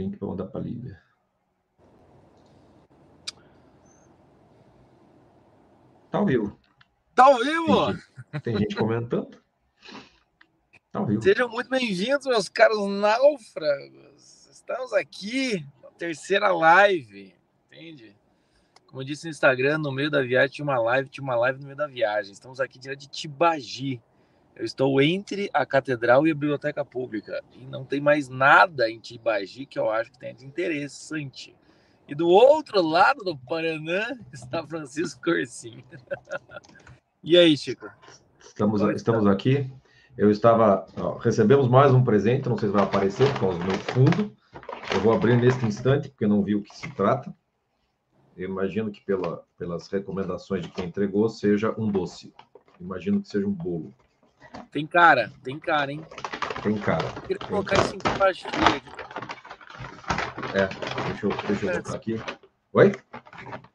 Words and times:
link 0.00 0.16
para 0.16 0.28
mandar 0.28 0.46
para 0.46 0.60
a 0.60 0.64
Lívia. 0.64 1.00
Tá 6.10 6.18
ao 6.18 6.26
vivo. 6.26 6.58
Tá 7.14 7.24
ao 7.26 7.38
vivo? 7.38 7.86
Tem 7.86 7.94
gente, 8.32 8.42
tem 8.42 8.58
gente 8.58 8.76
comentando. 8.76 9.38
Tá 10.90 10.98
ao 10.98 11.06
vivo. 11.06 11.22
Sejam 11.22 11.48
muito 11.48 11.68
bem-vindos, 11.68 12.26
meus 12.26 12.48
caros 12.48 12.88
náufragos. 12.88 14.48
Estamos 14.50 14.92
aqui 14.92 15.64
na 15.82 15.90
terceira 15.90 16.52
live, 16.52 17.34
entende? 17.66 18.16
Como 18.86 19.02
eu 19.02 19.06
disse 19.06 19.24
no 19.24 19.30
Instagram, 19.30 19.78
no 19.78 19.92
meio 19.92 20.10
da 20.10 20.22
viagem 20.22 20.56
tinha 20.56 20.64
uma 20.64 20.80
live, 20.80 21.08
tinha 21.08 21.22
uma 21.22 21.36
live 21.36 21.60
no 21.60 21.66
meio 21.66 21.76
da 21.76 21.86
viagem. 21.86 22.32
Estamos 22.32 22.58
aqui 22.58 22.78
direto 22.78 23.00
de 23.00 23.08
Tibagi. 23.08 24.02
Eu 24.60 24.66
estou 24.66 25.00
entre 25.00 25.48
a 25.54 25.64
catedral 25.64 26.26
e 26.26 26.30
a 26.30 26.34
biblioteca 26.34 26.84
pública 26.84 27.42
e 27.54 27.64
não 27.64 27.82
tem 27.82 27.98
mais 27.98 28.28
nada 28.28 28.90
em 28.90 28.98
Tibagi 28.98 29.64
que 29.64 29.78
eu 29.78 29.90
acho 29.90 30.12
que 30.12 30.18
tenha 30.18 30.34
de 30.34 30.44
interessante. 30.44 31.56
E 32.06 32.14
do 32.14 32.28
outro 32.28 32.82
lado 32.82 33.24
do 33.24 33.38
Paraná 33.38 34.14
está 34.30 34.62
Francisco 34.66 35.22
Corsim. 35.22 35.82
e 37.24 37.38
aí, 37.38 37.56
Chico? 37.56 37.90
Estamos, 38.38 38.82
estamos 38.94 39.26
aqui. 39.26 39.72
Eu 40.14 40.30
estava. 40.30 40.84
Ó, 40.94 41.16
recebemos 41.16 41.66
mais 41.66 41.94
um 41.94 42.04
presente, 42.04 42.46
não 42.46 42.58
sei 42.58 42.68
se 42.68 42.74
vai 42.74 42.82
aparecer 42.82 43.32
causa 43.38 43.58
do 43.58 43.64
meu 43.64 43.78
fundo. 43.78 44.36
Eu 44.92 45.00
vou 45.00 45.14
abrir 45.14 45.38
neste 45.38 45.64
instante, 45.64 46.10
porque 46.10 46.26
não 46.26 46.42
vi 46.42 46.54
o 46.54 46.62
que 46.62 46.76
se 46.76 46.86
trata. 46.90 47.34
Eu 48.36 48.50
imagino 48.50 48.90
que 48.90 49.00
pela, 49.00 49.42
pelas 49.56 49.88
recomendações 49.88 50.66
de 50.66 50.68
quem 50.70 50.84
entregou, 50.84 51.30
seja 51.30 51.74
um 51.78 51.90
doce. 51.90 52.34
Imagino 52.78 53.22
que 53.22 53.28
seja 53.28 53.46
um 53.46 53.52
bolo. 53.52 53.94
Tem 54.70 54.86
cara, 54.86 55.32
tem 55.42 55.58
cara, 55.58 55.92
hein? 55.92 56.04
Tem 56.62 56.78
cara. 56.78 57.04
Eu 57.16 57.22
queria 57.22 57.48
colocar 57.48 57.76
isso 57.76 57.94
em. 57.94 57.98
É, 60.54 60.66
deixa 61.08 61.26
eu, 61.26 61.30
deixa 61.46 61.66
eu 61.66 61.76
botar 61.76 61.94
aqui. 61.96 62.20
Oi? 62.72 62.92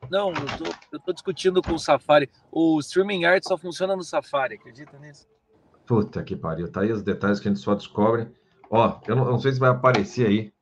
Não, 0.10 0.30
eu 0.30 0.58
tô, 0.58 0.76
eu 0.94 1.00
tô 1.00 1.14
discutindo 1.14 1.62
com 1.62 1.74
o 1.74 1.80
Safari. 1.80 2.30
O 2.52 2.80
streaming 2.80 3.26
art 3.26 3.44
só 3.44 3.58
funciona 3.58 3.96
no 3.96 4.04
Safari, 4.04 4.56
acredita 4.56 4.98
nisso? 5.00 5.28
Puta 5.86 6.24
que 6.24 6.36
pariu. 6.36 6.72
Tá 6.72 6.82
aí 6.82 6.92
os 6.92 7.04
detalhes 7.04 7.40
que 7.40 7.48
a 7.48 7.52
gente 7.52 7.62
só 7.62 7.76
descobre. 7.76 8.28
Ó, 8.70 9.00
eu 9.08 9.16
não, 9.16 9.26
eu 9.26 9.32
não 9.32 9.40
sei 9.40 9.52
se 9.52 9.60
vai 9.60 9.70
aparecer 9.70 10.28
aí. 10.28 10.54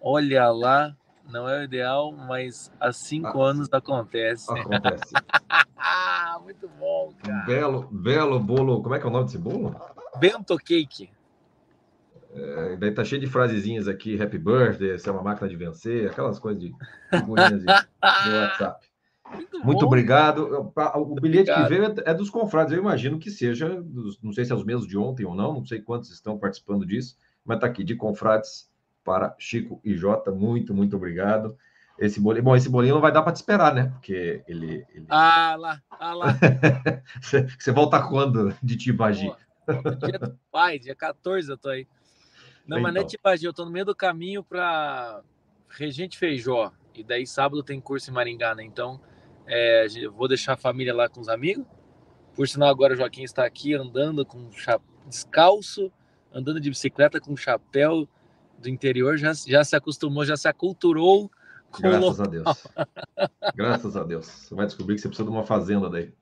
Olha 0.00 0.50
lá, 0.50 0.96
não 1.28 1.48
é 1.48 1.60
o 1.60 1.62
ideal, 1.62 2.12
mas 2.12 2.72
há 2.80 2.92
cinco 2.92 3.42
Ah. 3.42 3.50
anos 3.50 3.68
acontece. 3.72 4.50
Acontece. 4.50 5.12
Muito 6.50 6.68
bom, 6.68 7.12
cara. 7.22 7.44
belo, 7.44 7.88
belo 7.90 8.40
bolo. 8.40 8.82
Como 8.82 8.94
é 8.94 8.98
que 8.98 9.06
é 9.06 9.08
o 9.08 9.12
nome 9.12 9.26
desse 9.26 9.38
bolo? 9.38 9.74
Bento 10.18 10.56
Cake. 10.58 11.10
É, 12.32 12.76
daí 12.76 12.92
tá 12.92 13.04
cheio 13.04 13.20
de 13.20 13.26
frasezinhas 13.26 13.88
aqui, 13.88 14.20
happy 14.20 14.38
birthday, 14.38 14.96
você 14.98 15.08
é 15.08 15.12
uma 15.12 15.22
máquina 15.22 15.48
de 15.48 15.56
vencer, 15.56 16.10
aquelas 16.10 16.38
coisas 16.38 16.60
de 16.62 16.72
figurinhas 17.08 17.60
de, 17.60 17.66
de 18.24 18.30
WhatsApp. 18.36 18.86
Muito, 19.32 19.64
Muito 19.64 19.80
bom. 19.80 19.86
obrigado. 19.86 20.72
Pa- 20.74 20.96
O 20.96 21.14
bilhete 21.14 21.50
Obrigado. 21.50 21.62
que 21.62 21.68
veio 21.68 21.84
é- 22.04 22.14
dos 22.14 22.30
confrades, 22.30 22.72
eu 22.72 22.78
imagino 22.80 23.18
que 23.18 23.30
seja, 23.30 23.82
não 24.22 24.32
sei 24.32 24.44
se 24.44 24.52
é 24.52 24.54
os 24.54 24.64
mesmos 24.64 24.86
de 24.86 24.96
ontem 24.98 25.24
ou 25.24 25.34
não, 25.34 25.54
não 25.54 25.64
sei 25.64 25.80
quantos 25.80 26.10
estão 26.10 26.38
participando 26.38 26.84
disso, 26.86 27.16
mas 27.44 27.58
tá 27.60 27.66
aqui, 27.66 27.82
de 27.84 27.94
confrades 27.94 28.68
para 29.04 29.34
Chico 29.38 29.80
e 29.84 29.94
Jota, 29.96 30.30
muito, 30.30 30.74
muito 30.74 30.96
obrigado. 30.96 31.56
Esse 32.00 32.18
bolinho, 32.18 32.42
bom, 32.42 32.56
esse 32.56 32.68
bolinho 32.70 32.94
não 32.94 33.00
vai 33.02 33.12
dar 33.12 33.20
para 33.20 33.32
te 33.32 33.36
esperar, 33.36 33.74
né? 33.74 33.90
Porque 33.90 34.42
ele. 34.48 34.86
ele- 34.94 35.04
Ah 35.10 35.54
lá, 35.58 35.82
ah 35.90 36.14
lá. 36.14 36.26
Você 37.20 37.46
você 37.58 37.70
volta 37.70 38.02
quando 38.02 38.56
de 38.62 38.74
Tibagi? 38.74 39.30
Dia 40.06 40.18
do 40.18 40.38
pai, 40.50 40.78
dia 40.78 40.94
14 40.94 41.50
eu 41.50 41.58
tô 41.58 41.68
aí. 41.68 41.86
Não, 42.66 42.80
mas 42.80 42.94
não 42.94 43.00
é 43.00 43.04
Então. 43.04 43.10
Tibagi, 43.10 43.44
eu 43.44 43.52
tô 43.52 43.66
no 43.66 43.70
meio 43.70 43.84
do 43.84 43.94
caminho 43.94 44.42
para 44.42 45.20
Regente 45.68 46.16
Feijó. 46.16 46.72
E 46.94 47.04
daí 47.04 47.26
sábado 47.26 47.62
tem 47.62 47.78
curso 47.78 48.10
em 48.10 48.14
Maringá, 48.14 48.54
né? 48.54 48.64
Então, 48.64 48.98
é, 49.46 49.86
eu 49.96 50.10
vou 50.10 50.26
deixar 50.26 50.54
a 50.54 50.56
família 50.56 50.94
lá 50.94 51.06
com 51.06 51.20
os 51.20 51.28
amigos. 51.28 51.66
Por 52.34 52.48
sinal, 52.48 52.70
agora 52.70 52.94
o 52.94 52.96
Joaquim 52.96 53.24
está 53.24 53.44
aqui 53.44 53.74
andando 53.74 54.24
com 54.24 54.50
cha... 54.52 54.80
descalço, 55.06 55.92
andando 56.32 56.60
de 56.60 56.70
bicicleta 56.70 57.20
com 57.20 57.36
chapéu 57.36 58.08
do 58.58 58.68
interior, 58.70 59.18
já, 59.18 59.32
já 59.34 59.62
se 59.62 59.76
acostumou, 59.76 60.24
já 60.24 60.36
se 60.36 60.48
aculturou 60.48 61.30
Graças 61.78 62.20
a 62.20 62.24
Deus. 62.24 62.66
Graças 63.54 63.96
a 63.96 64.02
Deus. 64.04 64.26
Você 64.26 64.54
vai 64.54 64.66
descobrir 64.66 64.94
que 64.96 65.00
você 65.02 65.08
precisa 65.08 65.28
de 65.28 65.34
uma 65.34 65.44
fazenda 65.44 65.88
daí. 65.88 66.12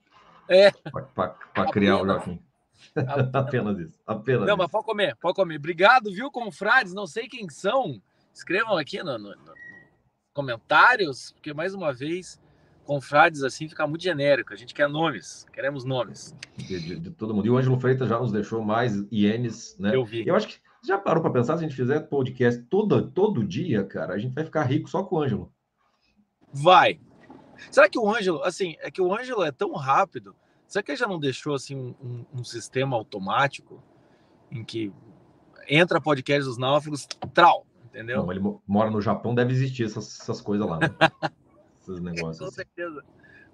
É. 0.49 0.71
Para 1.15 1.71
criar 1.71 2.03
o. 2.03 2.07
Joaquim. 2.07 2.41
Apenas 3.33 3.79
isso. 3.79 3.99
Apenas 4.07 4.47
Não, 4.47 4.57
mas 4.57 4.67
isso. 4.67 4.73
pode 4.73 4.85
comer, 4.87 5.17
pode 5.17 5.35
comer. 5.35 5.57
Obrigado, 5.57 6.13
viu, 6.13 6.31
confrades? 6.31 6.95
Não 6.95 7.07
sei 7.07 7.29
quem 7.29 7.49
são. 7.49 8.01
Escrevam 8.33 8.77
aqui 8.77 9.03
no, 9.03 9.19
no- 9.19 9.31
no- 9.31 9.55
comentários, 10.33 11.33
porque 11.33 11.53
mais 11.53 11.75
uma 11.75 11.93
vez, 11.93 12.41
confrades 12.85 13.43
assim 13.43 13.69
fica 13.69 13.87
muito 13.87 14.03
genérico. 14.03 14.53
A 14.53 14.57
gente 14.57 14.73
quer 14.73 14.89
nomes, 14.89 15.45
queremos 15.53 15.85
nomes. 15.85 16.35
De, 16.57 16.79
de- 16.81 16.99
de 17.01 17.11
todo 17.11 17.35
mundo. 17.35 17.47
E 17.47 17.51
o 17.51 17.59
Ângelo 17.59 17.79
Freitas 17.81 18.09
já 18.09 18.19
nos 18.19 18.31
deixou 18.33 18.63
mais 18.63 18.95
ienes, 19.13 19.77
né? 19.79 19.95
Eu 19.95 20.05
vi. 20.05 20.27
Eu 20.27 20.37
acho 20.37 20.49
que 20.49 20.57
já 20.85 20.99
parou 20.99 21.23
para 21.23 21.33
pensar, 21.33 21.57
se 21.59 21.65
a 21.65 21.69
gente 21.69 21.77
fizer 21.77 22.01
podcast 22.01 22.63
todo, 22.65 23.11
todo 23.11 23.45
dia, 23.47 23.85
cara, 23.85 24.15
a 24.15 24.19
gente 24.19 24.35
vai 24.35 24.45
ficar 24.45 24.63
rico 24.63 24.89
só 24.89 25.03
com 25.03 25.17
o 25.17 25.23
Ângelo. 25.23 25.53
Vai. 26.53 27.01
Será 27.71 27.89
que 27.89 27.99
o 27.99 28.09
Ângelo, 28.09 28.43
assim, 28.45 28.77
é 28.81 28.91
que 28.91 29.03
o 29.03 29.13
Ângelo 29.13 29.43
é 29.43 29.51
tão 29.53 29.73
rápido? 29.75 30.35
Será 30.67 30.83
que 30.83 30.91
ele 30.93 30.99
já 30.99 31.07
não 31.07 31.19
deixou 31.19 31.55
assim 31.55 31.75
um, 32.01 32.25
um- 32.33 32.45
sistema 32.45 32.97
automático 32.97 33.83
em 34.51 34.65
que 34.65 34.93
entra 35.69 36.01
podcast 36.01 36.45
dos 36.45 36.57
náufragos, 36.59 37.07
trau, 37.35 37.67
entendeu? 37.87 38.19
Não, 38.23 38.31
ele 38.31 38.41
mo- 38.41 38.63
mora 38.67 38.91
no 38.91 39.01
Japão, 39.01 39.35
deve 39.35 39.53
existir 39.53 39.85
essas, 39.85 40.21
essas 40.21 40.41
coisas 40.41 40.67
lá, 40.67 40.79
né? 40.79 40.89
Esses 41.81 42.01
negócios. 42.01 42.39
Com 42.39 42.45
assim. 42.45 42.55
certeza. 42.55 43.05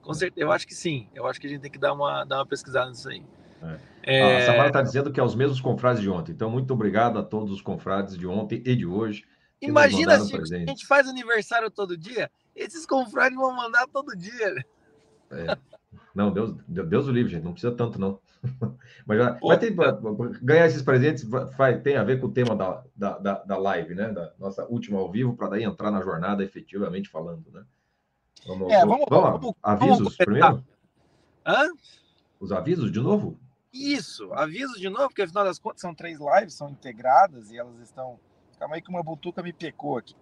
Com 0.03 0.13
certeza. 0.13 0.45
Eu 0.45 0.53
acho 0.53 0.67
que 0.67 0.75
sim. 0.75 1.09
Eu 1.15 1.25
acho 1.27 1.41
que 1.41 1.47
a 1.47 1.51
gente 1.51 1.61
tem 1.63 1.71
que 1.71 1.79
dar 1.79 1.93
uma, 1.93 2.25
dar 2.25 2.39
uma 2.39 2.47
pesquisada 2.47 2.91
nisso 2.91 3.09
aí. 3.09 3.25
É. 3.63 3.79
É, 4.07 4.37
A 4.37 4.47
Samara 4.47 4.67
está 4.69 4.83
dizendo 4.83 5.11
que 5.11 5.19
é 5.19 5.23
os 5.23 5.35
mesmos 5.35 5.61
confrades 5.61 6.03
de 6.03 6.11
ontem. 6.11 6.33
Então, 6.33 6.51
muito 6.51 6.73
obrigado 6.75 7.19
a 7.19 7.23
todos 7.23 7.51
os 7.51 7.63
confrades 7.63 8.17
de 8.19 8.27
ontem 8.27 8.63
e 8.67 8.77
de 8.77 8.85
hoje. 8.85 9.25
Imagina, 9.63 10.19
Chico, 10.21 10.45
se 10.47 10.55
a 10.55 10.59
gente 10.59 10.87
faz 10.87 11.09
aniversário 11.09 11.71
todo 11.71 11.97
dia, 11.97 12.31
esses 12.55 12.85
confrades 12.85 13.37
vão 13.39 13.55
mandar 13.57 13.87
todo 13.89 14.15
dia. 14.17 14.53
né? 14.53 14.63
É. 15.31 15.59
Não, 16.15 16.31
Deus, 16.33 16.55
Deus 16.69 17.07
o 17.09 17.11
livre, 17.13 17.33
gente. 17.33 17.45
Não 17.45 17.53
precisa 17.53 17.75
tanto, 17.75 17.99
não. 17.99 18.19
Mas 19.07 19.59
ter, 19.59 19.75
ganhar 20.43 20.67
esses 20.67 20.83
presentes 20.83 21.25
vai- 21.25 21.81
tem 21.81 21.97
a 21.97 22.05
ver 22.05 22.21
com 22.21 22.27
o 22.27 22.33
tema 22.33 22.55
da, 22.55 22.85
da, 22.95 23.19
da, 23.19 23.35
da 23.43 23.57
live, 23.57 23.95
né? 23.95 24.13
Da 24.13 24.33
nossa 24.39 24.67
última 24.67 24.99
ao 24.99 25.11
vivo, 25.11 25.35
para 25.35 25.49
daí 25.49 25.65
entrar 25.65 25.91
na 25.91 26.03
jornada 26.03 26.45
efetivamente 26.45 27.09
falando, 27.09 27.51
né? 27.51 27.65
Vamos, 28.47 28.71
É, 28.71 28.81
vamos- 28.85 29.07
vamos- 29.09 29.41
vamos- 29.41 29.55
avisos 29.63 29.99
vamos 29.99 30.17
primeiro? 30.17 30.63
Hã? 31.47 31.69
Os 32.39 32.53
avisos 32.53 32.93
de 32.93 33.01
novo? 33.01 33.39
Isso, 33.75 34.33
aviso 34.33 34.79
de 34.79 34.89
novo, 34.89 35.09
porque 35.09 35.23
afinal 35.23 35.45
das 35.45 35.59
contas 35.59 35.81
são 35.81 35.93
três 35.93 36.21
lives, 36.21 36.55
são 36.55 36.71
integradas 36.71 37.51
e 37.51 37.59
elas 37.59 37.77
estão. 37.81 38.21
Calma 38.57 38.77
aí 38.77 38.81
que 38.81 38.89
uma 38.89 39.03
butuca 39.03 39.43
me 39.43 39.53
pecou 39.53 39.99
aqui. 39.99 40.15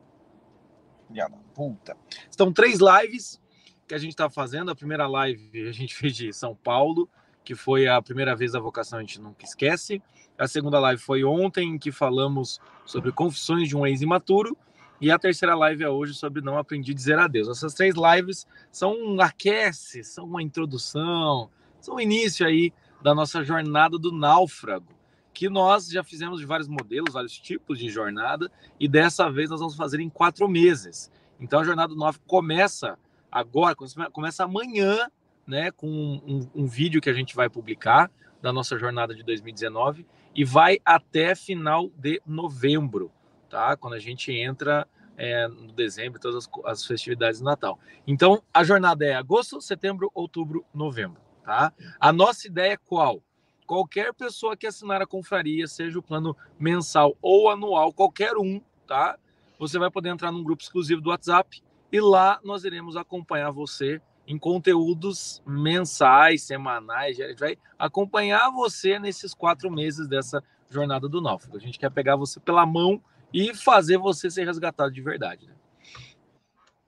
Da 1.11 1.29
puta. 1.55 1.95
Estão 2.31 2.51
três 2.51 2.79
lives 2.81 3.39
que 3.87 3.95
a 3.95 3.99
gente 3.99 4.13
está 4.13 4.31
fazendo. 4.31 4.71
A 4.71 4.75
primeira 4.75 5.07
live 5.07 5.69
a 5.69 5.73
gente 5.73 5.95
fez 5.95 6.17
de 6.17 6.33
São 6.33 6.57
Paulo, 6.57 7.07
que 7.45 7.55
foi 7.55 7.87
a 7.87 8.01
primeira 8.01 8.35
vez 8.35 8.53
da 8.53 8.59
vocação, 8.59 8.99
a 8.99 9.03
gente 9.03 9.21
nunca 9.21 9.45
esquece. 9.45 10.03
A 10.39 10.49
segunda 10.49 10.81
live 10.81 11.03
foi 11.03 11.23
ontem, 11.23 11.75
em 11.75 11.79
que 11.79 11.93
falamos 11.93 12.59
sobre 12.87 13.13
confissões 13.13 13.69
de 13.69 13.77
um 13.77 13.87
ex-imaturo. 13.87 14.57
E 14.99 15.11
a 15.11 15.19
terceira 15.19 15.55
live 15.55 15.85
é 15.85 15.89
hoje 15.91 16.15
sobre 16.15 16.41
Não 16.41 16.57
Aprendi 16.57 16.93
a 16.93 16.95
Dizer 16.95 17.19
Adeus. 17.19 17.49
Essas 17.49 17.75
três 17.75 17.95
lives 17.97 18.47
são 18.71 18.95
um 18.97 19.21
aquece, 19.21 20.03
são 20.03 20.25
uma 20.25 20.43
introdução, 20.43 21.51
são 21.81 21.97
o 21.97 22.01
início 22.01 22.47
aí 22.47 22.73
da 23.03 23.15
nossa 23.15 23.43
jornada 23.43 23.99
do 23.99 24.13
náufrago, 24.13 24.93
que 25.35 25.49
nós 25.49 25.89
já 25.89 26.05
fizemos 26.05 26.41
de 26.41 26.47
vários 26.47 26.69
modelos, 26.69 27.15
vários 27.15 27.37
tipos 27.39 27.79
de 27.79 27.89
jornada, 27.89 28.51
e 28.79 28.87
dessa 28.87 29.31
vez 29.31 29.51
nós 29.51 29.61
vamos 29.61 29.75
fazer 29.75 30.01
em 30.01 30.09
quatro 30.09 30.49
meses. 30.49 31.11
Então 31.41 31.61
a 31.61 31.65
jornada 31.65 31.95
do 31.95 31.99
náufrago 31.99 32.27
começa 32.27 32.99
agora, 33.31 33.75
começa 34.13 34.45
amanhã, 34.45 35.11
né, 35.47 35.71
com 35.73 35.89
um, 35.89 36.49
um, 36.55 36.67
vídeo 36.67 37.01
que 37.01 37.11
a 37.11 37.13
gente 37.13 37.35
vai 37.35 37.49
publicar 37.49 38.11
da 38.41 38.53
nossa 38.53 38.79
jornada 38.79 39.15
de 39.15 39.25
2019 39.25 40.07
e 40.35 40.45
vai 40.45 40.79
até 40.85 41.35
final 41.35 41.91
de 41.97 42.23
novembro, 42.25 43.11
tá? 43.51 43.77
Quando 43.77 43.95
a 43.95 43.99
gente 43.99 44.33
entra 44.33 44.87
é, 45.17 45.49
no 45.49 45.73
dezembro, 45.73 46.21
todas 46.21 46.47
as, 46.47 46.51
as 46.65 46.87
festividades 46.87 47.39
de 47.39 47.45
Natal. 47.45 47.79
Então 48.07 48.43
a 48.55 48.63
jornada 48.63 49.05
é 49.05 49.15
agosto, 49.15 49.61
setembro, 49.61 50.11
outubro, 50.15 50.65
novembro 50.73 51.22
tá? 51.45 51.73
A 52.01 52.13
nossa 52.13 52.47
ideia 52.47 52.73
é 52.73 52.77
qual? 52.77 53.23
Qualquer 53.67 54.13
pessoa 54.13 54.57
que 54.57 54.67
assinar 54.67 55.01
a 55.01 55.07
confraria, 55.07 55.67
seja 55.67 55.99
o 55.99 56.03
plano 56.03 56.37
mensal 56.59 57.17
ou 57.23 57.49
anual, 57.49 57.93
qualquer 57.93 58.37
um, 58.37 58.61
tá? 58.87 59.19
Você 59.59 59.79
vai 59.79 59.91
poder 59.91 60.11
entrar 60.11 60.33
num 60.33 60.43
grupo 60.43 60.63
exclusivo 60.63 61.01
do 61.01 61.11
WhatsApp 61.11 61.63
e 61.91 62.01
lá 62.01 62.41
nós 62.43 62.65
iremos 62.65 62.97
acompanhar 62.97 63.51
você 63.51 64.01
em 64.27 64.39
conteúdos 64.39 65.43
mensais, 65.47 66.43
semanais. 66.43 67.19
A 67.21 67.29
gente 67.29 67.39
vai 67.39 67.59
acompanhar 67.79 68.51
você 68.51 68.99
nesses 68.99 69.35
quatro 69.35 69.71
meses 69.71 70.09
dessa 70.09 70.43
jornada 70.71 71.09
do 71.09 71.21
náufrago. 71.21 71.57
A 71.57 71.61
gente 71.61 71.79
quer 71.79 71.91
pegar 71.91 72.17
você 72.17 72.41
pela 72.41 72.65
mão 72.65 73.03
e 73.33 73.55
fazer 73.55 73.99
você 73.99 74.31
ser 74.31 74.45
resgatado 74.45 74.93
de 74.93 75.01
verdade. 75.01 75.47
Né? 75.47 75.55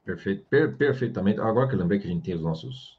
Perfeito, 0.05 0.45
per, 0.49 0.77
perfeitamente. 0.77 1.41
Agora 1.41 1.69
que 1.69 1.75
eu 1.75 1.79
lembrei 1.79 1.99
que 1.99 2.07
a 2.07 2.11
gente 2.11 2.23
tem 2.23 2.35
os 2.35 2.43
nossos, 2.43 2.99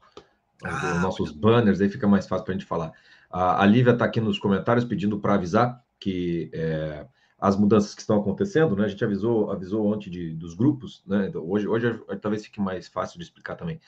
ah, 0.64 0.94
os 0.96 1.02
nossos 1.02 1.32
banners, 1.32 1.80
aí 1.80 1.88
fica 1.88 2.06
mais 2.06 2.26
fácil 2.26 2.44
para 2.44 2.54
a 2.54 2.58
gente 2.58 2.66
falar. 2.66 2.92
A, 3.30 3.62
a 3.62 3.66
Lívia 3.66 3.92
está 3.92 4.04
aqui 4.04 4.20
nos 4.20 4.38
comentários 4.38 4.84
pedindo 4.84 5.18
para 5.18 5.34
avisar 5.34 5.82
que 5.98 6.50
é, 6.52 7.06
as 7.38 7.56
mudanças 7.56 7.94
que 7.94 8.00
estão 8.00 8.18
acontecendo, 8.18 8.76
né? 8.76 8.84
A 8.84 8.88
gente 8.88 9.04
avisou, 9.04 9.50
avisou 9.50 9.86
ontem 9.86 10.10
de, 10.10 10.34
dos 10.34 10.54
grupos, 10.54 11.02
né? 11.06 11.30
Hoje, 11.34 11.68
hoje 11.68 12.00
talvez 12.20 12.44
fique 12.44 12.60
mais 12.60 12.88
fácil 12.88 13.18
de 13.18 13.24
explicar 13.24 13.56
também. 13.56 13.80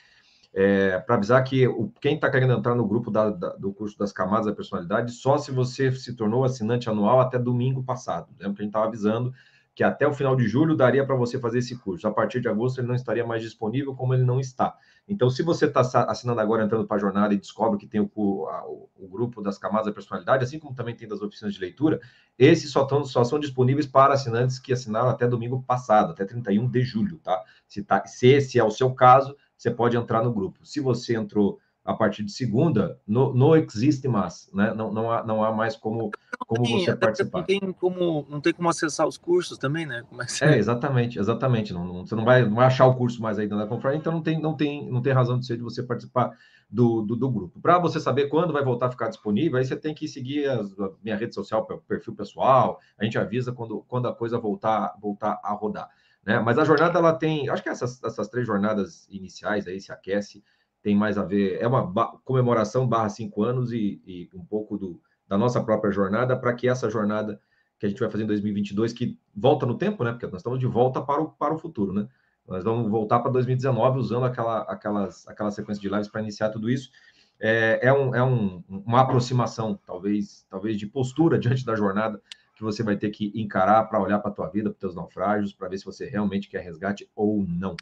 É, 0.52 0.98
para 1.00 1.16
avisar 1.16 1.42
que 1.44 1.66
o, 1.68 1.92
quem 2.00 2.14
está 2.14 2.30
querendo 2.30 2.54
entrar 2.54 2.74
no 2.74 2.86
grupo 2.86 3.10
da, 3.10 3.30
da, 3.30 3.50
do 3.56 3.72
curso 3.72 3.96
das 3.98 4.12
camadas 4.12 4.46
da 4.46 4.54
personalidade, 4.54 5.12
só 5.12 5.38
se 5.38 5.50
você 5.50 5.92
se 5.92 6.14
tornou 6.14 6.44
assinante 6.44 6.88
anual 6.88 7.20
até 7.20 7.38
domingo 7.38 7.82
passado. 7.82 8.28
Lembra 8.38 8.56
que 8.56 8.62
a 8.62 8.64
gente 8.64 8.70
estava 8.70 8.86
avisando 8.86 9.32
que 9.78 9.84
até 9.84 10.08
o 10.08 10.12
final 10.12 10.34
de 10.34 10.48
julho 10.48 10.74
daria 10.74 11.06
para 11.06 11.14
você 11.14 11.38
fazer 11.38 11.60
esse 11.60 11.78
curso. 11.78 12.08
A 12.08 12.10
partir 12.10 12.40
de 12.40 12.48
agosto 12.48 12.80
ele 12.80 12.88
não 12.88 12.96
estaria 12.96 13.24
mais 13.24 13.40
disponível, 13.40 13.94
como 13.94 14.12
ele 14.12 14.24
não 14.24 14.40
está. 14.40 14.76
Então, 15.06 15.30
se 15.30 15.40
você 15.40 15.66
está 15.66 15.82
assinando 16.08 16.40
agora, 16.40 16.64
entrando 16.64 16.84
para 16.84 16.96
a 16.96 16.98
jornada 16.98 17.32
e 17.32 17.38
descobre 17.38 17.78
que 17.78 17.86
tem 17.86 18.00
o, 18.00 18.10
o, 18.12 18.88
o, 18.96 19.06
grupo 19.06 19.40
das 19.40 19.56
camadas 19.56 19.86
da 19.86 19.92
personalidade, 19.92 20.42
assim 20.42 20.58
como 20.58 20.74
também 20.74 20.96
tem 20.96 21.06
das 21.06 21.22
oficinas 21.22 21.54
de 21.54 21.60
leitura, 21.60 22.00
esses 22.36 22.72
só, 22.72 22.86
tão, 22.86 23.04
só 23.04 23.22
são 23.22 23.38
disponíveis 23.38 23.86
para 23.86 24.14
assinantes 24.14 24.58
que 24.58 24.72
assinaram 24.72 25.10
até 25.10 25.28
domingo 25.28 25.62
passado, 25.62 26.10
até 26.10 26.24
31 26.24 26.68
de 26.68 26.82
julho, 26.82 27.18
tá? 27.18 27.40
Se, 27.68 27.80
tá, 27.80 28.04
se 28.04 28.26
esse 28.26 28.58
é 28.58 28.64
o 28.64 28.72
seu 28.72 28.92
caso, 28.92 29.36
você 29.56 29.70
pode 29.70 29.96
entrar 29.96 30.24
no 30.24 30.32
grupo. 30.32 30.58
Se 30.66 30.80
você 30.80 31.14
entrou 31.14 31.60
a 31.88 31.94
partir 31.94 32.22
de 32.22 32.30
segunda, 32.30 33.00
não, 33.08 33.32
não 33.32 33.56
existe 33.56 34.06
mais, 34.06 34.50
né? 34.52 34.74
Não, 34.74 34.92
não, 34.92 35.10
há, 35.10 35.24
não 35.24 35.42
há 35.42 35.50
mais 35.50 35.74
como, 35.74 36.10
como 36.46 36.66
Sim, 36.66 36.84
você 36.84 36.94
participar. 36.94 37.38
Não 37.38 37.46
tem 37.46 37.72
como, 37.72 38.26
não 38.28 38.40
tem 38.42 38.52
como 38.52 38.68
acessar 38.68 39.08
os 39.08 39.16
cursos 39.16 39.56
também, 39.56 39.86
né? 39.86 40.04
É, 40.42 40.52
é, 40.52 40.58
exatamente, 40.58 41.18
exatamente. 41.18 41.72
Não, 41.72 41.86
não, 41.86 42.06
você 42.06 42.14
não 42.14 42.26
vai, 42.26 42.44
não 42.44 42.56
vai 42.56 42.66
achar 42.66 42.86
o 42.86 42.94
curso 42.94 43.22
mais 43.22 43.38
aí 43.38 43.48
da 43.48 43.66
Confraria, 43.66 43.98
então 43.98 44.12
não 44.12 44.20
tem, 44.20 44.38
não, 44.38 44.54
tem, 44.54 44.86
não 44.90 45.00
tem 45.00 45.14
razão 45.14 45.38
de 45.38 45.46
ser 45.46 45.56
de 45.56 45.62
você 45.62 45.82
participar 45.82 46.36
do, 46.68 47.00
do, 47.00 47.16
do 47.16 47.30
grupo. 47.30 47.58
Para 47.58 47.78
você 47.78 47.98
saber 47.98 48.28
quando 48.28 48.52
vai 48.52 48.62
voltar 48.62 48.88
a 48.88 48.90
ficar 48.90 49.08
disponível, 49.08 49.56
aí 49.56 49.64
você 49.64 49.74
tem 49.74 49.94
que 49.94 50.06
seguir 50.06 50.46
as, 50.46 50.78
a 50.78 50.90
minha 51.02 51.16
rede 51.16 51.34
social, 51.34 51.66
perfil 51.88 52.14
pessoal, 52.14 52.80
a 52.98 53.04
gente 53.04 53.18
avisa 53.18 53.50
quando, 53.50 53.82
quando 53.88 54.08
a 54.08 54.14
coisa 54.14 54.38
voltar, 54.38 54.94
voltar 55.00 55.40
a 55.42 55.54
rodar. 55.54 55.88
Né? 56.22 56.38
Mas 56.38 56.58
a 56.58 56.64
jornada 56.64 56.98
ela 56.98 57.14
tem, 57.14 57.48
acho 57.48 57.62
que 57.62 57.70
essas, 57.70 58.04
essas 58.04 58.28
três 58.28 58.46
jornadas 58.46 59.08
iniciais 59.08 59.66
aí 59.66 59.80
se 59.80 59.90
aquece, 59.90 60.44
tem 60.82 60.94
mais 60.94 61.18
a 61.18 61.24
ver, 61.24 61.60
é 61.60 61.66
uma 61.66 61.92
comemoração 62.24 62.86
barra 62.86 63.08
cinco 63.08 63.42
anos 63.42 63.72
e, 63.72 64.00
e 64.06 64.28
um 64.34 64.44
pouco 64.44 64.76
do, 64.76 65.00
da 65.26 65.36
nossa 65.36 65.62
própria 65.62 65.90
jornada 65.90 66.36
para 66.36 66.54
que 66.54 66.68
essa 66.68 66.88
jornada 66.88 67.40
que 67.78 67.86
a 67.86 67.88
gente 67.88 68.00
vai 68.00 68.10
fazer 68.10 68.24
em 68.24 68.26
2022, 68.26 68.92
que 68.92 69.18
volta 69.34 69.64
no 69.64 69.78
tempo, 69.78 70.02
né? 70.02 70.10
Porque 70.10 70.26
nós 70.26 70.40
estamos 70.40 70.58
de 70.58 70.66
volta 70.66 71.00
para 71.00 71.22
o, 71.22 71.30
para 71.30 71.54
o 71.54 71.58
futuro, 71.58 71.92
né? 71.92 72.08
Nós 72.46 72.64
vamos 72.64 72.90
voltar 72.90 73.20
para 73.20 73.30
2019 73.30 73.98
usando 73.98 74.24
aquela, 74.24 74.62
aquelas, 74.62 75.28
aquela 75.28 75.50
sequência 75.50 75.80
de 75.80 75.88
lives 75.88 76.08
para 76.08 76.22
iniciar 76.22 76.48
tudo 76.48 76.68
isso. 76.68 76.90
É, 77.38 77.86
é, 77.86 77.92
um, 77.92 78.14
é 78.14 78.24
um, 78.24 78.64
uma 78.68 79.02
aproximação, 79.02 79.78
talvez, 79.86 80.44
talvez 80.50 80.76
de 80.76 80.86
postura 80.86 81.38
diante 81.38 81.64
da 81.64 81.76
jornada 81.76 82.20
que 82.56 82.64
você 82.64 82.82
vai 82.82 82.96
ter 82.96 83.10
que 83.10 83.30
encarar 83.36 83.84
para 83.84 84.02
olhar 84.02 84.18
para 84.18 84.32
a 84.32 84.34
tua 84.34 84.48
vida, 84.48 84.70
para 84.70 84.74
os 84.74 84.80
teus 84.80 84.94
naufrágios, 84.96 85.52
para 85.52 85.68
ver 85.68 85.78
se 85.78 85.84
você 85.84 86.06
realmente 86.06 86.48
quer 86.48 86.60
resgate 86.60 87.08
ou 87.14 87.46
não. 87.46 87.76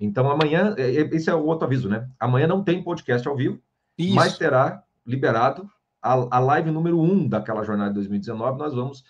Então, 0.00 0.30
amanhã, 0.30 0.74
é, 0.78 0.96
é, 0.96 1.00
esse 1.14 1.28
é 1.28 1.34
o 1.34 1.44
outro 1.44 1.66
aviso, 1.66 1.88
né? 1.88 2.08
Amanhã 2.18 2.46
não 2.46 2.64
tem 2.64 2.82
podcast 2.82 3.28
ao 3.28 3.36
vivo, 3.36 3.60
Isso. 3.98 4.14
mas 4.14 4.38
terá 4.38 4.82
liberado 5.06 5.68
a, 6.02 6.36
a 6.36 6.38
live 6.38 6.70
número 6.70 6.98
1 6.98 7.12
um 7.12 7.28
daquela 7.28 7.62
jornada 7.62 7.90
de 7.90 7.96
2019. 7.96 8.58
Nós 8.58 8.74
vamos 8.74 9.04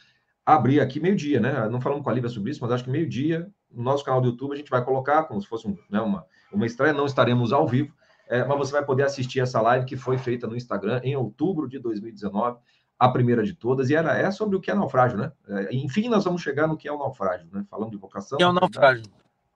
abrir 0.44 0.80
aqui 0.80 0.98
meio-dia, 0.98 1.38
né? 1.38 1.68
Não 1.68 1.80
falamos 1.80 2.02
com 2.02 2.10
a 2.10 2.12
Lívia 2.12 2.28
sobre 2.28 2.50
isso, 2.50 2.60
mas 2.60 2.72
acho 2.72 2.84
que 2.84 2.90
meio-dia, 2.90 3.48
no 3.70 3.82
nosso 3.82 4.04
canal 4.04 4.20
do 4.20 4.28
YouTube, 4.28 4.52
a 4.52 4.56
gente 4.56 4.70
vai 4.70 4.84
colocar 4.84 5.24
como 5.24 5.40
se 5.40 5.46
fosse 5.46 5.68
um, 5.68 5.76
né, 5.88 6.00
uma, 6.00 6.24
uma 6.52 6.66
estreia, 6.66 6.92
não 6.92 7.06
estaremos 7.06 7.52
ao 7.52 7.66
vivo, 7.68 7.94
é, 8.28 8.44
mas 8.44 8.58
você 8.58 8.72
vai 8.72 8.84
poder 8.84 9.04
assistir 9.04 9.40
essa 9.40 9.60
live 9.60 9.86
que 9.86 9.96
foi 9.96 10.18
feita 10.18 10.46
no 10.46 10.56
Instagram 10.56 11.00
em 11.04 11.14
outubro 11.16 11.68
de 11.68 11.78
2019, 11.78 12.58
a 12.98 13.08
primeira 13.08 13.42
de 13.42 13.54
todas, 13.54 13.90
e 13.90 13.94
era 13.94 14.16
é 14.16 14.30
sobre 14.30 14.56
o 14.56 14.60
que 14.60 14.70
é 14.70 14.74
naufrágio, 14.74 15.18
né? 15.18 15.32
É, 15.48 15.74
enfim, 15.74 16.08
nós 16.08 16.24
vamos 16.24 16.42
chegar 16.42 16.66
no 16.66 16.76
que 16.76 16.88
é 16.88 16.92
o 16.92 16.98
naufrágio, 16.98 17.48
né? 17.52 17.64
Falando 17.70 17.90
de 17.90 17.96
vocação. 17.96 18.36
Que 18.36 18.44
é 18.44 18.48
o 18.48 18.52
naufrágio. 18.52 19.04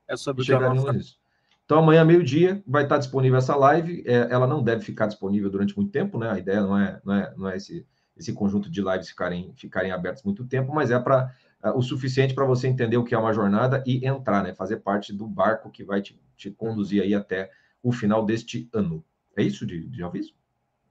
É 0.08 0.16
sobre 0.16 0.42
o 0.42 0.46
que 0.46 0.52
é 0.52 0.56
o 0.56 0.60
naufrágio. 0.60 1.23
Então, 1.64 1.78
amanhã, 1.78 2.04
meio-dia, 2.04 2.62
vai 2.66 2.82
estar 2.82 2.98
disponível 2.98 3.38
essa 3.38 3.56
live. 3.56 4.02
É, 4.06 4.28
ela 4.30 4.46
não 4.46 4.62
deve 4.62 4.82
ficar 4.84 5.06
disponível 5.06 5.48
durante 5.48 5.74
muito 5.76 5.90
tempo, 5.90 6.18
né? 6.18 6.30
A 6.30 6.38
ideia 6.38 6.60
não 6.60 6.78
é, 6.78 7.00
não 7.04 7.14
é, 7.14 7.34
não 7.36 7.48
é 7.48 7.56
esse, 7.56 7.86
esse 8.16 8.32
conjunto 8.32 8.70
de 8.70 8.82
lives 8.82 9.08
ficarem, 9.08 9.52
ficarem 9.56 9.90
abertos 9.90 10.22
muito 10.22 10.44
tempo, 10.44 10.74
mas 10.74 10.90
é 10.90 10.98
para 10.98 11.34
é, 11.62 11.70
o 11.70 11.80
suficiente 11.80 12.34
para 12.34 12.44
você 12.44 12.68
entender 12.68 12.98
o 12.98 13.04
que 13.04 13.14
é 13.14 13.18
uma 13.18 13.32
jornada 13.32 13.82
e 13.86 14.06
entrar, 14.06 14.42
né? 14.42 14.54
Fazer 14.54 14.78
parte 14.78 15.12
do 15.12 15.26
barco 15.26 15.70
que 15.70 15.82
vai 15.82 16.02
te, 16.02 16.20
te 16.36 16.50
conduzir 16.50 17.02
aí 17.02 17.14
até 17.14 17.50
o 17.82 17.92
final 17.92 18.24
deste 18.24 18.68
ano. 18.72 19.02
É 19.36 19.42
isso 19.42 19.66
de, 19.66 19.88
de 19.88 20.02
aviso? 20.02 20.34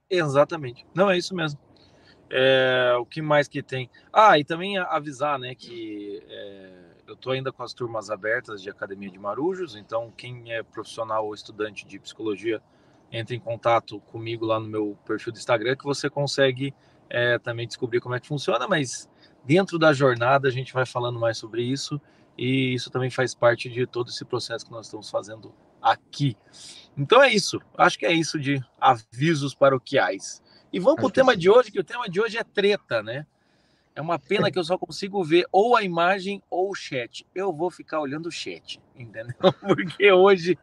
Exatamente. 0.09 0.85
Não, 0.93 1.09
é 1.09 1.17
isso 1.17 1.35
mesmo. 1.35 1.59
É, 2.31 2.95
o 2.99 3.05
que 3.05 3.21
mais 3.21 3.47
que 3.47 3.61
tem? 3.61 3.91
Ah, 4.11 4.39
e 4.39 4.43
também 4.43 4.77
avisar, 4.79 5.37
né, 5.37 5.53
que 5.53 6.21
é, 6.27 6.82
eu 7.07 7.15
estou 7.15 7.33
ainda 7.33 7.51
com 7.51 7.63
as 7.63 7.73
turmas 7.73 8.09
abertas 8.09 8.61
de 8.61 8.69
Academia 8.69 9.09
de 9.09 9.19
Marujos, 9.19 9.75
então 9.75 10.11
quem 10.15 10.53
é 10.53 10.63
profissional 10.63 11.25
ou 11.25 11.33
estudante 11.33 11.85
de 11.85 11.99
psicologia, 11.99 12.61
entre 13.11 13.35
em 13.35 13.39
contato 13.39 13.99
comigo 14.01 14.45
lá 14.45 14.59
no 14.59 14.67
meu 14.67 14.97
perfil 15.05 15.31
do 15.31 15.37
Instagram, 15.37 15.75
que 15.75 15.83
você 15.83 16.09
consegue 16.09 16.73
é, 17.09 17.37
também 17.37 17.67
descobrir 17.67 17.99
como 17.99 18.15
é 18.15 18.19
que 18.19 18.27
funciona, 18.27 18.67
mas 18.67 19.09
dentro 19.43 19.77
da 19.77 19.93
jornada 19.93 20.47
a 20.47 20.51
gente 20.51 20.73
vai 20.73 20.85
falando 20.85 21.19
mais 21.19 21.37
sobre 21.37 21.63
isso, 21.63 22.01
e 22.37 22.73
isso 22.73 22.89
também 22.89 23.09
faz 23.09 23.35
parte 23.35 23.69
de 23.69 23.85
todo 23.85 24.09
esse 24.09 24.25
processo 24.25 24.65
que 24.65 24.71
nós 24.71 24.87
estamos 24.87 25.09
fazendo 25.09 25.53
aqui. 25.81 26.35
Então 26.97 27.21
é 27.21 27.31
isso, 27.31 27.61
acho 27.77 27.99
que 27.99 28.05
é 28.05 28.11
isso 28.11 28.39
de 28.39 28.63
avisos 28.79 29.53
paroquiais. 29.53 30.41
E 30.71 30.79
vamos 30.79 30.95
para 30.95 31.07
o 31.07 31.11
tema 31.11 31.37
de 31.37 31.49
hoje, 31.49 31.71
que 31.71 31.79
o 31.79 31.83
tema 31.83 32.09
de 32.09 32.19
hoje 32.19 32.37
é 32.37 32.43
treta, 32.43 33.03
né? 33.03 33.27
É 33.95 34.01
uma 34.01 34.17
pena 34.17 34.49
que 34.51 34.57
eu 34.57 34.63
só 34.63 34.77
consigo 34.77 35.23
ver 35.23 35.45
ou 35.51 35.75
a 35.75 35.83
imagem 35.83 36.41
ou 36.49 36.71
o 36.71 36.75
chat. 36.75 37.25
Eu 37.33 37.53
vou 37.53 37.69
ficar 37.69 37.99
olhando 37.99 38.27
o 38.27 38.31
chat, 38.31 38.81
entendeu? 38.95 39.35
Porque 39.61 40.11
hoje, 40.11 40.57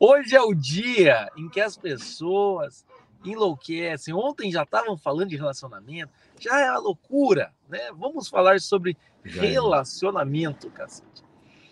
hoje 0.00 0.34
é 0.34 0.40
o 0.40 0.54
dia 0.54 1.28
em 1.36 1.48
que 1.48 1.60
as 1.60 1.76
pessoas 1.76 2.86
enlouquecem. 3.24 4.14
Ontem 4.14 4.50
já 4.50 4.62
estavam 4.62 4.96
falando 4.96 5.28
de 5.28 5.36
relacionamento, 5.36 6.10
já 6.40 6.60
é 6.60 6.70
uma 6.70 6.78
loucura, 6.78 7.52
né? 7.68 7.90
Vamos 7.96 8.28
falar 8.28 8.58
sobre 8.60 8.96
já 9.24 9.42
relacionamento, 9.42 10.66
é. 10.68 10.70
cacete. 10.70 11.22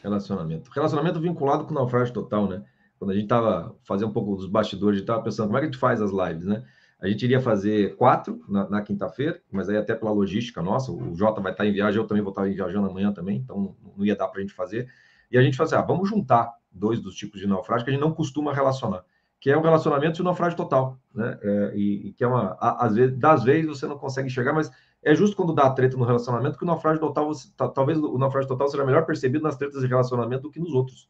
Relacionamento. 0.02 0.70
Relacionamento 0.70 1.20
vinculado 1.20 1.64
com 1.64 1.72
o 1.72 1.74
naufrágio 1.74 2.14
total, 2.14 2.48
né? 2.48 2.62
Quando 2.98 3.12
a 3.12 3.14
gente 3.14 3.26
tava 3.26 3.74
fazendo 3.82 4.10
um 4.10 4.12
pouco 4.12 4.36
dos 4.36 4.46
bastidores, 4.46 4.96
a 4.96 4.98
gente 4.98 5.06
tava 5.06 5.22
pensando 5.22 5.46
como 5.46 5.56
é 5.56 5.60
que 5.60 5.66
a 5.66 5.70
gente 5.70 5.80
faz 5.80 6.00
as 6.02 6.10
lives, 6.10 6.44
né? 6.44 6.64
A 7.00 7.08
gente 7.08 7.24
iria 7.24 7.40
fazer 7.40 7.96
quatro 7.96 8.44
na, 8.46 8.68
na 8.68 8.82
quinta-feira, 8.82 9.40
mas 9.50 9.68
aí 9.68 9.76
até 9.76 9.94
pela 9.94 10.12
logística 10.12 10.60
nossa, 10.60 10.92
o 10.92 11.14
Jota 11.14 11.40
vai 11.40 11.52
estar 11.52 11.64
em 11.66 11.72
viagem, 11.72 11.98
eu 11.98 12.06
também 12.06 12.22
vou 12.22 12.30
estar 12.30 12.42
viajando 12.44 12.88
amanhã 12.88 13.10
também, 13.12 13.38
então 13.38 13.74
não 13.96 14.04
ia 14.04 14.14
dar 14.14 14.28
para 14.28 14.38
a 14.38 14.42
gente 14.42 14.52
fazer. 14.52 14.86
E 15.30 15.38
a 15.38 15.42
gente 15.42 15.56
falou 15.56 15.68
assim, 15.68 15.76
ah, 15.76 15.86
vamos 15.86 16.08
juntar 16.08 16.52
dois 16.70 17.00
dos 17.00 17.14
tipos 17.14 17.40
de 17.40 17.46
naufrágio 17.46 17.84
que 17.84 17.90
a 17.90 17.94
gente 17.94 18.02
não 18.02 18.12
costuma 18.12 18.52
relacionar, 18.52 19.02
que 19.40 19.50
é 19.50 19.56
o 19.56 19.62
relacionamento 19.62 20.20
e 20.20 20.22
o 20.22 20.24
naufrágio 20.24 20.56
total, 20.56 20.98
né? 21.14 21.38
É, 21.42 21.72
e, 21.74 22.08
e, 22.08 22.12
que 22.12 22.22
é 22.22 22.26
uma, 22.26 22.56
às 22.60 22.94
vezes, 22.94 23.16
das 23.16 23.44
vezes 23.44 23.66
você 23.66 23.86
não 23.86 23.96
consegue 23.96 24.28
enxergar, 24.28 24.52
mas 24.52 24.70
é 25.02 25.14
justo 25.14 25.34
quando 25.34 25.54
dá 25.54 25.70
treta 25.70 25.96
no 25.96 26.04
relacionamento 26.04 26.58
que 26.58 26.64
o 26.64 26.66
naufrágio 26.66 27.00
total, 27.00 27.28
você, 27.28 27.48
talvez 27.74 27.98
o 27.98 28.18
naufrágio 28.18 28.48
total 28.48 28.68
seja 28.68 28.84
melhor 28.84 29.06
percebido 29.06 29.42
nas 29.42 29.56
tretas 29.56 29.80
de 29.80 29.86
relacionamento 29.86 30.42
do 30.42 30.50
que 30.50 30.60
nos 30.60 30.74
outros, 30.74 31.08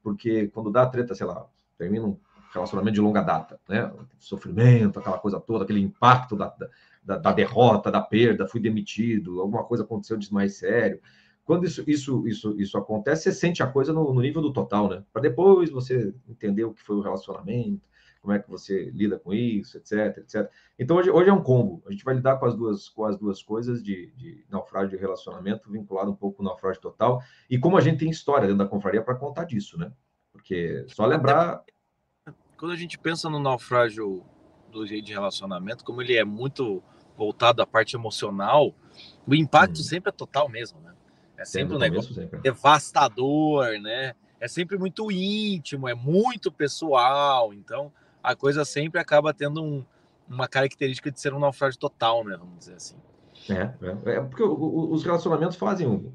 porque 0.00 0.46
quando 0.48 0.70
dá 0.70 0.86
treta, 0.86 1.12
sei 1.14 1.26
lá, 1.26 1.44
termina 1.76 2.06
um 2.06 2.16
relacionamento 2.54 2.94
de 2.94 3.00
longa 3.00 3.20
data, 3.20 3.60
né? 3.68 3.92
Sofrimento, 4.18 4.98
aquela 4.98 5.18
coisa 5.18 5.40
toda, 5.40 5.64
aquele 5.64 5.80
impacto 5.80 6.36
da, 6.36 6.54
da, 7.02 7.18
da, 7.18 7.32
derrota, 7.32 7.90
da 7.90 8.00
perda, 8.00 8.46
fui 8.46 8.60
demitido, 8.60 9.40
alguma 9.40 9.64
coisa 9.64 9.84
aconteceu 9.84 10.16
de 10.16 10.32
mais 10.32 10.56
sério. 10.56 11.00
Quando 11.44 11.66
isso, 11.66 11.84
isso, 11.86 12.26
isso, 12.26 12.58
isso 12.58 12.78
acontece, 12.78 13.24
você 13.24 13.32
sente 13.32 13.62
a 13.62 13.66
coisa 13.66 13.92
no, 13.92 14.14
no 14.14 14.20
nível 14.20 14.40
do 14.40 14.52
total, 14.52 14.88
né? 14.88 15.04
Para 15.12 15.22
depois 15.22 15.70
você 15.70 16.14
entender 16.28 16.64
o 16.64 16.72
que 16.72 16.82
foi 16.82 16.96
o 16.96 17.00
relacionamento, 17.02 17.82
como 18.24 18.32
é 18.32 18.38
que 18.38 18.48
você 18.48 18.90
lida 18.90 19.18
com 19.18 19.34
isso, 19.34 19.76
etc, 19.76 20.16
etc. 20.16 20.50
Então 20.78 20.96
hoje, 20.96 21.10
hoje 21.10 21.28
é 21.28 21.32
um 21.32 21.42
combo. 21.42 21.82
A 21.86 21.92
gente 21.92 22.02
vai 22.02 22.14
lidar 22.14 22.36
com 22.38 22.46
as 22.46 22.54
duas, 22.54 22.88
com 22.88 23.04
as 23.04 23.18
duas 23.18 23.42
coisas 23.42 23.82
de, 23.82 24.10
de 24.16 24.46
naufrágio 24.48 24.96
e 24.96 24.98
relacionamento, 24.98 25.70
vinculado 25.70 26.10
um 26.10 26.16
pouco 26.16 26.38
com 26.38 26.42
naufrágio 26.42 26.80
total. 26.80 27.22
E 27.50 27.58
como 27.58 27.76
a 27.76 27.82
gente 27.82 27.98
tem 27.98 28.08
história 28.08 28.48
dentro 28.48 28.64
da 28.64 28.70
confraria 28.70 29.02
para 29.02 29.14
contar 29.14 29.44
disso, 29.44 29.78
né? 29.78 29.92
Porque 30.32 30.86
só 30.88 31.04
lembrar 31.04 31.62
quando 32.64 32.72
a 32.72 32.76
gente 32.76 32.98
pensa 32.98 33.28
no 33.28 33.38
naufrágio 33.38 34.24
do 34.72 34.86
jeito 34.86 35.04
de 35.04 35.12
relacionamento, 35.12 35.84
como 35.84 36.00
ele 36.00 36.16
é 36.16 36.24
muito 36.24 36.82
voltado 37.14 37.60
à 37.60 37.66
parte 37.66 37.94
emocional, 37.94 38.74
o 39.26 39.34
impacto 39.34 39.80
hum. 39.80 39.84
sempre 39.84 40.08
é 40.08 40.12
total 40.12 40.48
mesmo, 40.48 40.80
né? 40.80 40.94
É 41.36 41.44
sempre 41.44 41.76
um 41.76 41.78
negócio 41.78 42.14
sempre. 42.14 42.40
devastador, 42.40 43.78
né? 43.82 44.14
É 44.40 44.48
sempre 44.48 44.78
muito 44.78 45.12
íntimo, 45.12 45.86
é 45.86 45.94
muito 45.94 46.50
pessoal, 46.50 47.52
então 47.52 47.92
a 48.22 48.34
coisa 48.34 48.64
sempre 48.64 48.98
acaba 48.98 49.34
tendo 49.34 49.62
um, 49.62 49.84
uma 50.26 50.48
característica 50.48 51.10
de 51.10 51.20
ser 51.20 51.34
um 51.34 51.38
naufrágio 51.38 51.78
total, 51.78 52.24
né? 52.24 52.34
Vamos 52.34 52.60
dizer 52.60 52.76
assim. 52.76 52.96
É, 53.50 53.74
é, 54.10 54.14
é 54.14 54.20
porque 54.22 54.42
o, 54.42 54.54
o, 54.54 54.90
os 54.90 55.04
relacionamentos 55.04 55.58
fazem 55.58 56.10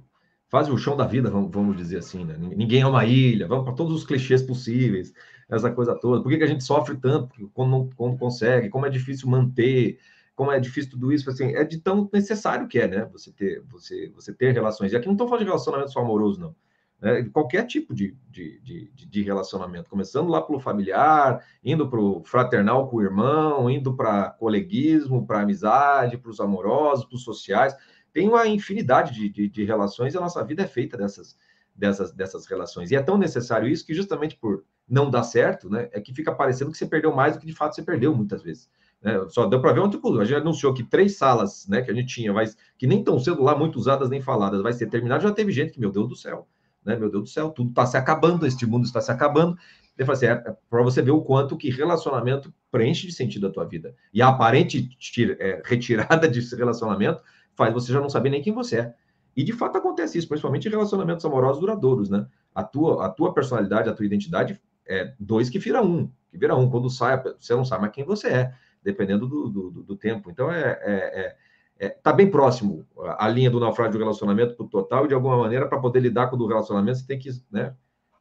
fazem 0.49 0.73
o 0.73 0.77
chão 0.79 0.97
da 0.97 1.05
vida, 1.05 1.29
vamos, 1.29 1.51
vamos 1.51 1.77
dizer 1.77 1.99
assim, 1.99 2.25
né? 2.25 2.35
Ninguém 2.39 2.81
é 2.81 2.87
uma 2.87 3.05
ilha, 3.05 3.47
vamos 3.47 3.65
para 3.65 3.75
todos 3.75 3.93
os 3.93 4.03
clichês 4.03 4.41
possíveis, 4.41 5.13
essa 5.49 5.71
coisa 5.71 5.95
toda. 5.95 6.21
Por 6.21 6.29
que, 6.29 6.37
que 6.37 6.43
a 6.43 6.47
gente 6.47 6.63
sofre 6.63 6.95
tanto 6.97 7.49
quando 7.53 7.69
não 7.69 7.89
quando 7.95 8.17
consegue? 8.17 8.69
Como 8.69 8.85
é 8.85 8.89
difícil 8.89 9.29
manter? 9.29 9.99
Como 10.35 10.51
é 10.51 10.59
difícil 10.59 10.91
tudo 10.91 11.11
isso? 11.11 11.29
Assim, 11.29 11.55
é 11.55 11.63
de 11.63 11.79
tão 11.79 12.09
necessário 12.13 12.67
que 12.67 12.79
é, 12.79 12.87
né? 12.87 13.09
Você 13.11 13.31
ter, 13.31 13.61
você, 13.67 14.09
você 14.15 14.33
ter 14.33 14.53
relações. 14.53 14.93
E 14.93 14.95
aqui 14.95 15.07
não 15.07 15.13
estou 15.13 15.27
falando 15.27 15.43
de 15.43 15.49
relacionamento 15.49 15.91
só 15.91 15.99
amoroso, 15.99 16.39
não. 16.39 16.55
É, 17.01 17.23
qualquer 17.23 17.65
tipo 17.65 17.93
de, 17.93 18.17
de, 18.29 18.59
de, 18.59 18.91
de, 18.93 19.23
relacionamento, 19.23 19.89
começando 19.89 20.27
lá 20.27 20.41
pelo 20.41 20.59
familiar, 20.59 21.41
indo 21.63 21.89
para 21.89 21.99
o 21.99 22.21
fraternal 22.25 22.89
com 22.89 22.97
o 22.97 23.01
irmão, 23.01 23.69
indo 23.69 23.95
para 23.95 24.31
coleguismo, 24.31 25.25
para 25.25 25.39
amizade, 25.39 26.17
para 26.17 26.29
os 26.29 26.41
amorosos, 26.41 27.05
para 27.05 27.15
os 27.15 27.23
sociais 27.23 27.73
tem 28.13 28.27
uma 28.27 28.47
infinidade 28.47 29.13
de, 29.13 29.29
de, 29.29 29.47
de, 29.47 29.63
relações 29.63 30.13
e 30.13 30.17
a 30.17 30.21
nossa 30.21 30.43
vida 30.43 30.63
é 30.63 30.67
feita 30.67 30.97
dessas, 30.97 31.37
dessas, 31.75 32.11
dessas 32.11 32.45
relações. 32.45 32.91
E 32.91 32.95
é 32.95 33.01
tão 33.01 33.17
necessário 33.17 33.67
isso 33.67 33.85
que, 33.85 33.93
justamente 33.93 34.35
por 34.35 34.63
não 34.89 35.10
dar 35.10 35.24
certo, 35.24 35.69
né, 35.69 35.89
é 35.91 36.01
que 36.01 36.13
fica 36.13 36.34
parecendo 36.34 36.72
que 36.72 36.77
você 36.77 36.86
perdeu 36.86 37.15
mais 37.15 37.36
do 37.36 37.39
que 37.39 37.46
de 37.46 37.53
fato 37.53 37.75
você 37.75 37.84
perdeu 37.84 38.15
muitas 38.15 38.41
vezes. 38.41 38.69
Né? 39.01 39.13
Só 39.29 39.46
deu 39.46 39.62
para 39.62 39.72
ver 39.72 39.79
ontem, 39.79 40.00
a 40.19 40.25
gente 40.25 40.38
anunciou 40.38 40.74
que 40.74 40.84
três 40.84 41.17
salas 41.17 41.67
né, 41.67 41.81
que 41.81 41.91
a 41.91 41.93
gente 41.93 42.13
tinha, 42.13 42.34
mas 42.34 42.58
que 42.77 42.88
nem 42.88 43.00
estão 43.00 43.19
sendo 43.19 43.43
lá 43.43 43.55
muito 43.55 43.77
usadas 43.77 44.10
nem 44.10 44.22
faladas, 44.22 44.62
vai 44.62 44.74
ser 44.74 44.88
terminado. 44.88 45.24
Já 45.24 45.31
teve 45.31 45.51
gente 45.51 45.72
que, 45.72 45.79
meu 45.79 45.91
Deus 45.91 46.10
do 46.10 46.15
céu, 46.15 46.48
né, 46.84 46.96
meu 46.96 47.10
Deus 47.10 47.24
do 47.24 47.29
céu, 47.29 47.50
tudo 47.50 47.69
está 47.69 47.86
se 47.86 47.98
acabando, 47.98 48.46
este 48.46 48.65
mundo 48.65 48.86
está 48.86 49.00
se 49.00 49.12
acabando. 49.12 49.58
Eu 49.98 50.05
falei 50.05 50.17
assim, 50.17 50.25
é, 50.27 50.51
é 50.51 50.55
para 50.69 50.81
você 50.81 51.01
ver 51.01 51.12
o 51.12 51.22
quanto 51.22 51.58
que 51.58 51.69
relacionamento 51.69 52.53
preenche 52.72 53.05
de 53.05 53.13
sentido 53.13 53.48
a 53.48 53.51
tua 53.51 53.65
vida. 53.65 53.93
E 54.13 54.22
a 54.22 54.29
aparente 54.29 54.88
tira, 54.98 55.36
é, 55.39 55.62
retirada 55.65 56.27
desse 56.27 56.55
relacionamento 56.55 57.22
faz 57.55 57.74
você 57.74 57.91
já 57.91 58.00
não 58.00 58.10
saber 58.10 58.29
nem 58.29 58.41
quem 58.41 58.53
você 58.53 58.79
é. 58.79 58.93
E 59.36 59.43
de 59.43 59.53
fato 59.53 59.77
acontece 59.77 60.17
isso, 60.17 60.27
principalmente 60.27 60.67
em 60.67 60.72
relacionamentos 60.72 61.24
amorosos 61.24 61.60
duradouros, 61.60 62.10
né? 62.10 62.25
A 62.53 62.63
tua, 62.63 63.05
a 63.05 63.10
tua 63.10 63.34
personalidade, 63.34 63.88
a 63.88 63.93
tua 63.93 64.05
identidade 64.05 64.60
é 64.89 65.13
dois 65.19 65.50
que 65.50 65.60
vira 65.60 65.81
um, 65.81 66.08
que 66.31 66.38
vira 66.38 66.55
um. 66.55 66.69
Quando 66.69 66.89
sai, 66.89 67.22
você 67.39 67.55
não 67.55 67.63
sabe 67.63 67.81
mais 67.81 67.93
quem 67.93 68.03
você 68.03 68.27
é, 68.27 68.53
dependendo 68.84 69.27
do, 69.27 69.48
do, 69.48 69.72
do 69.84 69.96
tempo. 69.96 70.31
Então 70.31 70.51
é, 70.51 70.79
é, 70.81 70.86
é, 70.86 71.36
é, 71.77 71.89
tá 71.89 72.12
bem 72.12 72.29
próximo 72.29 72.86
a 73.17 73.27
linha 73.29 73.51
do 73.51 73.60
naufrágio 73.60 73.93
do 73.93 74.00
relacionamento 74.00 74.55
para 74.55 74.65
o 74.65 74.69
total, 74.69 75.05
e 75.05 75.08
de 75.08 75.13
alguma 75.13 75.38
maneira, 75.38 75.67
para 75.67 75.79
poder 75.79 76.00
lidar 76.00 76.27
com 76.27 76.36
o 76.36 76.39
do 76.39 76.48
relacionamento, 76.48 76.98
você 76.98 77.08
tem 77.08 77.19
que 77.19 77.29
né, 77.51 77.75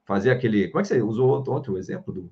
fazer 0.05 0.31
aquele. 0.31 0.69
Como 0.69 0.81
é 0.81 0.83
que 0.83 0.89
você 0.89 1.03
usou 1.03 1.43
ontem 1.49 1.71
o 1.71 1.79
exemplo 1.79 2.13
do, 2.13 2.31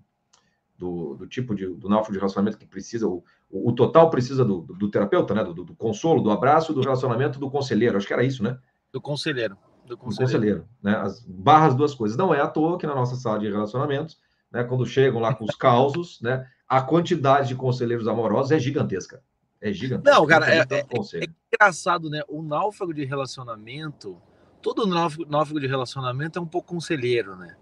do, 0.78 1.14
do 1.14 1.26
tipo 1.26 1.54
de 1.54 1.66
do 1.66 1.88
náufrago 1.88 2.12
de 2.12 2.18
relacionamento 2.18 2.58
que 2.58 2.66
precisa, 2.66 3.08
o, 3.08 3.24
o, 3.50 3.72
total 3.72 4.10
precisa 4.10 4.44
do, 4.44 4.60
do, 4.60 4.74
do 4.74 4.90
terapeuta, 4.90 5.34
né? 5.34 5.42
Do, 5.42 5.64
do, 5.64 5.74
consolo, 5.74 6.22
do 6.22 6.30
abraço, 6.30 6.74
do 6.74 6.80
relacionamento 6.80 7.38
do 7.38 7.50
conselheiro. 7.50 7.96
Acho 7.96 8.06
que 8.06 8.12
era 8.12 8.22
isso, 8.22 8.42
né? 8.42 8.58
Do 8.92 9.00
conselheiro. 9.00 9.56
Do 9.86 9.96
conselheiro. 9.96 10.32
conselheiro 10.32 10.68
né? 10.82 10.96
As 10.96 11.24
barras 11.24 11.74
duas 11.74 11.94
coisas. 11.94 12.16
Não 12.16 12.34
é 12.34 12.40
à 12.40 12.46
toa 12.46 12.78
que 12.78 12.86
na 12.86 12.94
nossa 12.94 13.16
sala 13.16 13.38
de 13.38 13.50
relacionamentos, 13.50 14.18
né, 14.52 14.64
quando 14.64 14.86
chegam 14.86 15.20
lá 15.20 15.34
com 15.34 15.44
os 15.44 15.54
causos, 15.54 16.20
né, 16.20 16.46
a 16.68 16.80
quantidade 16.80 17.48
de 17.48 17.54
conselheiros 17.54 18.08
amorosos 18.08 18.52
é 18.52 18.58
gigantesca. 18.58 19.22
É 19.60 19.72
gigantesca. 19.72 20.18
Não, 20.18 20.26
cara, 20.26 20.52
é, 20.52 20.58
é, 20.58 20.80
é, 20.80 21.26
engraçado, 21.52 22.10
né? 22.10 22.22
O 22.28 22.42
náufrago 22.42 22.92
de 22.92 23.04
relacionamento, 23.04 24.20
todo 24.60 24.86
náufrago, 24.86 25.30
náufrago 25.30 25.60
de 25.60 25.66
relacionamento 25.66 26.38
é 26.38 26.42
um 26.42 26.46
pouco 26.46 26.74
conselheiro, 26.74 27.36
né? 27.36 27.56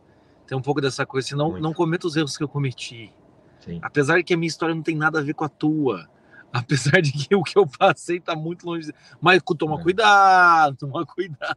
Tem 0.46 0.56
um 0.56 0.62
pouco 0.62 0.80
dessa 0.80 1.06
coisa, 1.06 1.36
não, 1.36 1.58
não 1.58 1.72
cometa 1.72 2.06
os 2.06 2.16
erros 2.16 2.36
que 2.36 2.42
eu 2.42 2.48
cometi. 2.48 3.12
Sim. 3.60 3.78
Apesar 3.82 4.18
de 4.18 4.24
que 4.24 4.34
a 4.34 4.36
minha 4.36 4.48
história 4.48 4.74
não 4.74 4.82
tem 4.82 4.96
nada 4.96 5.20
a 5.20 5.22
ver 5.22 5.34
com 5.34 5.44
a 5.44 5.48
tua. 5.48 6.08
Apesar 6.52 7.00
de 7.00 7.12
que 7.12 7.34
o 7.34 7.42
que 7.42 7.58
eu 7.58 7.66
passei 7.66 8.18
está 8.18 8.36
muito 8.36 8.66
longe. 8.66 8.92
Mas 9.20 9.42
toma 9.58 9.80
é. 9.80 9.82
cuidado, 9.82 10.76
toma 10.76 11.04
cuidado. 11.04 11.56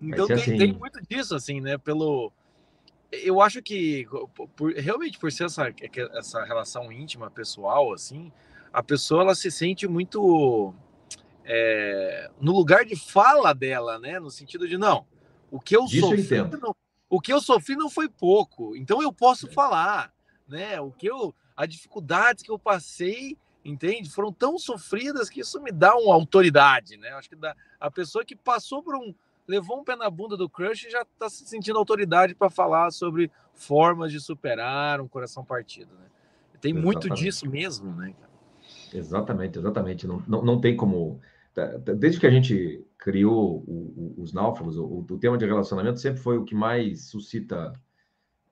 Então 0.00 0.26
tem, 0.26 0.36
assim. 0.36 0.58
tem, 0.58 0.72
muito 0.72 1.00
disso, 1.08 1.34
assim, 1.34 1.60
né? 1.60 1.78
Pelo. 1.78 2.32
Eu 3.12 3.40
acho 3.40 3.60
que 3.60 4.06
por, 4.56 4.72
realmente 4.74 5.18
por 5.18 5.32
ser 5.32 5.44
essa, 5.44 5.72
essa 6.14 6.44
relação 6.44 6.92
íntima, 6.92 7.30
pessoal, 7.30 7.92
assim, 7.92 8.30
a 8.72 8.82
pessoa 8.82 9.22
ela 9.22 9.34
se 9.34 9.50
sente 9.50 9.88
muito 9.88 10.72
é, 11.44 12.30
no 12.40 12.52
lugar 12.52 12.84
de 12.84 12.94
fala 12.94 13.52
dela, 13.52 13.98
né? 13.98 14.20
No 14.20 14.30
sentido 14.30 14.68
de 14.68 14.78
não, 14.78 15.04
o 15.50 15.58
que 15.58 15.76
eu 15.76 15.88
sou 15.88 16.14
não, 16.62 16.76
o 17.08 17.20
que 17.20 17.32
eu 17.32 17.40
sofri 17.40 17.74
não 17.74 17.90
foi 17.90 18.08
pouco, 18.08 18.76
então 18.76 19.02
eu 19.02 19.12
posso 19.12 19.48
é. 19.48 19.50
falar, 19.52 20.14
né? 20.46 20.80
O 20.80 20.92
que 20.92 21.08
eu, 21.08 21.34
as 21.56 21.68
dificuldades 21.68 22.44
que 22.44 22.52
eu 22.52 22.58
passei, 22.58 23.36
entende? 23.64 24.08
Foram 24.08 24.32
tão 24.32 24.56
sofridas 24.58 25.28
que 25.28 25.40
isso 25.40 25.60
me 25.60 25.72
dá 25.72 25.96
uma 25.96 26.14
autoridade, 26.14 26.96
né? 26.96 27.08
Acho 27.10 27.28
que 27.28 27.36
dá, 27.36 27.56
a 27.80 27.90
pessoa 27.90 28.24
que 28.24 28.36
passou 28.36 28.80
por 28.80 28.94
um, 28.94 29.12
levou 29.50 29.80
um 29.80 29.84
pé 29.84 29.96
na 29.96 30.08
bunda 30.08 30.36
do 30.36 30.48
crush 30.48 30.86
já 30.90 31.02
está 31.02 31.28
se 31.28 31.44
sentindo 31.44 31.78
autoridade 31.78 32.34
para 32.34 32.48
falar 32.48 32.90
sobre 32.92 33.30
formas 33.52 34.12
de 34.12 34.20
superar 34.20 35.00
um 35.00 35.08
coração 35.08 35.44
partido, 35.44 35.92
né? 35.94 36.06
Tem 36.60 36.72
exatamente. 36.72 36.84
muito 36.84 37.20
disso 37.20 37.48
mesmo, 37.48 37.92
né? 37.96 38.14
Exatamente, 38.92 39.58
exatamente. 39.58 40.06
Não, 40.06 40.22
não, 40.28 40.42
não 40.42 40.60
tem 40.60 40.76
como 40.76 41.20
desde 41.96 42.20
que 42.20 42.26
a 42.26 42.30
gente 42.30 42.86
criou 42.96 43.64
o, 43.66 44.14
o, 44.16 44.22
os 44.22 44.32
náufragos, 44.32 44.76
o, 44.76 45.04
o, 45.08 45.18
tema 45.18 45.36
de 45.36 45.44
relacionamento 45.44 45.98
sempre 45.98 46.20
foi 46.20 46.38
o 46.38 46.44
que 46.44 46.54
mais 46.54 47.08
suscita 47.08 47.72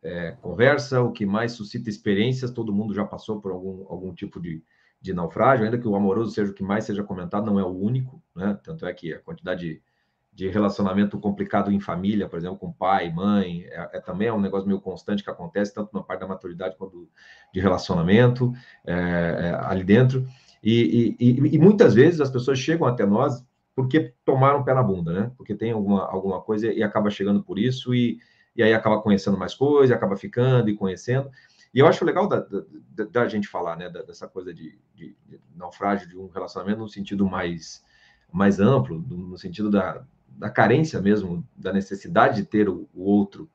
é, 0.02 0.32
conversa, 0.32 1.00
o 1.00 1.12
que 1.12 1.24
mais 1.24 1.52
suscita 1.52 1.88
experiências. 1.88 2.50
Todo 2.50 2.72
mundo 2.72 2.92
já 2.92 3.04
passou 3.04 3.40
por 3.40 3.52
algum, 3.52 3.86
algum 3.88 4.12
tipo 4.12 4.40
de, 4.40 4.62
de 5.00 5.12
naufrágio, 5.14 5.64
ainda 5.64 5.78
que 5.78 5.86
o 5.86 5.94
amoroso 5.94 6.32
seja 6.32 6.50
o 6.50 6.54
que 6.54 6.62
mais 6.62 6.84
seja 6.84 7.04
comentado, 7.04 7.46
não 7.46 7.58
é 7.58 7.64
o 7.64 7.68
único, 7.68 8.20
né? 8.34 8.58
Tanto 8.64 8.84
é 8.84 8.92
que 8.92 9.14
a 9.14 9.20
quantidade 9.20 9.60
de, 9.60 9.82
de 10.32 10.48
relacionamento 10.48 11.18
complicado 11.18 11.72
em 11.72 11.80
família, 11.80 12.28
por 12.28 12.38
exemplo, 12.38 12.58
com 12.58 12.72
pai, 12.72 13.10
mãe, 13.12 13.64
é, 13.64 13.90
é, 13.94 14.00
também 14.00 14.28
é 14.28 14.32
um 14.32 14.40
negócio 14.40 14.68
meio 14.68 14.80
constante 14.80 15.24
que 15.24 15.30
acontece, 15.30 15.74
tanto 15.74 15.90
na 15.92 16.02
parte 16.02 16.20
da 16.20 16.28
maturidade 16.28 16.76
quanto 16.76 17.08
de 17.52 17.60
relacionamento 17.60 18.52
é, 18.86 18.92
é 18.94 19.58
ali 19.64 19.82
dentro. 19.82 20.26
E, 20.62 21.16
e, 21.18 21.54
e, 21.54 21.58
muitas 21.58 21.94
vezes 21.94 22.20
as 22.20 22.30
pessoas 22.30 22.58
chegam 22.58 22.86
até 22.86 23.04
nós 23.06 23.44
porque 23.74 24.12
tomaram 24.24 24.64
pé 24.64 24.74
na 24.74 24.82
bunda, 24.82 25.12
né? 25.12 25.32
Porque 25.36 25.54
tem 25.54 25.70
alguma, 25.70 26.04
alguma 26.08 26.40
coisa 26.40 26.72
e 26.72 26.82
acaba 26.82 27.10
chegando 27.10 27.42
por 27.42 27.58
isso 27.58 27.94
e, 27.94 28.18
e 28.56 28.62
aí 28.62 28.74
acaba 28.74 29.00
conhecendo 29.00 29.38
mais 29.38 29.54
coisas, 29.54 29.96
acaba 29.96 30.16
ficando 30.16 30.68
e 30.68 30.76
conhecendo. 30.76 31.30
E 31.72 31.78
eu 31.78 31.86
acho 31.86 32.04
legal 32.04 32.28
da, 32.28 32.40
da, 32.40 33.04
da 33.04 33.28
gente 33.28 33.46
falar, 33.46 33.76
né, 33.76 33.88
dessa 33.88 34.26
coisa 34.26 34.52
de, 34.52 34.78
de, 34.94 35.16
de, 35.26 35.40
naufrágio 35.54 36.08
de 36.08 36.16
um 36.16 36.28
relacionamento 36.28 36.80
no 36.80 36.88
sentido 36.88 37.26
mais, 37.26 37.84
mais 38.32 38.58
amplo, 38.58 38.98
no 38.98 39.38
sentido 39.38 39.70
da, 39.70 40.04
da 40.28 40.50
carência 40.50 41.00
mesmo, 41.00 41.46
da 41.56 41.72
necessidade 41.72 42.36
de 42.36 42.44
ter 42.44 42.68
o, 42.68 42.88
o 42.94 43.04
outro 43.04 43.48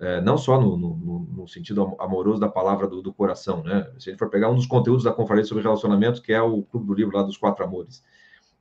é, 0.00 0.20
não 0.20 0.38
só 0.38 0.60
no, 0.60 0.76
no, 0.76 1.20
no, 1.36 1.48
sentido 1.48 1.96
amoroso 1.98 2.38
da 2.38 2.48
palavra 2.48 2.86
do, 2.86 3.02
do, 3.02 3.12
coração, 3.12 3.64
né? 3.64 3.90
Se 3.98 4.08
a 4.08 4.12
gente 4.12 4.18
for 4.18 4.30
pegar 4.30 4.48
um 4.48 4.54
dos 4.54 4.66
conteúdos 4.66 5.02
da 5.02 5.12
conferência 5.12 5.48
sobre 5.48 5.64
relacionamentos, 5.64 6.20
que 6.20 6.32
é 6.32 6.40
o 6.40 6.62
clube 6.62 6.86
do 6.86 6.94
livro 6.94 7.16
lá 7.16 7.22
dos 7.24 7.36
quatro 7.36 7.64
amores, 7.64 8.04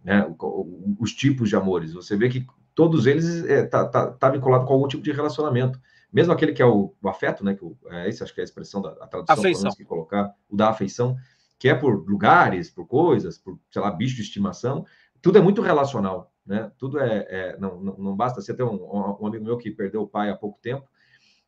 né? 0.04 0.26
O, 0.26 0.46
o, 0.46 0.98
os 1.00 1.14
tipos 1.14 1.50
de 1.50 1.56
amores, 1.56 1.94
você 1.94 2.16
vê 2.16 2.28
que 2.28 2.46
todos 2.74 3.06
eles 3.06 3.46
é, 3.46 3.64
tá, 3.64 3.86
tá, 3.86 4.08
tá, 4.08 4.30
vinculado 4.30 4.66
com 4.66 4.74
algum 4.74 4.88
tipo 4.88 5.04
de 5.04 5.12
relacionamento, 5.12 5.80
mesmo 6.12 6.34
aquele 6.34 6.54
que 6.54 6.62
é 6.62 6.66
o, 6.66 6.94
afeto, 7.06 7.46
né? 7.46 7.54
Que 7.54 7.66
é 7.92 8.10
esse 8.10 8.24
acho 8.24 8.34
que 8.34 8.42
é 8.42 8.44
a 8.44 8.46
expressão 8.46 8.82
da 8.82 8.90
a 8.94 9.08
tradução 9.08 9.36
afeição. 9.36 9.72
que 9.72 9.86
colocar, 9.86 10.34
o 10.50 10.56
da 10.56 10.70
afeição, 10.70 11.16
que 11.60 11.70
é 11.70 11.76
por 11.76 12.04
lugares, 12.10 12.72
por 12.72 12.88
coisas, 12.88 13.38
por 13.38 13.60
sei 13.70 13.82
lá 13.82 13.92
bicho 13.92 14.16
de 14.16 14.24
estimação, 14.24 14.86
tudo 15.22 15.38
é 15.38 15.42
muito 15.42 15.62
relacional, 15.62 16.32
né? 16.48 16.72
Tudo 16.78 17.00
é, 17.00 17.28
é 17.30 17.58
não, 17.60 17.80
não, 17.80 17.98
não 17.98 18.16
basta. 18.16 18.42
Você 18.42 18.54
tem 18.54 18.66
um, 18.66 19.18
um 19.22 19.28
amigo 19.28 19.44
meu 19.44 19.58
que 19.58 19.70
perdeu 19.70 20.02
o 20.02 20.08
pai 20.08 20.30
há 20.30 20.36
pouco 20.36 20.60
tempo 20.62 20.88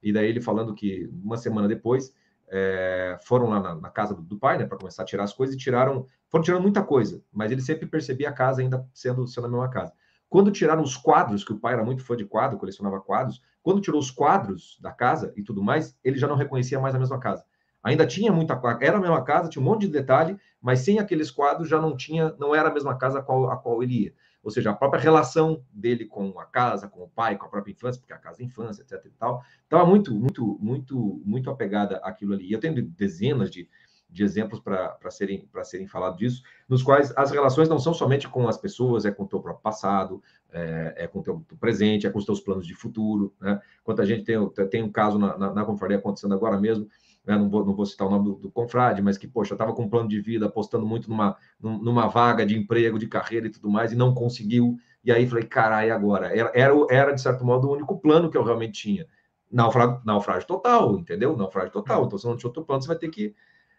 e 0.02 0.12
daí 0.12 0.28
ele 0.28 0.42
falando 0.42 0.74
que 0.74 1.10
uma 1.24 1.38
semana 1.38 1.68
depois 1.68 2.14
é, 2.48 3.18
foram 3.24 3.50
lá 3.50 3.60
na, 3.60 3.76
na 3.76 3.90
casa 3.90 4.16
do, 4.16 4.22
do 4.22 4.38
pai, 4.38 4.58
né, 4.58 4.66
para 4.66 4.78
começar 4.78 5.04
a 5.04 5.06
tirar 5.06 5.24
as 5.24 5.34
coisas 5.34 5.56
e 5.56 5.58
tiraram, 5.58 6.08
foram 6.30 6.44
tirando 6.44 6.62
muita 6.62 6.84
coisa, 6.84 7.22
mas 7.32 7.52
ele 7.52 7.62
sempre 7.62 7.86
percebia 7.86 8.30
a 8.30 8.34
casa 8.34 8.62
ainda 8.62 8.88
sendo, 8.94 9.28
sendo 9.28 9.48
a 9.48 9.50
mesma 9.50 9.70
casa. 9.70 9.94
Quando 10.28 10.52
tiraram 10.52 10.84
os 10.84 10.96
quadros, 10.96 11.44
que 11.44 11.54
o 11.54 11.60
pai 11.60 11.74
era 11.74 11.84
muito 11.84 12.04
fã 12.04 12.16
de 12.16 12.26
quadro, 12.26 12.58
colecionava 12.58 13.00
quadros, 13.02 13.42
quando 13.64 13.82
tirou 13.82 14.00
os 14.00 14.12
quadros 14.12 14.78
da 14.82 14.92
casa 14.92 15.34
e 15.36 15.44
tudo 15.44 15.62
mais, 15.64 15.98
ele 16.04 16.18
já 16.18 16.28
não 16.28 16.36
reconhecia 16.36 16.80
mais 16.80 16.94
a 16.94 17.00
mesma 17.00 17.20
casa. 17.20 17.44
Ainda 17.84 18.06
tinha 18.06 18.32
muita 18.32 18.60
era 18.82 18.98
a 18.98 19.02
mesma 19.02 19.24
casa, 19.24 19.50
tinha 19.50 19.62
um 19.62 19.66
monte 19.66 19.82
de 19.82 19.88
detalhe, 19.88 20.38
mas 20.62 20.80
sem 20.80 21.00
aqueles 21.00 21.32
quadros 21.32 21.68
já 21.68 21.82
não 21.82 21.96
tinha, 21.96 22.36
não 22.38 22.54
era 22.54 22.70
a 22.70 22.74
mesma 22.74 22.96
casa 22.98 23.20
a 23.20 23.22
qual, 23.22 23.50
a 23.50 23.58
qual 23.58 23.82
ele 23.82 24.04
ia 24.04 24.14
ou 24.44 24.52
seja, 24.52 24.72
a 24.72 24.74
própria 24.74 25.02
relação 25.02 25.64
dele 25.72 26.06
com 26.06 26.40
a 26.40 26.46
casa, 26.46 26.88
com 26.88 27.04
o 27.04 27.10
pai, 27.10 27.38
com 27.38 27.46
a 27.46 27.50
própria 27.50 27.72
infância, 27.72 28.00
porque 28.00 28.14
a 28.14 28.18
casa 28.18 28.42
é 28.42 28.46
infância, 28.46 28.82
etc 28.82 29.06
e 29.06 29.10
tal, 29.12 29.44
estava 29.64 29.86
muito, 29.86 30.14
muito, 30.14 30.58
muito, 30.62 31.22
muito 31.26 31.50
apegada 31.50 31.98
àquilo 31.98 32.34
ali. 32.34 32.48
E 32.48 32.54
eu 32.54 32.60
tenho 32.60 32.82
dezenas 32.82 33.52
de, 33.52 33.70
de 34.10 34.24
exemplos 34.24 34.60
para 34.60 34.98
serem, 35.12 35.48
serem 35.64 35.88
falados 35.88 36.18
disso, 36.18 36.44
nos 36.68 36.82
quais 36.82 37.14
as 37.16 37.32
relações 37.32 37.70
não 37.70 37.80
são 37.80 37.94
somente 37.94 38.28
com 38.28 38.48
as 38.48 38.58
pessoas, 38.58 39.06
é 39.06 39.12
com 39.12 39.24
o 39.24 39.28
teu 39.28 39.40
próprio 39.40 39.62
passado, 39.62 40.24
é, 40.52 40.94
é 40.98 41.08
com 41.08 41.20
o 41.20 41.24
teu, 41.24 41.46
teu, 41.48 41.58
presente, 41.58 42.08
é 42.08 42.10
com 42.10 42.18
os 42.18 42.26
teus 42.26 42.40
planos 42.40 42.66
de 42.66 42.74
futuro, 42.74 43.34
né? 43.40 43.62
Quando 43.84 44.02
a 44.02 44.06
gente 44.06 44.24
tem, 44.24 44.50
tem 44.70 44.84
um 44.84 44.92
caso 44.92 45.20
na, 45.20 45.38
na, 45.38 45.54
na 45.54 45.62
acontecendo 45.62 46.34
agora 46.34 46.60
mesmo, 46.60 46.88
né, 47.30 47.38
não, 47.38 47.48
vou, 47.48 47.64
não 47.64 47.76
vou 47.76 47.86
citar 47.86 48.08
o 48.08 48.10
nome 48.10 48.26
do, 48.26 48.36
do 48.36 48.52
confrade, 48.52 49.04
mas 49.04 49.16
que, 49.16 49.28
poxa, 49.28 49.54
estava 49.54 49.72
com 49.72 49.84
um 49.84 49.90
plano 49.90 50.10
de 50.10 50.20
vida, 50.20 50.48
apostando 50.48 50.84
muito 50.84 51.08
numa, 51.08 51.38
numa 51.62 52.08
vaga 52.08 52.44
de 52.44 52.58
emprego, 52.58 52.98
de 52.98 53.08
carreira 53.08 53.46
e 53.46 53.52
tudo 53.52 53.70
mais, 53.70 53.92
e 53.92 53.96
não 53.96 54.16
conseguiu, 54.16 54.78
E 55.04 55.12
aí 55.12 55.28
falei, 55.28 55.46
caralho, 55.46 55.94
agora? 55.94 56.36
Era, 56.36 56.52
era, 56.56 56.74
era, 56.90 57.12
de 57.12 57.22
certo 57.22 57.46
modo, 57.46 57.68
o 57.68 57.74
único 57.74 58.00
plano 58.00 58.32
que 58.32 58.38
eu 58.38 58.44
realmente 58.44 58.82
tinha. 58.82 59.06
Naufrágio, 59.52 60.02
naufrágio 60.04 60.48
total, 60.48 60.98
entendeu? 60.98 61.38
Naufrágio 61.38 61.72
total. 61.72 62.06
Então, 62.06 62.18
se 62.18 62.26
não 62.26 62.36
tinha 62.36 62.50
outro 62.50 62.66
plano, 62.66 62.82
você 62.82 62.88
vai 62.88 62.98
ter 62.98 63.10
que 63.10 63.36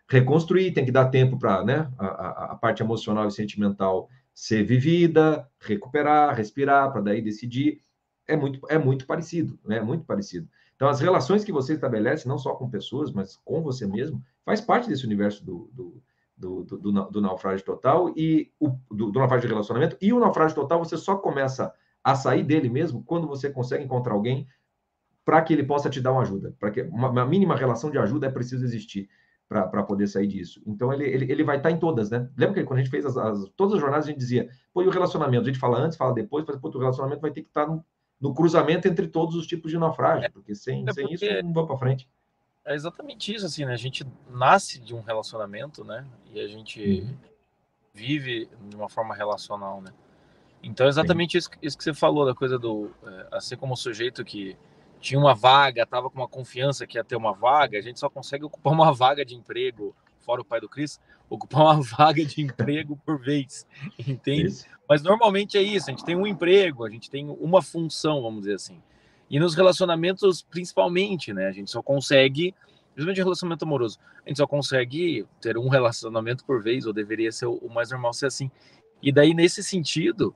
reconstruir, 0.09 0.73
tem 0.73 0.85
que 0.85 0.92
dar 0.92 1.07
tempo 1.07 1.37
para 1.37 1.64
né, 1.64 1.90
a, 1.99 2.07
a, 2.07 2.45
a, 2.52 2.54
parte 2.57 2.83
emocional 2.83 3.26
e 3.26 3.33
sentimental 3.33 4.09
ser 4.33 4.62
vivida, 4.62 5.49
recuperar, 5.61 6.37
respirar, 6.37 6.92
para 6.92 7.00
daí 7.00 7.21
decidir. 7.21 7.80
É 8.28 8.37
muito, 8.37 8.61
é 8.69 8.78
muito 8.78 9.07
parecido, 9.07 9.59
né? 9.64 9.78
É 9.78 9.83
muito 9.83 10.04
parecido. 10.04 10.49
Então, 10.80 10.88
as 10.88 10.99
relações 10.99 11.44
que 11.44 11.52
você 11.52 11.75
estabelece, 11.75 12.26
não 12.26 12.38
só 12.38 12.54
com 12.54 12.70
pessoas, 12.70 13.12
mas 13.12 13.37
com 13.44 13.60
você 13.60 13.87
mesmo, 13.87 14.25
faz 14.42 14.62
parte 14.62 14.88
desse 14.88 15.04
universo 15.04 15.44
do, 15.44 15.70
do, 15.75 16.02
do, 16.34 16.64
do, 16.64 17.10
do 17.10 17.20
naufrágio 17.20 17.66
total 17.66 18.10
e 18.16 18.50
o, 18.58 18.70
do, 18.90 19.10
do 19.10 19.18
naufrágio 19.18 19.46
de 19.46 19.52
relacionamento. 19.52 19.99
E 20.00 20.10
o 20.10 20.18
naufrágio 20.18 20.54
total, 20.54 20.82
você 20.82 20.96
só 20.96 21.16
começa 21.16 21.70
a 22.02 22.14
sair 22.14 22.42
dele 22.42 22.70
mesmo 22.70 23.04
quando 23.04 23.28
você 23.28 23.50
consegue 23.50 23.84
encontrar 23.84 24.14
alguém 24.14 24.49
para 25.22 25.42
que 25.42 25.52
ele 25.52 25.64
possa 25.64 25.90
te 25.90 26.00
dar 26.00 26.12
uma 26.12 26.22
ajuda. 26.22 26.56
Para 26.58 26.70
que 26.70 26.80
uma, 26.80 27.10
uma, 27.10 27.26
mínima 27.26 27.54
relação 27.54 27.90
de 27.90 27.99
ajuda 27.99 28.28
é 28.28 28.30
preciso 28.30 28.64
existir 28.64 29.06
para 29.46 29.82
poder 29.82 30.06
sair 30.06 30.28
disso. 30.28 30.62
Então, 30.64 30.90
ele, 30.94 31.04
ele, 31.04 31.30
ele 31.30 31.44
vai 31.44 31.58
estar 31.58 31.68
tá 31.68 31.75
em 31.75 31.78
todas, 31.78 32.08
né? 32.08 32.26
Lembra 32.38 32.54
que 32.54 32.64
quando 32.64 32.78
a 32.78 32.82
gente 32.82 32.90
fez 32.90 33.04
as, 33.04 33.18
as, 33.18 33.50
todas 33.54 33.75
as 33.75 33.80
jornadas, 33.80 34.06
a 34.06 34.08
gente 34.08 34.18
dizia, 34.18 34.49
pô, 34.72 34.80
e 34.80 34.87
o 34.87 34.90
relacionamento? 34.90 35.42
A 35.42 35.46
gente 35.46 35.58
fala 35.58 35.76
antes, 35.76 35.99
fala 35.99 36.14
depois, 36.14 36.46
mas, 36.46 36.56
pô, 36.56 36.70
o 36.70 36.78
relacionamento 36.78 37.20
vai 37.20 37.32
ter 37.32 37.42
que 37.42 37.49
estar 37.49 37.66
tá 37.66 37.80
no, 38.20 38.34
cruzamento 38.34 38.86
entre 38.86 39.08
todos 39.08 39.34
os 39.34 39.46
tipos 39.46 39.70
de 39.70 39.78
naufrágio, 39.78 40.26
é, 40.26 40.28
porque 40.28 40.54
sem, 40.54 40.84
é 40.88 40.92
sem 40.92 41.06
porque 41.06 41.26
isso 41.26 41.42
não 41.44 41.52
vai 41.52 41.66
para 41.66 41.78
frente. 41.78 42.08
É 42.64 42.74
exatamente 42.74 43.34
isso, 43.34 43.46
assim, 43.46 43.64
né? 43.64 43.72
A 43.72 43.76
gente 43.76 44.06
nasce 44.28 44.80
de 44.80 44.94
um 44.94 45.00
relacionamento, 45.00 45.82
né? 45.82 46.06
E 46.32 46.40
a 46.40 46.46
gente 46.46 47.00
uhum. 47.00 47.16
vive 47.94 48.48
de 48.68 48.76
uma 48.76 48.88
forma 48.88 49.14
relacional, 49.14 49.80
né? 49.80 49.92
Então, 50.62 50.86
é 50.86 50.88
exatamente 50.90 51.38
isso, 51.38 51.48
isso, 51.62 51.76
que 51.76 51.84
você 51.84 51.94
falou, 51.94 52.26
da 52.26 52.34
coisa 52.34 52.58
do... 52.58 52.90
É, 53.02 53.28
assim 53.32 53.56
como 53.56 53.72
o 53.72 53.76
sujeito 53.76 54.24
que 54.24 54.56
tinha 55.00 55.18
uma 55.18 55.34
vaga, 55.34 55.82
estava 55.82 56.10
com 56.10 56.18
uma 56.18 56.28
confiança 56.28 56.86
que 56.86 56.98
ia 56.98 57.04
ter 57.04 57.16
uma 57.16 57.32
vaga, 57.32 57.78
a 57.78 57.80
gente 57.80 57.98
só 57.98 58.10
consegue 58.10 58.44
ocupar 58.44 58.72
uma 58.72 58.92
vaga 58.92 59.24
de 59.24 59.34
emprego, 59.34 59.96
fora 60.30 60.42
o 60.42 60.44
pai 60.44 60.60
do 60.60 60.68
Cris, 60.68 61.00
ocupar 61.28 61.62
uma 61.62 61.82
vaga 61.99 62.25
de 62.25 62.40
emprego 62.40 62.96
por 63.04 63.18
vez, 63.18 63.66
entende? 63.99 64.46
Isso. 64.46 64.66
Mas 64.88 65.02
normalmente 65.02 65.58
é 65.58 65.62
isso, 65.62 65.88
a 65.88 65.90
gente 65.90 66.04
tem 66.04 66.14
um 66.14 66.26
emprego, 66.26 66.84
a 66.84 66.90
gente 66.90 67.10
tem 67.10 67.28
uma 67.28 67.60
função, 67.60 68.22
vamos 68.22 68.40
dizer 68.40 68.54
assim. 68.54 68.80
E 69.28 69.38
nos 69.38 69.54
relacionamentos, 69.54 70.42
principalmente, 70.42 71.32
né? 71.32 71.46
A 71.46 71.52
gente 71.52 71.70
só 71.70 71.82
consegue, 71.82 72.54
principalmente 72.94 73.22
relacionamento 73.22 73.64
amoroso, 73.64 73.99
a 74.25 74.28
gente 74.28 74.38
só 74.38 74.46
consegue 74.46 75.26
ter 75.40 75.56
um 75.56 75.68
relacionamento 75.68 76.44
por 76.44 76.62
vez, 76.62 76.87
ou 76.87 76.92
deveria 76.92 77.30
ser 77.30 77.46
o 77.46 77.68
mais 77.68 77.90
normal 77.90 78.12
ser 78.12 78.26
assim. 78.26 78.50
E 79.02 79.12
daí, 79.12 79.34
nesse 79.34 79.62
sentido, 79.62 80.34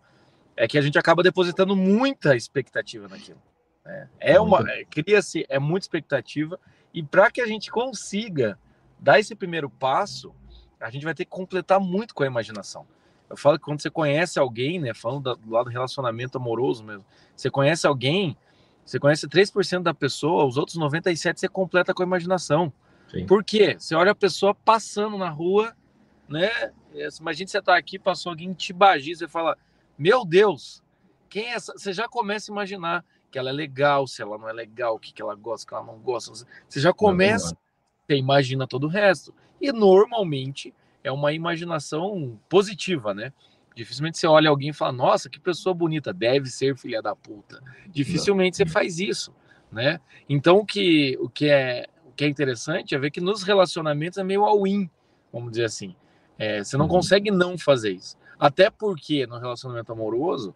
é 0.56 0.66
que 0.66 0.78
a 0.78 0.80
gente 0.80 0.98
acaba 0.98 1.22
depositando 1.22 1.74
muita 1.74 2.36
expectativa 2.36 3.08
naquilo. 3.08 3.42
É, 3.84 4.06
é 4.20 4.40
uma, 4.40 4.60
é, 4.70 4.84
cria-se, 4.84 5.44
é 5.48 5.58
muita 5.58 5.84
expectativa, 5.84 6.58
e 6.92 7.02
para 7.02 7.30
que 7.30 7.40
a 7.40 7.46
gente 7.46 7.70
consiga 7.70 8.56
dar 8.98 9.18
esse 9.18 9.34
primeiro 9.34 9.68
passo, 9.68 10.34
a 10.80 10.90
gente 10.90 11.04
vai 11.04 11.14
ter 11.14 11.24
que 11.24 11.30
completar 11.30 11.80
muito 11.80 12.14
com 12.14 12.22
a 12.22 12.26
imaginação. 12.26 12.86
Eu 13.28 13.36
falo 13.36 13.58
que 13.58 13.64
quando 13.64 13.80
você 13.80 13.90
conhece 13.90 14.38
alguém, 14.38 14.78
né, 14.78 14.92
falando 14.92 15.34
do 15.36 15.50
lado 15.50 15.64
do 15.64 15.70
relacionamento 15.70 16.38
amoroso 16.38 16.84
mesmo, 16.84 17.04
você 17.34 17.50
conhece 17.50 17.86
alguém, 17.86 18.36
você 18.84 18.98
conhece 18.98 19.26
3% 19.26 19.82
da 19.82 19.94
pessoa, 19.94 20.44
os 20.44 20.56
outros 20.56 20.76
97% 20.78 21.38
você 21.38 21.48
completa 21.48 21.94
com 21.94 22.02
a 22.02 22.06
imaginação. 22.06 22.72
Sim. 23.10 23.26
Por 23.26 23.42
quê? 23.42 23.76
Você 23.78 23.94
olha 23.94 24.12
a 24.12 24.14
pessoa 24.14 24.54
passando 24.54 25.16
na 25.16 25.30
rua, 25.30 25.74
né? 26.28 26.50
Imagina 27.20 27.48
você 27.48 27.62
tá 27.62 27.76
aqui, 27.76 27.98
passou 27.98 28.30
alguém 28.30 28.50
em 28.50 28.54
Tibagi, 28.54 29.16
você 29.16 29.26
fala, 29.26 29.56
meu 29.98 30.24
Deus, 30.24 30.82
quem 31.28 31.46
é 31.46 31.54
essa? 31.54 31.72
Você 31.72 31.92
já 31.92 32.08
começa 32.08 32.50
a 32.50 32.52
imaginar 32.52 33.04
que 33.30 33.38
ela 33.38 33.50
é 33.50 33.52
legal, 33.52 34.06
se 34.06 34.22
ela 34.22 34.38
não 34.38 34.48
é 34.48 34.52
legal, 34.52 34.94
o 34.94 34.98
que, 34.98 35.12
que 35.12 35.20
ela 35.20 35.34
gosta, 35.34 35.64
o 35.64 35.68
que 35.68 35.74
ela 35.74 35.84
não 35.84 35.98
gosta. 35.98 36.46
Você 36.68 36.80
já 36.80 36.92
começa, 36.92 37.56
você 38.06 38.16
imagina 38.16 38.66
todo 38.66 38.84
o 38.84 38.88
resto. 38.88 39.34
E 39.60 39.72
normalmente 39.72 40.74
é 41.02 41.10
uma 41.10 41.32
imaginação 41.32 42.38
positiva, 42.48 43.14
né? 43.14 43.32
Dificilmente 43.74 44.18
você 44.18 44.26
olha 44.26 44.48
alguém 44.48 44.70
e 44.70 44.72
fala, 44.72 44.92
nossa, 44.92 45.28
que 45.28 45.40
pessoa 45.40 45.74
bonita, 45.74 46.12
deve 46.12 46.48
ser 46.48 46.76
filha 46.76 47.02
da 47.02 47.14
puta. 47.14 47.60
Dificilmente 47.88 48.56
você 48.56 48.66
faz 48.66 48.98
isso, 48.98 49.34
né? 49.70 50.00
Então 50.28 50.58
o 50.58 50.66
que, 50.66 51.18
o 51.20 51.28
que, 51.28 51.48
é, 51.48 51.86
o 52.06 52.12
que 52.12 52.24
é 52.24 52.28
interessante 52.28 52.94
é 52.94 52.98
ver 52.98 53.10
que 53.10 53.20
nos 53.20 53.42
relacionamentos 53.42 54.18
é 54.18 54.24
meio 54.24 54.44
all-in, 54.44 54.88
vamos 55.32 55.50
dizer 55.50 55.64
assim. 55.64 55.96
É, 56.38 56.62
você 56.62 56.76
não 56.76 56.84
uhum. 56.86 56.90
consegue 56.90 57.30
não 57.30 57.58
fazer 57.58 57.90
isso. 57.90 58.16
Até 58.38 58.70
porque 58.70 59.26
no 59.26 59.38
relacionamento 59.38 59.92
amoroso, 59.92 60.54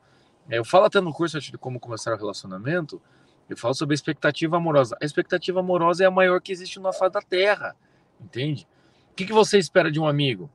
é, 0.48 0.58
eu 0.58 0.64
falo 0.64 0.84
até 0.84 1.00
no 1.00 1.12
curso 1.12 1.40
de 1.40 1.58
como 1.58 1.80
começar 1.80 2.14
o 2.14 2.16
relacionamento, 2.16 3.00
eu 3.48 3.56
falo 3.56 3.74
sobre 3.74 3.94
a 3.94 3.96
expectativa 3.96 4.56
amorosa. 4.56 4.96
A 5.00 5.04
expectativa 5.04 5.60
amorosa 5.60 6.04
é 6.04 6.06
a 6.06 6.10
maior 6.10 6.40
que 6.40 6.52
existe 6.52 6.78
na 6.80 6.92
face 6.92 7.12
da 7.12 7.22
Terra, 7.22 7.74
entende? 8.20 8.66
O 9.10 9.14
que, 9.14 9.26
que 9.26 9.32
você 9.32 9.58
espera 9.58 9.90
de 9.90 9.98
um 9.98 10.06
amigo? 10.06 10.50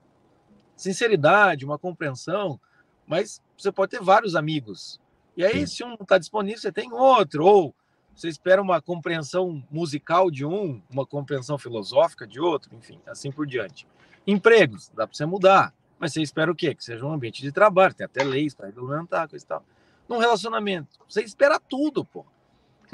Sinceridade, 0.76 1.66
uma 1.66 1.78
compreensão, 1.78 2.60
mas 3.08 3.42
você 3.58 3.72
pode 3.72 3.92
ter 3.92 4.02
vários 4.02 4.36
amigos. 4.36 5.00
E 5.36 5.44
aí, 5.44 5.60
Sim. 5.60 5.76
se 5.76 5.84
um 5.84 5.90
não 5.90 5.98
está 6.02 6.18
disponível, 6.18 6.60
você 6.60 6.72
tem 6.72 6.92
outro. 6.94 7.46
Ou 7.46 7.76
você 8.16 8.28
espera 8.28 8.62
uma 8.62 8.82
compreensão 8.82 9.64
musical 9.70 10.30
de 10.30 10.46
um, 10.46 10.82
uma 10.90 11.06
compreensão 11.06 11.58
filosófica 11.58 12.28
de 12.28 12.40
outro, 12.40 12.76
enfim, 12.76 13.00
assim 13.08 13.32
por 13.32 13.48
diante. 13.48 13.88
Empregos, 14.26 14.90
dá 14.90 15.08
para 15.08 15.16
você 15.16 15.26
mudar. 15.26 15.74
Mas 16.00 16.14
você 16.14 16.22
espera 16.22 16.52
o 16.52 16.56
quê? 16.56 16.76
Que 16.76 16.84
seja 16.84 17.06
um 17.06 17.14
ambiente 17.14 17.42
de 17.42 17.52
trabalho, 17.52 17.94
tem 17.94 18.06
até 18.06 18.24
leis 18.24 18.54
para 18.54 18.68
regulamentar, 18.68 19.28
coisa 19.28 19.44
e 19.44 19.48
tal 19.48 19.64
num 20.08 20.20
relacionamento. 20.20 21.00
Você 21.08 21.22
espera 21.22 21.60
tudo, 21.60 22.06
pô. 22.06 22.26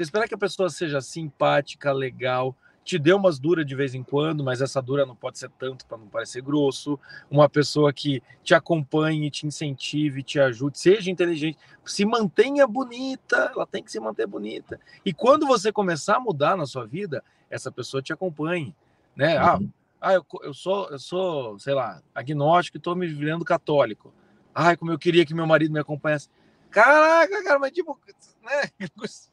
Você 0.00 0.04
espera 0.04 0.26
que 0.26 0.34
a 0.34 0.38
pessoa 0.38 0.70
seja 0.70 0.98
simpática, 1.02 1.92
legal, 1.92 2.56
te 2.82 2.98
dê 2.98 3.12
umas 3.12 3.38
duras 3.38 3.66
de 3.66 3.74
vez 3.74 3.94
em 3.94 4.02
quando, 4.02 4.42
mas 4.42 4.62
essa 4.62 4.80
dura 4.80 5.04
não 5.04 5.14
pode 5.14 5.38
ser 5.38 5.50
tanto 5.58 5.84
para 5.84 5.98
não 5.98 6.06
parecer 6.06 6.40
grosso. 6.40 6.98
Uma 7.30 7.50
pessoa 7.50 7.92
que 7.92 8.22
te 8.42 8.54
acompanhe, 8.54 9.30
te 9.30 9.46
incentive, 9.46 10.22
te 10.22 10.40
ajude, 10.40 10.78
seja 10.78 11.10
inteligente, 11.10 11.58
se 11.84 12.06
mantenha 12.06 12.66
bonita, 12.66 13.52
ela 13.54 13.66
tem 13.66 13.84
que 13.84 13.92
se 13.92 14.00
manter 14.00 14.26
bonita. 14.26 14.80
E 15.04 15.12
quando 15.12 15.46
você 15.46 15.70
começar 15.70 16.16
a 16.16 16.20
mudar 16.20 16.56
na 16.56 16.64
sua 16.64 16.86
vida, 16.86 17.22
essa 17.50 17.70
pessoa 17.70 18.02
te 18.02 18.10
acompanhe, 18.10 18.74
né? 19.14 19.36
Ah, 19.36 19.58
uhum. 19.58 19.70
Ah, 20.00 20.14
eu, 20.14 20.24
eu 20.44 20.54
sou, 20.54 20.88
eu 20.88 20.98
sou, 20.98 21.58
sei 21.58 21.74
lá, 21.74 22.00
agnóstico 22.14 22.78
e 22.78 22.80
estou 22.80 22.96
me 22.96 23.06
virando 23.06 23.44
católico. 23.44 24.14
Ai, 24.54 24.78
como 24.78 24.92
eu 24.92 24.98
queria 24.98 25.26
que 25.26 25.34
meu 25.34 25.46
marido 25.46 25.74
me 25.74 25.78
acompanhasse. 25.78 26.30
Caraca, 26.70 27.44
cara, 27.44 27.58
mas 27.58 27.72
tipo, 27.72 28.00
né? 28.42 28.70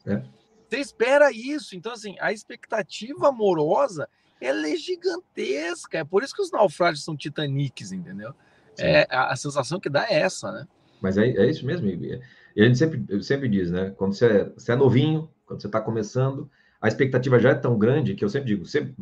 É. 0.04 0.22
Você 0.68 0.78
espera 0.78 1.30
isso. 1.32 1.74
Então, 1.74 1.92
assim, 1.92 2.16
a 2.20 2.32
expectativa 2.32 3.28
amorosa 3.28 4.08
ela 4.40 4.68
é 4.68 4.76
gigantesca. 4.76 5.98
É 5.98 6.04
por 6.04 6.22
isso 6.22 6.34
que 6.34 6.42
os 6.42 6.50
naufrágios 6.50 7.04
são 7.04 7.16
titaniques, 7.16 7.92
entendeu? 7.92 8.34
É, 8.78 9.06
a, 9.10 9.32
a, 9.32 9.36
sensação 9.36 9.80
que 9.80 9.88
dá 9.88 10.06
é 10.08 10.20
essa, 10.20 10.52
né? 10.52 10.68
Mas 11.00 11.18
é, 11.18 11.26
é 11.26 11.50
isso 11.50 11.66
mesmo. 11.66 11.88
E 11.88 12.20
a 12.56 12.64
gente 12.64 12.78
sempre, 12.78 13.22
sempre 13.22 13.48
diz, 13.48 13.70
né? 13.70 13.90
Quando 13.96 14.14
você 14.14 14.26
é, 14.26 14.44
você 14.44 14.72
é 14.72 14.76
novinho, 14.76 15.28
quando 15.46 15.60
você 15.60 15.66
está 15.66 15.80
começando, 15.80 16.48
a 16.80 16.86
expectativa 16.86 17.40
já 17.40 17.50
é 17.50 17.54
tão 17.54 17.76
grande 17.76 18.14
que 18.14 18.24
eu 18.24 18.28
sempre 18.28 18.48
digo, 18.48 18.66
sempre, 18.66 18.94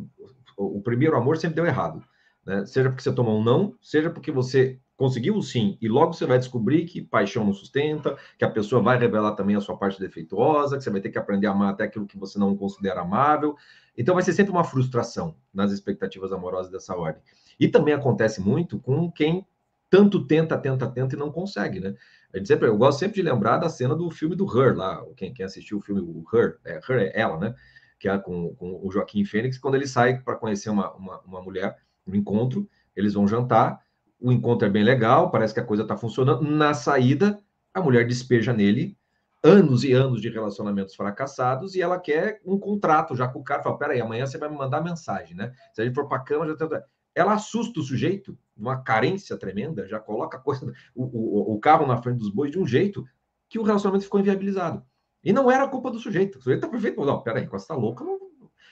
o 0.55 0.81
primeiro 0.81 1.15
amor 1.15 1.37
sempre 1.37 1.55
deu 1.55 1.65
errado. 1.65 2.03
Né? 2.45 2.65
Seja 2.65 2.89
porque 2.89 3.03
você 3.03 3.11
tomou 3.11 3.39
um 3.39 3.43
não, 3.43 3.75
seja 3.81 4.09
porque 4.09 4.31
você 4.31 4.79
conseguiu 4.97 5.39
sim, 5.43 5.77
e 5.79 5.87
logo 5.87 6.11
você 6.11 6.25
vai 6.25 6.39
descobrir 6.39 6.85
que 6.85 7.03
paixão 7.03 7.45
não 7.45 7.53
sustenta, 7.53 8.17
que 8.37 8.43
a 8.43 8.49
pessoa 8.49 8.81
vai 8.81 8.97
revelar 8.97 9.33
também 9.33 9.55
a 9.55 9.61
sua 9.61 9.77
parte 9.77 9.99
defeituosa, 9.99 10.75
que 10.75 10.83
você 10.83 10.89
vai 10.89 10.99
ter 10.99 11.11
que 11.11 11.19
aprender 11.19 11.45
a 11.45 11.51
amar 11.51 11.71
até 11.71 11.83
aquilo 11.83 12.07
que 12.07 12.17
você 12.17 12.39
não 12.39 12.57
considera 12.57 13.01
amável. 13.01 13.55
Então 13.95 14.15
vai 14.15 14.23
ser 14.23 14.33
sempre 14.33 14.51
uma 14.51 14.63
frustração 14.63 15.35
nas 15.53 15.71
expectativas 15.71 16.33
amorosas 16.33 16.71
dessa 16.71 16.95
ordem. 16.95 17.21
E 17.59 17.67
também 17.67 17.93
acontece 17.93 18.41
muito 18.41 18.79
com 18.79 19.11
quem 19.11 19.45
tanto 19.89 20.25
tenta, 20.25 20.57
tenta, 20.57 20.87
tenta 20.89 21.15
e 21.15 21.19
não 21.19 21.31
consegue, 21.31 21.79
né? 21.79 21.95
Gente 22.35 22.47
sempre, 22.47 22.67
eu 22.67 22.77
gosto 22.77 22.99
sempre 22.99 23.15
de 23.15 23.21
lembrar 23.21 23.57
da 23.57 23.69
cena 23.69 23.95
do 23.95 24.09
filme 24.11 24.35
do 24.35 24.45
Her, 24.45 24.75
lá, 24.75 25.03
quem, 25.15 25.33
quem 25.33 25.45
assistiu 25.45 25.77
o 25.77 25.81
filme 25.81 26.01
o 26.01 26.23
Her, 26.33 26.57
é, 26.65 26.77
Her 26.77 26.99
é 26.99 27.11
ela, 27.13 27.37
né? 27.37 27.55
Que 27.99 28.09
é 28.09 28.17
com, 28.17 28.53
com 28.55 28.79
o 28.83 28.91
Joaquim 28.91 29.23
Fênix, 29.23 29.57
quando 29.57 29.75
ele 29.75 29.87
sai 29.87 30.19
para 30.21 30.35
conhecer 30.35 30.69
uma, 30.69 30.91
uma, 30.93 31.19
uma 31.21 31.41
mulher, 31.41 31.77
um 32.05 32.15
encontro, 32.15 32.67
eles 32.95 33.13
vão 33.13 33.27
jantar, 33.27 33.79
o 34.19 34.31
encontro 34.31 34.67
é 34.67 34.71
bem 34.71 34.83
legal, 34.83 35.29
parece 35.29 35.53
que 35.53 35.59
a 35.59 35.65
coisa 35.65 35.83
está 35.83 35.95
funcionando. 35.95 36.41
Na 36.41 36.73
saída, 36.73 37.39
a 37.73 37.81
mulher 37.81 38.07
despeja 38.07 38.53
nele 38.53 38.97
anos 39.43 39.83
e 39.83 39.93
anos 39.93 40.21
de 40.21 40.29
relacionamentos 40.29 40.95
fracassados 40.95 41.75
e 41.75 41.81
ela 41.81 41.99
quer 41.99 42.41
um 42.45 42.57
contrato 42.57 43.15
já 43.15 43.27
com 43.27 43.39
o 43.39 43.43
cara. 43.43 43.63
Fala, 43.63 43.77
peraí, 43.77 44.01
amanhã 44.01 44.25
você 44.25 44.37
vai 44.37 44.49
me 44.49 44.57
mandar 44.57 44.81
mensagem, 44.81 45.35
né? 45.35 45.53
Se 45.73 45.81
a 45.81 45.85
gente 45.85 45.93
for 45.93 46.07
para 46.07 46.19
cama, 46.19 46.47
já 46.47 46.55
tem... 46.55 46.67
Ela 47.13 47.33
assusta 47.33 47.79
o 47.79 47.83
sujeito, 47.83 48.37
uma 48.55 48.81
carência 48.81 49.37
tremenda, 49.37 49.87
já 49.87 49.99
coloca 49.99 50.37
a 50.37 50.39
coisa, 50.39 50.71
o, 50.93 51.03
o, 51.03 51.55
o 51.55 51.59
carro 51.59 51.87
na 51.87 52.01
frente 52.01 52.19
dos 52.19 52.29
bois 52.29 52.51
de 52.51 52.59
um 52.59 52.67
jeito 52.67 53.05
que 53.49 53.57
o 53.57 53.63
relacionamento 53.63 54.03
ficou 54.03 54.19
inviabilizado. 54.19 54.83
E 55.23 55.33
não 55.33 55.49
era 55.49 55.67
culpa 55.67 55.89
do 55.89 55.99
sujeito. 55.99 56.37
O 56.37 56.41
sujeito 56.41 56.61
tá 56.61 56.67
perfeito. 56.67 57.03
Não, 57.03 57.21
peraí, 57.21 57.45
você 57.47 57.67
tá 57.67 57.75
louca, 57.75 58.03
não... 58.03 58.26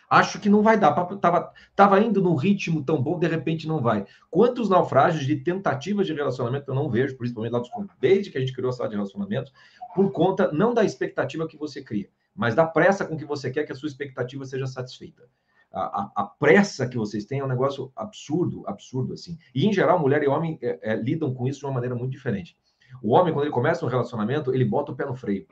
Acho 0.09 0.39
que 0.39 0.49
não 0.49 0.61
vai 0.61 0.79
dar. 0.79 0.93
Tava, 0.93 1.51
tava 1.75 1.99
indo 1.99 2.21
num 2.21 2.35
ritmo 2.35 2.83
tão 2.83 3.01
bom, 3.01 3.19
de 3.19 3.27
repente 3.27 3.67
não 3.67 3.81
vai. 3.81 4.05
Quantos 4.29 4.69
naufrágios 4.69 5.25
de 5.25 5.35
tentativas 5.37 6.05
de 6.05 6.13
relacionamento 6.13 6.69
eu 6.69 6.75
não 6.75 6.89
vejo, 6.89 7.17
principalmente 7.17 7.53
lá 7.53 7.59
dos 7.59 7.69
desde 7.99 8.29
que 8.29 8.37
a 8.37 8.41
gente 8.41 8.53
criou 8.53 8.69
a 8.69 8.73
sala 8.73 8.89
de 8.89 8.95
relacionamentos, 8.95 9.51
por 9.95 10.11
conta 10.11 10.51
não 10.51 10.73
da 10.73 10.83
expectativa 10.83 11.47
que 11.47 11.57
você 11.57 11.81
cria, 11.81 12.09
mas 12.35 12.53
da 12.53 12.65
pressa 12.65 13.05
com 13.05 13.17
que 13.17 13.25
você 13.25 13.49
quer 13.49 13.63
que 13.63 13.71
a 13.71 13.75
sua 13.75 13.87
expectativa 13.87 14.45
seja 14.45 14.67
satisfeita. 14.67 15.23
A, 15.71 15.81
a, 15.81 16.11
a 16.15 16.23
pressa 16.23 16.87
que 16.87 16.97
vocês 16.97 17.25
têm 17.25 17.39
é 17.39 17.43
um 17.43 17.49
negócio 17.49 17.91
absurdo, 17.95 18.63
absurdo 18.65 19.13
assim. 19.13 19.37
E 19.53 19.65
em 19.65 19.73
geral, 19.73 19.99
mulher 19.99 20.23
e 20.23 20.27
homem 20.27 20.57
é, 20.61 20.79
é, 20.81 20.95
lidam 20.95 21.33
com 21.33 21.47
isso 21.47 21.59
de 21.59 21.65
uma 21.65 21.73
maneira 21.73 21.95
muito 21.95 22.11
diferente. 22.11 22.57
O 23.01 23.11
homem, 23.13 23.33
quando 23.33 23.45
ele 23.45 23.53
começa 23.53 23.85
um 23.85 23.89
relacionamento, 23.89 24.53
ele 24.53 24.63
bota 24.63 24.91
o 24.91 24.95
pé 24.95 25.05
no 25.05 25.15
freio 25.15 25.45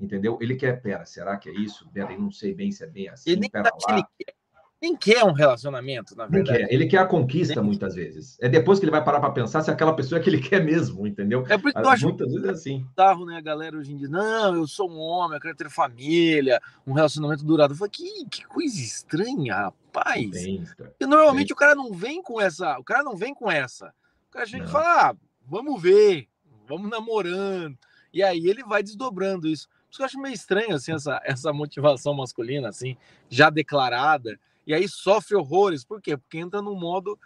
entendeu? 0.00 0.38
Ele 0.40 0.56
quer, 0.56 0.80
pera, 0.80 1.04
será 1.04 1.36
que 1.36 1.48
é 1.48 1.52
isso? 1.52 1.88
Pera, 1.92 2.12
eu 2.12 2.20
não 2.20 2.30
sei 2.30 2.54
bem 2.54 2.72
se 2.72 2.82
é 2.82 2.86
bem 2.86 3.08
assim, 3.08 3.30
ele 3.30 3.48
pera 3.48 3.70
lá. 3.88 3.94
Ele 3.94 4.04
quer, 4.18 4.34
nem 4.80 4.96
quer 4.96 5.22
um 5.24 5.32
relacionamento, 5.32 6.16
na 6.16 6.26
verdade. 6.26 6.60
Quer. 6.60 6.72
Ele 6.72 6.86
quer 6.86 6.98
a 6.98 7.06
conquista 7.06 7.56
nem 7.56 7.64
muitas 7.64 7.94
vezes. 7.94 8.38
É 8.40 8.48
depois 8.48 8.78
que 8.78 8.84
ele 8.84 8.90
vai 8.90 9.04
parar 9.04 9.20
para 9.20 9.30
pensar 9.30 9.60
se 9.60 9.70
aquela 9.70 9.94
pessoa 9.94 10.18
é 10.18 10.22
que 10.22 10.30
ele 10.30 10.40
quer 10.40 10.64
mesmo, 10.64 11.06
entendeu? 11.06 11.44
É 11.48 11.58
por 11.58 11.68
isso 11.68 11.78
que 11.78 11.86
eu 11.86 11.90
acho 11.90 12.08
muitas 12.08 12.32
vezes 12.32 12.48
é 12.48 12.50
assim. 12.50 12.86
Tarro, 12.96 13.26
né, 13.26 13.36
a 13.36 13.42
galera 13.42 13.76
hoje 13.76 13.92
em 13.92 13.96
dia, 13.96 14.08
não, 14.08 14.54
eu 14.54 14.66
sou 14.66 14.90
um 14.90 14.98
homem, 14.98 15.36
eu 15.36 15.40
quero 15.40 15.56
ter 15.56 15.68
família, 15.68 16.60
um 16.86 16.94
relacionamento 16.94 17.44
duradouro. 17.44 17.74
Eu 17.74 17.78
falei, 17.78 17.90
que, 17.90 18.24
que 18.30 18.46
coisa 18.46 18.80
estranha, 18.80 19.54
rapaz. 19.54 20.30
Bem, 20.30 20.64
e 20.98 21.06
normalmente 21.06 21.48
bem. 21.48 21.54
o 21.54 21.56
cara 21.56 21.74
não 21.74 21.92
vem 21.92 22.22
com 22.22 22.40
essa, 22.40 22.78
o 22.78 22.84
cara 22.84 23.02
não 23.02 23.14
vem 23.14 23.34
com 23.34 23.50
essa. 23.50 23.92
O 24.28 24.32
cara 24.32 24.46
chega 24.46 24.64
e 24.64 24.68
fala, 24.68 25.10
ah, 25.10 25.16
vamos 25.46 25.82
ver, 25.82 26.26
vamos 26.66 26.88
namorando. 26.88 27.76
E 28.12 28.22
aí 28.22 28.46
ele 28.46 28.62
vai 28.64 28.82
desdobrando 28.82 29.46
isso. 29.46 29.68
Por 29.90 29.94
isso 29.94 29.96
que 29.98 30.02
eu 30.02 30.06
acho 30.06 30.20
meio 30.20 30.34
estranho 30.34 30.74
assim, 30.74 30.92
essa, 30.92 31.20
essa 31.24 31.52
motivação 31.52 32.14
masculina, 32.14 32.68
assim, 32.68 32.96
já 33.28 33.50
declarada, 33.50 34.38
e 34.66 34.72
aí 34.72 34.88
sofre 34.88 35.36
horrores. 35.36 35.84
Por 35.84 36.00
quê? 36.00 36.16
Porque 36.16 36.38
entra 36.38 36.62
num 36.62 36.78
modo 36.78 37.18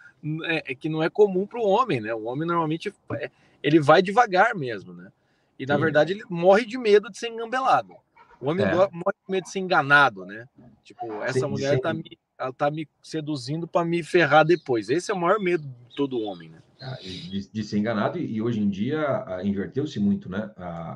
é, 0.45 0.73
é 0.73 0.75
que 0.75 0.89
não 0.89 1.03
é 1.03 1.11
comum 1.11 1.47
para 1.47 1.61
o 1.61 1.69
homem, 1.69 2.01
né? 2.01 2.15
O 2.15 2.25
homem 2.25 2.47
normalmente 2.47 2.93
é, 3.13 3.31
ele 3.63 3.81
vai 3.81 4.01
devagar 4.01 4.55
mesmo, 4.55 4.95
né? 4.95 5.13
E 5.59 5.67
na 5.67 5.75
Sim. 5.75 5.81
verdade 5.83 6.13
ele 6.15 6.25
morre 6.29 6.65
de 6.65 6.79
medo 6.79 7.11
de 7.11 7.19
ser 7.19 7.29
engambelado. 7.29 7.95
O 8.41 8.49
homem 8.49 8.65
é. 8.65 8.75
morre 8.75 9.17
de 9.27 9.33
medo 9.33 9.45
de 9.45 9.51
ser 9.51 9.59
enganado, 9.59 10.25
né? 10.25 10.49
Tipo, 10.83 11.23
essa 11.23 11.41
sim, 11.41 11.47
mulher 11.47 11.81
tá 11.81 11.93
me, 11.93 12.19
ela 12.39 12.53
tá 12.53 12.71
me 12.71 12.89
seduzindo 13.03 13.67
para 13.67 13.85
me 13.85 14.03
ferrar 14.03 14.45
depois. 14.45 14.89
Esse 14.89 15.11
é 15.11 15.15
o 15.15 15.21
maior 15.21 15.39
medo 15.39 15.67
de 15.67 15.97
todo 15.97 16.21
homem, 16.21 16.49
né? 16.49 16.59
Ah, 16.81 16.99
de, 17.01 17.51
de, 17.51 17.65
ser 17.65 17.79
enganado, 17.79 18.19
e, 18.19 18.43
hoje 18.43 18.61
em 18.61 18.69
dia 18.69 19.25
inverteu-se 19.43 19.99
muito, 19.99 20.29
né? 20.29 20.51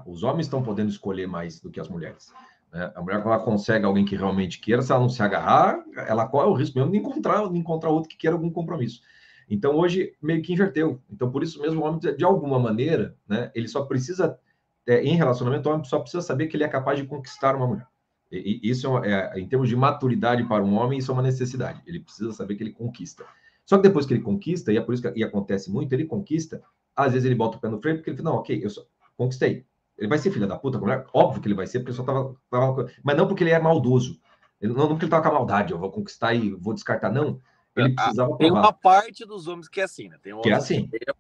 os 0.05 0.23
homens 0.23 0.47
estão 0.47 0.63
podendo 0.63 0.91
escolher 0.91 1.27
mais 1.27 1.61
do 1.61 1.71
que 1.71 1.81
as 1.81 1.89
mulheres. 1.89 2.31
Né? 2.71 2.93
A 2.95 3.01
mulher, 3.01 3.23
quando 3.23 3.35
ela 3.35 3.43
consegue 3.43 3.87
alguém 3.87 4.05
que 4.05 4.17
realmente 4.17 4.61
queira, 4.61 4.83
se 4.83 4.93
ela 4.93 5.01
não 5.01 5.09
se 5.09 5.23
agarrar, 5.23 5.83
ela 6.07 6.27
corre 6.27 6.47
o 6.47 6.53
risco 6.53 6.79
mesmo 6.79 6.93
de 6.93 6.99
encontrar, 6.99 7.49
de 7.49 7.59
encontrar 7.59 7.91
outro 7.91 8.11
que 8.11 8.17
queira 8.17 8.37
algum 8.37 8.51
compromisso. 8.51 9.01
Então, 9.49 9.77
hoje, 9.77 10.13
meio 10.21 10.43
que 10.43 10.53
inverteu. 10.53 11.01
Então, 11.11 11.31
por 11.31 11.43
isso 11.43 11.61
mesmo, 11.61 11.81
o 11.81 11.85
homem, 11.85 12.01
de 12.01 12.25
alguma 12.25 12.59
maneira, 12.59 13.17
né, 13.27 13.51
ele 13.55 13.67
só 13.67 13.83
precisa, 13.85 14.39
é, 14.87 15.03
em 15.03 15.17
relacionamento, 15.17 15.69
o 15.69 15.73
homem 15.73 15.85
só 15.85 16.01
precisa 16.01 16.21
saber 16.21 16.49
que 16.49 16.57
ele 16.57 16.65
é 16.65 16.69
capaz 16.69 16.99
de 16.99 17.07
conquistar 17.07 17.57
uma 17.57 17.67
mulher. 17.67 17.87
E, 18.31 18.61
e 18.63 18.71
isso, 18.71 18.99
é, 18.99 19.33
é, 19.35 19.41
em 19.41 19.49
termos 19.49 19.69
de 19.69 19.77
maturidade 19.77 20.45
para 20.45 20.63
um 20.63 20.75
homem, 20.75 20.99
isso 20.99 21.11
é 21.11 21.15
uma 21.15 21.23
necessidade. 21.23 21.83
Ele 21.87 22.01
precisa 22.01 22.33
saber 22.33 22.57
que 22.57 22.63
ele 22.63 22.73
conquista. 22.73 23.25
Só 23.65 23.77
que 23.77 23.83
depois 23.83 24.07
que 24.07 24.15
ele 24.15 24.23
conquista, 24.23 24.73
e 24.73 24.77
é 24.77 24.81
por 24.81 24.95
isso 24.95 25.03
que 25.03 25.19
e 25.19 25.25
acontece 25.25 25.71
muito, 25.71 25.93
ele 25.93 26.05
conquista, 26.05 26.63
às 26.95 27.13
vezes 27.13 27.27
ele 27.27 27.35
bota 27.35 27.57
o 27.57 27.61
pé 27.61 27.69
no 27.69 27.81
freio, 27.81 27.97
porque 27.97 28.11
ele 28.11 28.17
fala, 28.17 28.31
não, 28.31 28.39
ok, 28.39 28.61
eu 28.63 28.71
só 28.71 28.85
conquistei. 29.17 29.65
Ele 29.97 30.09
vai 30.09 30.19
ser 30.19 30.31
filho 30.31 30.47
da 30.47 30.57
puta, 30.57 30.79
mulher? 30.79 31.07
Óbvio 31.13 31.43
que 31.43 31.49
ele 31.49 31.55
vai 31.55 31.67
ser, 31.67 31.81
porque 31.81 31.93
só 31.93 32.05
tava, 32.05 32.37
tava, 32.51 32.91
Mas 33.03 33.17
não 33.17 33.27
porque 33.27 33.43
ele 33.43 33.51
é 33.51 33.59
maldoso. 33.59 34.21
Ele, 34.61 34.73
não 34.73 34.89
porque 34.89 35.05
ele 35.05 35.11
tava 35.11 35.23
com 35.23 35.29
a 35.29 35.35
maldade, 35.35 35.73
eu 35.73 35.79
vou 35.79 35.91
conquistar 35.91 36.35
e 36.35 36.51
vou 36.55 36.73
descartar, 36.73 37.11
não. 37.11 37.41
Ele 37.77 37.95
ah, 37.97 38.03
precisava 38.03 38.37
Tem 38.37 38.51
uma 38.51 38.73
parte 38.73 39.25
dos 39.25 39.47
homens 39.47 39.69
que 39.69 39.81
é 39.81 39.85
assim, 39.85 40.09
né? 40.09 40.17
Tem 40.23 40.41
que 40.41 40.51
é 40.51 40.55
assim. 40.55 40.89
Que, 40.89 40.97
é 40.97 41.13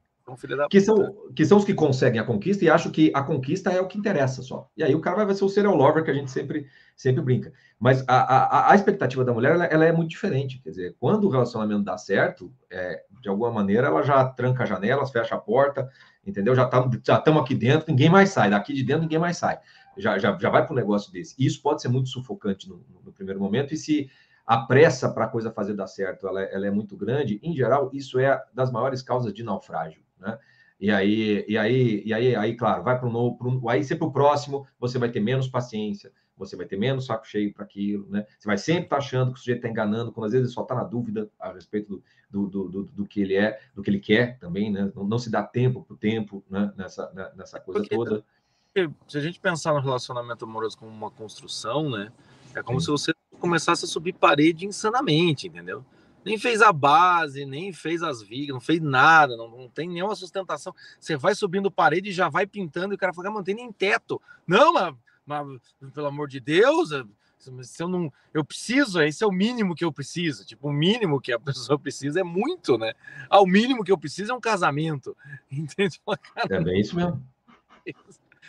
que, 0.71 0.81
são, 0.81 1.14
que 1.35 1.45
são 1.45 1.59
os 1.59 1.64
que 1.64 1.75
conseguem 1.75 2.21
a 2.21 2.25
conquista 2.25 2.64
e 2.64 2.71
acham 2.71 2.91
que 2.91 3.11
a 3.14 3.23
conquista 3.23 3.71
é 3.71 3.81
o 3.81 3.87
que 3.87 3.99
interessa 3.99 4.43
só. 4.43 4.69
E 4.77 4.83
aí 4.83 4.95
o 4.95 5.01
cara 5.01 5.25
vai 5.25 5.35
ser 5.35 5.45
o 5.45 5.49
serial 5.49 5.75
lover 5.75 6.05
que 6.05 6.11
a 6.11 6.14
gente 6.14 6.31
sempre, 6.31 6.67
sempre 6.97 7.23
brinca. 7.23 7.53
Mas 7.79 8.05
a, 8.09 8.17
a, 8.17 8.73
a 8.73 8.75
expectativa 8.75 9.25
da 9.25 9.33
mulher 9.33 9.53
ela, 9.53 9.64
ela, 9.67 9.85
é 9.85 9.93
muito 9.93 10.11
diferente. 10.11 10.61
Quer 10.62 10.71
dizer, 10.71 10.97
quando 10.99 11.25
o 11.25 11.31
relacionamento 11.31 11.83
dá 11.83 11.97
certo, 11.97 12.53
é, 12.71 13.03
de 13.21 13.29
alguma 13.29 13.51
maneira 13.51 13.87
ela 13.87 14.03
já 14.03 14.25
tranca 14.25 14.67
janelas, 14.67 15.11
fecha 15.11 15.35
a 15.35 15.38
porta, 15.38 15.88
entendeu? 16.27 16.55
Já 16.55 16.64
estamos 16.64 16.99
já 17.07 17.17
aqui 17.17 17.55
dentro, 17.55 17.87
ninguém 17.88 18.11
mais 18.11 18.31
sai. 18.31 18.51
Daqui 18.51 18.73
de 18.73 18.83
dentro 18.83 19.03
ninguém 19.03 19.19
mais 19.19 19.37
sai. 19.37 19.59
Já, 19.97 20.19
já, 20.19 20.37
já 20.38 20.51
vai 20.51 20.64
para 20.64 20.73
um 20.73 20.77
negócio 20.77 21.12
desse. 21.12 21.35
E 21.38 21.47
isso 21.47 21.62
pode 21.62 21.83
ser 21.83 21.88
muito 21.88 22.09
sufocante 22.09 22.69
no, 22.69 22.85
no 23.05 23.12
primeiro 23.12 23.41
momento. 23.41 23.75
E 23.75 23.77
se 23.77 24.11
a 24.49 24.57
pressa 24.57 25.11
para 25.11 25.27
a 25.27 25.29
coisa 25.29 25.53
fazer 25.53 25.75
dar 25.75 25.87
certo 25.87 26.27
ela, 26.27 26.43
é, 26.43 26.55
ela 26.55 26.67
é 26.67 26.71
muito 26.71 26.97
grande, 26.97 27.38
em 27.43 27.55
geral, 27.55 27.91
isso 27.93 28.19
é 28.19 28.43
das 28.55 28.73
maiores 28.73 29.03
causas 29.03 29.35
de 29.35 29.43
naufrágio, 29.43 30.01
né? 30.20 30.38
E 30.81 30.90
aí, 30.90 31.44
e 31.48 31.59
aí, 31.59 32.02
e 32.04 32.14
aí, 32.14 32.37
aí 32.37 32.57
claro, 32.57 32.85
vai 32.85 32.98
para 32.98 33.09
o 33.09 33.12
novo, 33.12 33.68
aí 33.68 33.83
sempre 33.83 34.04
o 34.04 34.12
próximo, 34.12 34.66
você 34.78 34.96
vai 34.96 35.11
ter 35.11 35.18
menos 35.18 35.48
paciência, 35.48 36.12
você 36.37 36.54
vai 36.54 36.66
ter 36.66 36.76
menos 36.76 37.07
saco 37.07 37.26
cheio 37.26 37.52
para 37.52 37.64
aquilo, 37.64 38.09
né? 38.09 38.24
Você 38.38 38.46
vai 38.46 38.57
sempre 38.57 38.85
estar 38.85 38.96
tá 38.96 39.02
achando 39.02 39.33
que 39.33 39.38
o 39.38 39.40
sujeito 39.40 39.59
está 39.59 39.68
enganando, 39.68 40.12
quando 40.12 40.26
às 40.26 40.33
vezes 40.33 40.46
ele 40.46 40.54
só 40.54 40.62
está 40.62 40.76
na 40.76 40.85
dúvida 40.85 41.28
a 41.38 41.52
respeito 41.52 42.00
do, 42.31 42.46
do, 42.46 42.68
do, 42.68 42.85
do, 42.85 43.07
que 43.07 43.20
ele 43.20 43.35
é, 43.35 43.61
do 43.74 43.83
que 43.83 43.90
ele 43.90 43.98
quer 43.98 44.38
também, 44.38 44.70
né? 44.70 44.92
Não, 44.94 45.04
não 45.04 45.18
se 45.18 45.31
dá 45.31 45.42
tempo 45.42 45.83
para 45.83 45.94
o 45.94 45.96
tempo, 45.96 46.44
né? 46.48 46.72
Nessa, 46.76 47.11
né? 47.12 47.28
nessa 47.37 47.59
coisa 47.59 47.81
Porque, 47.81 47.96
toda. 47.96 48.24
Se 49.09 49.18
a 49.18 49.20
gente 49.20 49.40
pensar 49.40 49.74
no 49.74 49.81
relacionamento 49.81 50.44
amoroso 50.44 50.78
como 50.78 50.92
uma 50.92 51.11
construção, 51.11 51.90
né? 51.90 52.12
É 52.54 52.62
como 52.62 52.81
Sim. 52.81 52.85
se 52.85 52.90
você 52.92 53.12
começasse 53.40 53.85
a 53.85 53.88
subir 53.88 54.12
parede 54.12 54.64
insanamente, 54.64 55.48
entendeu? 55.48 55.85
Nem 56.24 56.38
fez 56.38 56.61
a 56.61 56.72
base, 56.72 57.44
nem 57.44 57.72
fez 57.72 58.02
as 58.02 58.22
vigas, 58.22 58.54
não 58.54 58.61
fez 58.61 58.81
nada, 58.81 59.37
não, 59.37 59.48
não 59.48 59.68
tem 59.68 59.88
nenhuma 59.88 60.14
sustentação. 60.14 60.74
Você 60.98 61.16
vai 61.16 61.35
subindo 61.35 61.70
parede 61.70 62.11
e 62.11 62.12
já 62.12 62.28
vai 62.28 62.46
pintando, 62.46 62.92
e 62.92 62.96
o 62.96 62.98
cara 62.98 63.12
fala, 63.12 63.31
não 63.31 63.42
tem 63.42 63.54
nem 63.54 63.72
teto. 63.72 64.20
Não, 64.46 64.72
mas 64.72 64.94
mas, 65.28 65.61
pelo 65.92 66.07
amor 66.07 66.26
de 66.26 66.40
Deus, 66.40 66.88
se 67.38 67.83
eu 67.83 67.88
não, 67.88 68.11
eu 68.33 68.42
preciso, 68.42 69.02
esse 69.02 69.22
é 69.22 69.26
o 69.26 69.31
mínimo 69.31 69.74
que 69.74 69.85
eu 69.85 69.92
preciso. 69.92 70.46
Tipo, 70.46 70.70
o 70.70 70.72
mínimo 70.72 71.20
que 71.20 71.31
a 71.33 71.38
pessoa 71.38 71.78
precisa 71.78 72.20
é 72.20 72.24
muito, 72.24 72.78
né? 72.78 72.94
Ah, 73.28 73.40
o 73.42 73.46
mínimo 73.46 73.85
que 73.85 73.92
eu 73.92 73.98
preciso 73.98 74.33
é 74.33 74.35
um 74.35 74.40
casamento. 74.40 75.14
Entende? 75.52 76.00
É 76.48 76.61
bem 76.61 76.81
isso 76.81 76.96
mesmo. 76.96 77.22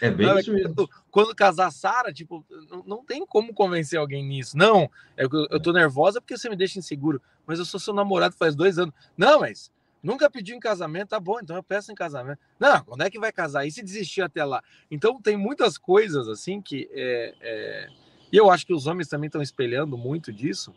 É 0.01 0.09
bem 0.09 0.27
não, 0.27 0.39
isso 0.39 0.53
mesmo. 0.53 0.73
Quando, 0.75 0.89
quando 1.11 1.35
casar 1.35 1.71
Sara, 1.71 2.13
tipo, 2.13 2.45
não, 2.69 2.83
não 2.85 3.05
tem 3.05 3.25
como 3.25 3.53
convencer 3.53 3.99
alguém 3.99 4.25
nisso. 4.25 4.57
Não, 4.57 4.89
é 5.17 5.25
eu, 5.25 5.29
eu 5.49 5.59
tô 5.59 5.71
nervosa 5.71 6.21
porque 6.21 6.37
você 6.37 6.49
me 6.49 6.55
deixa 6.55 6.79
inseguro. 6.79 7.21
Mas 7.45 7.59
eu 7.59 7.65
sou 7.65 7.79
seu 7.79 7.93
namorado 7.93 8.35
faz 8.35 8.55
dois 8.55 8.77
anos. 8.77 8.93
Não, 9.17 9.41
mas 9.41 9.71
Nunca 10.01 10.29
pediu 10.29 10.55
em 10.55 10.59
casamento, 10.59 11.09
tá 11.09 11.19
bom, 11.19 11.39
então 11.41 11.55
eu 11.55 11.63
peço 11.63 11.91
em 11.91 11.95
casamento. 11.95 12.39
Não, 12.57 12.83
quando 12.83 13.01
é 13.01 13.09
que 13.09 13.19
vai 13.19 13.31
casar? 13.31 13.65
E 13.65 13.71
se 13.71 13.83
desistir 13.83 14.21
até 14.21 14.43
lá? 14.45 14.63
Então 14.89 15.21
tem 15.21 15.35
muitas 15.35 15.77
coisas 15.77 16.27
assim 16.29 16.61
que 16.61 16.89
é, 16.93 17.35
é... 17.41 17.87
e 18.31 18.37
eu 18.37 18.49
acho 18.49 18.65
que 18.65 18.73
os 18.73 18.87
homens 18.87 19.09
também 19.09 19.27
estão 19.27 19.41
espelhando 19.41 19.97
muito 19.97 20.31
disso. 20.31 20.73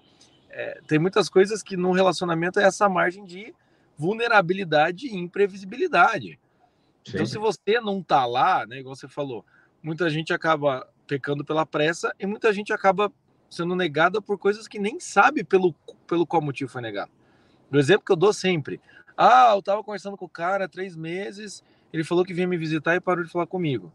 É, 0.51 0.81
tem 0.87 0.99
muitas 0.99 1.29
coisas 1.29 1.63
que 1.63 1.77
no 1.77 1.93
relacionamento 1.93 2.59
é 2.59 2.65
essa 2.65 2.89
margem 2.89 3.25
de 3.25 3.55
vulnerabilidade 3.97 5.07
e 5.07 5.17
imprevisibilidade. 5.17 6.39
Sim. 7.05 7.12
Então, 7.15 7.27
se 7.27 7.38
você 7.38 7.81
não 7.81 8.03
tá 8.03 8.25
lá, 8.27 8.67
né, 8.67 8.79
igual 8.79 8.95
você 8.95 9.09
falou, 9.09 9.45
muita 9.83 10.09
gente 10.09 10.33
acaba 10.33 10.88
pecando 11.07 11.45
pela 11.45 11.67
pressa 11.67 12.15
e 12.19 12.27
muita 12.27 12.53
gente 12.53 12.73
acaba 12.73 13.12
sendo 13.51 13.77
negada 13.77 14.23
por 14.23 14.38
coisas 14.38 14.67
que 14.67 14.79
nem 14.79 14.99
sabe 14.99 15.45
pelo, 15.45 15.75
pelo 16.07 16.27
qual 16.27 16.41
motivo 16.41 16.71
foi 16.71 16.81
negado. 16.81 17.11
O 17.71 17.77
exemplo 17.77 18.05
que 18.05 18.12
eu 18.12 18.17
dou 18.17 18.33
sempre, 18.33 18.81
ah, 19.17 19.53
eu 19.55 19.62
tava 19.62 19.83
conversando 19.83 20.17
com 20.17 20.25
o 20.25 20.29
cara 20.29 20.65
há 20.65 20.69
três 20.69 20.97
meses, 20.97 21.62
ele 21.93 22.05
falou 22.05 22.25
que 22.25 22.33
vinha 22.33 22.47
me 22.47 22.57
visitar 22.57 22.95
e 22.95 23.01
parou 23.01 23.25
de 23.25 23.31
falar 23.31 23.47
comigo. 23.47 23.93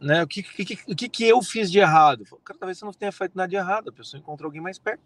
Né? 0.00 0.22
O 0.22 0.26
que, 0.26 0.42
que, 0.42 0.76
que, 0.94 1.08
que, 1.08 1.24
eu 1.24 1.42
fiz 1.42 1.70
de 1.70 1.78
errado? 1.78 2.24
Falei, 2.24 2.42
cara, 2.42 2.58
talvez 2.58 2.78
você 2.78 2.84
não 2.86 2.92
tenha 2.92 3.12
feito 3.12 3.36
nada 3.36 3.48
de 3.48 3.56
errado, 3.56 3.90
a 3.90 3.92
pessoa 3.92 4.18
encontrou 4.18 4.48
alguém 4.48 4.62
mais 4.62 4.78
perto. 4.78 5.02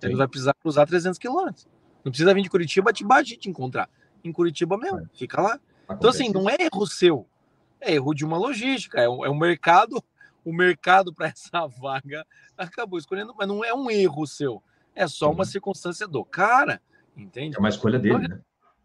Sim. 0.00 0.08
Ele 0.08 0.16
vai 0.16 0.26
precisar 0.26 0.54
cruzar 0.54 0.86
300 0.86 1.18
quilômetros. 1.18 1.68
Não 2.02 2.10
precisa 2.10 2.32
vir 2.32 2.42
de 2.42 2.48
Curitiba 2.48 2.92
te 2.92 3.04
bater 3.04 3.36
te 3.36 3.50
encontrar. 3.50 3.88
Em 4.24 4.32
Curitiba 4.32 4.76
mesmo, 4.76 5.00
é. 5.00 5.06
fica 5.12 5.40
lá. 5.40 5.60
Acontece 5.86 5.92
então, 5.92 6.10
assim, 6.10 6.28
não 6.32 6.48
é 6.48 6.56
erro 6.58 6.86
seu, 6.86 7.26
é 7.80 7.94
erro 7.94 8.14
de 8.14 8.24
uma 8.24 8.38
logística, 8.38 9.00
é 9.00 9.08
um, 9.08 9.24
é 9.24 9.30
um 9.30 9.38
mercado. 9.38 10.02
O 10.44 10.52
mercado 10.52 11.12
para 11.12 11.28
essa 11.28 11.66
vaga 11.80 12.26
acabou 12.56 12.98
escolhendo, 12.98 13.34
mas 13.36 13.46
não 13.46 13.64
é 13.64 13.72
um 13.72 13.90
erro 13.90 14.26
seu, 14.26 14.62
é 14.94 15.06
só 15.06 15.30
uma 15.30 15.44
circunstância 15.44 16.06
do 16.08 16.24
cara. 16.24 16.80
Entende? 17.16 17.56
É 17.56 17.58
uma 17.58 17.68
escolha 17.68 17.98
dele, 17.98 18.28
né? 18.28 18.40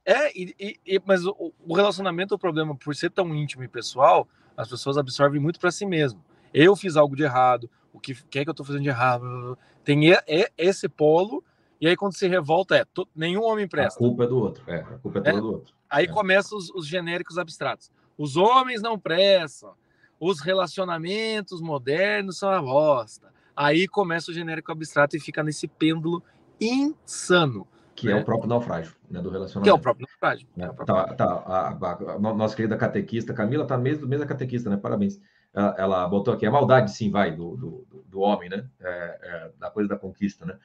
É, 0.06 0.32
e, 0.36 0.80
e, 0.86 1.02
mas 1.06 1.26
o, 1.26 1.54
o, 1.60 1.76
relacionamento, 1.76 2.34
o 2.34 2.40
problema, 2.40 2.76
por 2.76 2.96
ser 2.96 3.12
tão 3.12 3.34
íntimo 3.36 3.64
e 3.64 3.68
pessoal, 3.68 4.28
as 4.56 4.68
pessoas 4.68 4.98
absorvem 4.98 5.40
muito 5.40 5.60
para 5.60 5.72
si 5.72 5.86
mesmo. 5.86 6.24
Eu 6.54 6.76
fiz 6.76 6.96
algo 6.96 7.16
de 7.16 7.24
errado, 7.24 7.70
o 7.94 8.00
que, 8.00 8.16
que 8.16 8.40
é 8.40 8.44
que 8.44 8.50
eu 8.50 8.54
tô 8.54 8.64
fazendo 8.64 8.84
de 8.84 8.90
errado? 8.90 9.58
Tem 9.84 10.12
é 10.12 10.52
esse 10.58 10.88
polo, 10.88 11.44
e 11.80 11.88
aí 11.88 11.96
quando 11.96 12.16
se 12.16 12.28
revolta 12.28 12.76
é, 12.76 12.86
to, 12.86 13.08
nenhum 13.16 13.44
homem 13.44 13.68
presta. 13.68 14.00
A 14.00 14.08
culpa 14.08 14.24
é 14.24 14.28
do 14.28 14.38
outro, 14.38 14.64
é, 14.68 14.80
a 14.80 14.98
culpa 14.98 15.20
é 15.20 15.22
toda 15.22 15.38
é, 15.38 15.42
do 15.42 15.52
outro. 15.52 15.74
Aí 15.90 16.06
é. 16.06 16.08
começam 16.08 16.58
os, 16.58 16.70
os 16.72 16.88
genéricos 16.88 17.38
abstratos. 17.38 17.92
Os 18.18 18.36
homens 18.36 18.82
não 18.82 19.00
prestam, 19.00 19.74
os 20.20 20.42
relacionamentos 20.42 21.62
modernos 21.62 22.38
são 22.38 22.50
a 22.50 22.62
bosta, 22.62 23.30
Aí 23.60 23.90
começa 23.90 24.32
o 24.32 24.34
genérico 24.34 24.72
abstrato 24.72 25.18
e 25.18 25.20
fica 25.20 25.44
nesse 25.44 25.68
pêndulo 25.68 26.24
insano. 26.62 27.68
Que 27.94 28.08
né? 28.08 28.14
é 28.14 28.16
o 28.16 28.24
próprio 28.24 28.48
naufrágio 28.48 28.96
né, 29.12 29.22
do 29.22 29.30
relacionamento. 29.30 29.64
Que 29.66 29.70
é 29.70 29.74
o 29.74 29.78
próprio 29.78 30.08
naufrágio. 30.08 30.48
Né? 30.56 30.66
É 30.66 30.70
o 30.70 30.74
próprio... 30.74 30.96
Tá, 30.96 31.14
tá, 31.14 31.26
a, 31.26 31.68
a, 31.68 32.14
a, 32.16 32.20
nossa 32.20 32.56
querida 32.56 32.78
catequista 32.78 33.34
Camila 33.34 33.68
tá 33.68 33.78
mesmo, 33.78 34.08
mesmo 34.08 34.26
catequista, 34.26 34.70
né? 34.70 34.78
Parabéns. 34.78 35.20
Ela, 35.54 35.76
ela, 35.78 36.08
botou 36.08 36.34
aqui 36.34 36.46
a 36.46 36.52
maldade, 36.52 36.92
sim, 36.92 37.12
vai, 37.12 37.36
do, 37.36 37.58
do, 37.58 38.06
do 38.08 38.22
homem, 38.22 38.50
né? 38.50 38.66
É, 38.80 39.20
é, 39.24 39.52
da 39.60 39.70
coisa 39.70 39.90
da 39.90 39.98
conquista, 39.98 40.46
né? 40.46 40.58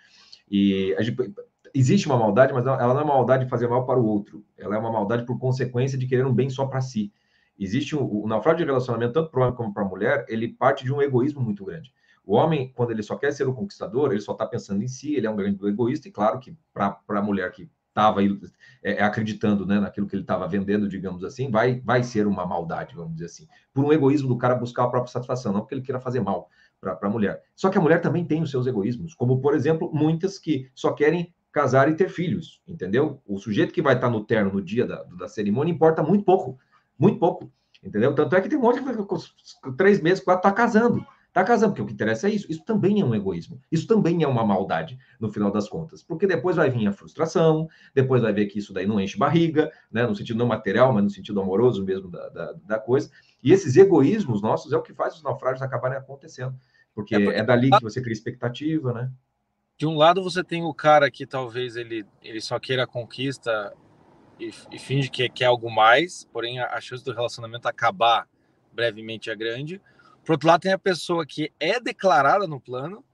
E 0.49 0.95
gente, 1.01 1.35
existe 1.75 2.07
uma 2.07 2.17
maldade, 2.17 2.53
mas 2.53 2.65
ela 2.67 2.95
não 2.95 3.01
é 3.01 3.05
uma 3.05 3.15
maldade 3.15 3.45
de 3.45 3.51
fazer 3.51 3.67
mal 3.67 3.85
para 3.85 3.99
o 3.99 4.07
outro. 4.07 4.45
Ela 4.57 4.77
é 4.77 4.79
uma 4.79 4.93
maldade 4.93 5.25
por 5.25 5.39
consequência 5.39 5.99
de 5.99 6.07
querer 6.07 6.25
um 6.25 6.33
bem 6.33 6.49
só 6.49 6.67
para 6.67 6.81
si. 6.81 7.13
Existe 7.59 7.97
um, 7.97 8.05
o 8.05 8.27
naufrágio 8.27 8.59
de 8.59 8.65
relacionamento, 8.65 9.13
tanto 9.13 9.31
para 9.31 9.41
o 9.41 9.43
homem 9.45 9.57
como 9.57 9.73
para 9.73 9.83
a 9.83 9.89
mulher, 9.89 10.25
ele 10.29 10.49
parte 10.49 10.85
de 10.85 10.93
um 10.93 11.03
egoísmo 11.03 11.41
muito 11.41 11.65
grande. 11.65 11.93
O 12.25 12.35
homem, 12.35 12.73
quando 12.75 12.91
ele 12.91 13.03
só 13.03 13.17
quer 13.17 13.33
ser 13.33 13.47
o 13.47 13.55
conquistador, 13.55 14.11
ele 14.11 14.21
só 14.21 14.33
está 14.33 14.47
pensando 14.47 14.83
em 14.83 14.89
si, 14.89 15.15
ele 15.15 15.27
é 15.27 15.31
um 15.31 15.37
grande 15.37 15.65
egoísta, 15.67 16.09
e 16.09 16.11
claro 16.11 16.41
que 16.41 16.57
para 16.73 16.99
a 17.09 17.23
mulher 17.23 17.51
que 17.53 17.69
estava 17.95 18.25
é, 18.25 18.39
é, 18.83 19.03
acreditando 19.03 19.65
né, 19.65 19.79
naquilo 19.79 20.07
que 20.07 20.17
ele 20.17 20.23
estava 20.23 20.49
vendendo, 20.49 20.89
digamos 20.89 21.23
assim, 21.23 21.51
vai, 21.51 21.81
vai 21.81 22.03
ser 22.03 22.27
uma 22.27 22.45
maldade, 22.45 22.97
vamos 22.97 23.13
dizer 23.13 23.27
assim, 23.27 23.47
por 23.73 23.85
um 23.85 23.93
egoísmo 23.93 24.29
do 24.29 24.37
cara 24.37 24.57
buscar 24.57 24.85
a 24.85 24.89
própria 24.89 25.13
satisfação, 25.13 25.53
não 25.53 25.61
porque 25.61 25.75
ele 25.75 25.83
queira 25.83 26.01
fazer 26.01 26.21
mal 26.21 26.49
para 26.85 27.09
a 27.09 27.11
mulher. 27.11 27.43
Só 27.55 27.69
que 27.69 27.79
a 27.79 27.81
mulher 27.81 28.01
também 28.01 28.25
tem 28.25 28.43
os 28.43 28.51
seus 28.51 28.67
egoísmos, 28.67 29.15
como, 29.15 29.41
por 29.41 29.55
exemplo, 29.55 29.91
muitas 29.93 30.39
que 30.39 30.69
só 30.75 30.93
querem 30.93 31.33
casar 31.53 31.89
e 31.89 31.95
ter 31.95 32.09
filhos, 32.09 32.61
entendeu? 32.67 33.23
O 33.25 33.39
sujeito 33.39 33.73
que 33.73 33.81
vai 33.81 33.95
estar 33.95 34.11
no 34.11 34.25
terno 34.25 34.53
no 34.53 34.61
dia 34.61 34.87
da, 34.87 35.05
da 35.05 35.29
cerimônia 35.29 35.73
importa 35.73 36.03
muito 36.03 36.25
pouco, 36.25 36.59
muito 36.99 37.19
pouco, 37.19 37.51
entendeu? 37.83 38.13
Tanto 38.15 38.35
é 38.35 38.41
que 38.41 38.49
tem 38.49 38.59
um 38.59 38.63
monte 38.63 38.83
que 38.83 38.97
com 38.97 39.73
três 39.77 40.01
meses, 40.01 40.23
quatro, 40.23 40.49
está 40.49 40.53
casando. 40.53 41.07
Está 41.35 41.43
casando, 41.43 41.73
porque 41.73 41.83
o 41.83 41.87
que 41.87 41.93
interessa 41.93 42.29
é 42.29 42.31
isso. 42.31 42.47
Isso 42.49 42.65
também 42.65 43.01
é 43.01 43.05
um 43.05 43.13
egoísmo. 43.13 43.61
Isso 43.71 43.89
também 43.89 44.23
é 44.23 44.29
uma 44.29 44.45
maldade, 44.47 44.97
no 45.19 45.29
final 45.33 45.51
das 45.51 45.69
contas. 45.69 46.01
Porque 46.01 46.29
depois 46.29 46.55
vai 46.55 46.71
vir 46.71 46.87
a 46.87 46.93
frustração, 46.93 47.69
depois 47.93 48.23
vai 48.23 48.33
ver 48.33 48.47
que 48.47 48.61
isso 48.61 48.73
daí 48.73 48.87
não 48.87 49.01
enche 49.01 49.19
barriga, 49.19 49.69
né? 49.91 50.07
no 50.07 50.15
sentido 50.15 50.39
não 50.39 50.47
material, 50.47 50.93
mas 50.93 51.03
no 51.03 51.11
sentido 51.11 51.41
amoroso 51.41 51.85
mesmo 51.85 52.09
da, 52.09 52.29
da, 52.29 52.53
da 52.53 52.79
coisa. 52.79 53.11
E 53.43 53.53
esses 53.53 53.77
egoísmos 53.77 54.41
nossos 54.41 54.73
é 54.73 54.77
o 54.77 54.83
que 54.83 54.95
faz 54.95 55.17
os 55.17 55.25
naufrágios 55.25 55.61
acabarem 55.61 55.99
acontecendo. 55.99 56.55
Porque 56.95 57.15
é, 57.15 57.21
porque... 57.21 57.39
é 57.39 57.45
dali 57.45 57.71
que 57.71 57.83
você 57.83 58.01
cria 58.01 58.13
expectativa, 58.13 58.93
né? 58.93 59.11
De 59.77 59.87
um 59.87 59.97
lado 59.97 60.23
você 60.23 60.45
tem 60.45 60.63
o 60.63 60.73
cara 60.73 61.11
que 61.11 61.27
talvez 61.27 61.77
ele, 61.77 62.07
ele 62.23 62.41
só 62.41 62.59
queira 62.61 62.85
a 62.85 62.87
conquista 62.87 63.73
e, 64.39 64.51
e 64.71 64.79
finge 64.79 65.11
que 65.11 65.29
quer 65.29 65.47
algo 65.47 65.69
mais, 65.69 66.25
porém 66.33 66.61
a, 66.61 66.69
a 66.69 66.81
chance 66.81 67.05
do 67.05 67.13
relacionamento 67.13 67.67
acabar 67.67 68.29
brevemente 68.73 69.31
é 69.31 69.37
grande. 69.37 69.81
Por 70.25 70.33
outro 70.33 70.49
lado, 70.49 70.61
tem 70.61 70.73
a 70.73 70.79
pessoa 70.79 71.27
que 71.27 71.53
é 71.61 71.79
declarada 71.81 72.47
no 72.47 72.61
plano, 72.61 73.05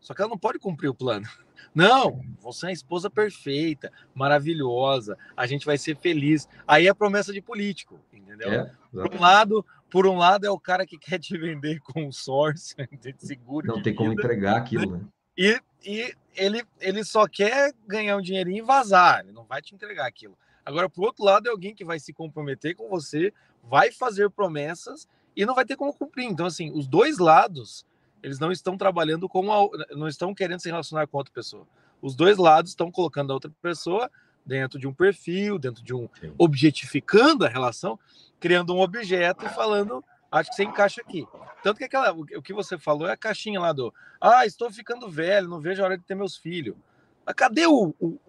só 0.00 0.14
que 0.14 0.20
ela 0.20 0.30
não 0.30 0.38
pode 0.38 0.58
cumprir 0.58 0.88
o 0.88 0.94
plano. 0.94 1.26
Não, 1.74 2.20
você 2.40 2.66
é 2.66 2.68
a 2.68 2.72
esposa 2.72 3.10
perfeita, 3.10 3.90
maravilhosa, 4.14 5.18
a 5.36 5.44
gente 5.44 5.66
vai 5.66 5.76
ser 5.76 5.96
feliz. 5.96 6.48
Aí 6.68 6.86
é 6.86 6.94
promessa 6.94 7.32
de 7.32 7.40
político, 7.40 7.98
entendeu? 8.12 8.48
É, 8.48 8.72
por 8.92 9.12
um 9.12 9.20
lado, 9.20 9.66
por 9.90 10.06
um 10.06 10.16
lado 10.16 10.46
é 10.46 10.50
o 10.50 10.58
cara 10.58 10.86
que 10.86 10.98
quer 10.98 11.18
te 11.18 11.36
vender 11.38 11.80
consórcio, 11.80 12.76
seguro. 13.18 13.66
Não 13.66 13.82
tem 13.82 13.92
vida, 13.92 13.96
como 13.96 14.12
entregar 14.12 14.56
aquilo, 14.56 14.98
né? 14.98 15.00
E, 15.36 15.60
e 15.84 16.14
ele, 16.36 16.64
ele 16.80 17.04
só 17.04 17.26
quer 17.26 17.72
ganhar 17.86 18.16
um 18.16 18.22
dinheirinho 18.22 18.58
e 18.58 18.66
vazar, 18.66 19.20
ele 19.20 19.32
não 19.32 19.44
vai 19.44 19.60
te 19.60 19.74
entregar 19.74 20.06
aquilo. 20.06 20.36
Agora, 20.64 20.88
por 20.88 21.04
outro 21.04 21.24
lado, 21.24 21.46
é 21.46 21.50
alguém 21.50 21.74
que 21.74 21.84
vai 21.84 21.98
se 21.98 22.12
comprometer 22.12 22.74
com 22.74 22.88
você, 22.88 23.32
vai 23.62 23.90
fazer 23.90 24.30
promessas 24.30 25.06
e 25.36 25.44
não 25.44 25.54
vai 25.54 25.64
ter 25.64 25.76
como 25.76 25.92
cumprir. 25.92 26.26
Então, 26.26 26.46
assim, 26.46 26.70
os 26.72 26.86
dois 26.86 27.18
lados, 27.18 27.84
eles 28.22 28.38
não 28.38 28.50
estão 28.50 28.76
trabalhando 28.76 29.28
com 29.28 29.52
a, 29.52 29.68
não 29.94 30.08
estão 30.08 30.34
querendo 30.34 30.60
se 30.60 30.70
relacionar 30.70 31.06
com 31.06 31.18
outra 31.18 31.32
pessoa. 31.32 31.66
Os 32.00 32.14
dois 32.14 32.38
lados 32.38 32.70
estão 32.70 32.90
colocando 32.90 33.30
a 33.30 33.34
outra 33.34 33.50
pessoa 33.60 34.10
dentro 34.44 34.78
de 34.78 34.86
um 34.86 34.92
perfil, 34.92 35.58
dentro 35.58 35.82
de 35.82 35.94
um 35.94 36.08
Sim. 36.20 36.32
objetificando 36.38 37.44
a 37.44 37.48
relação, 37.48 37.98
criando 38.44 38.74
um 38.74 38.80
objeto 38.80 39.46
e 39.46 39.48
falando, 39.48 40.04
acho 40.30 40.50
que 40.50 40.56
você 40.56 40.64
encaixa 40.64 41.00
aqui. 41.00 41.26
Tanto 41.62 41.78
que 41.78 41.84
aquela, 41.84 42.12
o 42.12 42.42
que 42.42 42.52
você 42.52 42.76
falou 42.76 43.08
é 43.08 43.12
a 43.12 43.16
caixinha 43.16 43.58
lá 43.58 43.72
do, 43.72 43.90
ah, 44.20 44.44
estou 44.44 44.70
ficando 44.70 45.08
velho, 45.08 45.48
não 45.48 45.60
vejo 45.60 45.80
a 45.80 45.86
hora 45.86 45.96
de 45.96 46.04
ter 46.04 46.14
meus 46.14 46.36
filhos. 46.36 46.76
Mas 47.24 47.34
cadê 47.34 47.66
o, 47.66 47.94
o, 47.98 48.06
o 48.06 48.20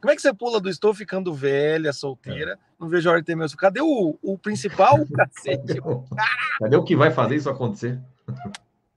como 0.00 0.12
é 0.12 0.14
que 0.14 0.22
você 0.22 0.32
pula 0.32 0.60
do 0.60 0.70
estou 0.70 0.94
ficando 0.94 1.34
velha, 1.34 1.92
solteira, 1.92 2.52
é. 2.52 2.58
não 2.78 2.88
vejo 2.88 3.08
a 3.08 3.12
hora 3.12 3.20
de 3.20 3.26
ter 3.26 3.34
meus 3.34 3.52
Cadê 3.56 3.80
o, 3.80 4.16
o 4.22 4.38
principal, 4.38 5.04
cacete? 5.12 5.82
Cadê 6.60 6.76
o 6.76 6.84
que 6.84 6.94
vai 6.94 7.10
fazer 7.10 7.34
isso 7.34 7.50
acontecer? 7.50 8.00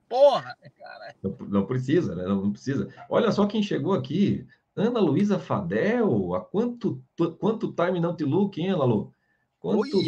Porra, 0.07 0.55
cara. 0.79 1.15
Não, 1.23 1.35
não, 1.47 1.65
precisa, 1.65 2.13
né? 2.13 2.23
Não, 2.23 2.43
não, 2.43 2.51
precisa. 2.51 2.87
Olha 3.09 3.31
só 3.31 3.47
quem 3.47 3.63
chegou 3.63 3.95
aqui. 3.95 4.45
Ana 4.75 4.99
Luísa 4.99 5.39
Fadel. 5.39 6.35
Há 6.35 6.41
quanto, 6.41 7.01
quanto 7.39 7.73
time 7.73 7.99
não 7.99 8.15
te 8.15 8.23
look, 8.23 8.61
hein, 8.61 8.75
Lalu? 8.75 9.11
Quanto 9.75 9.99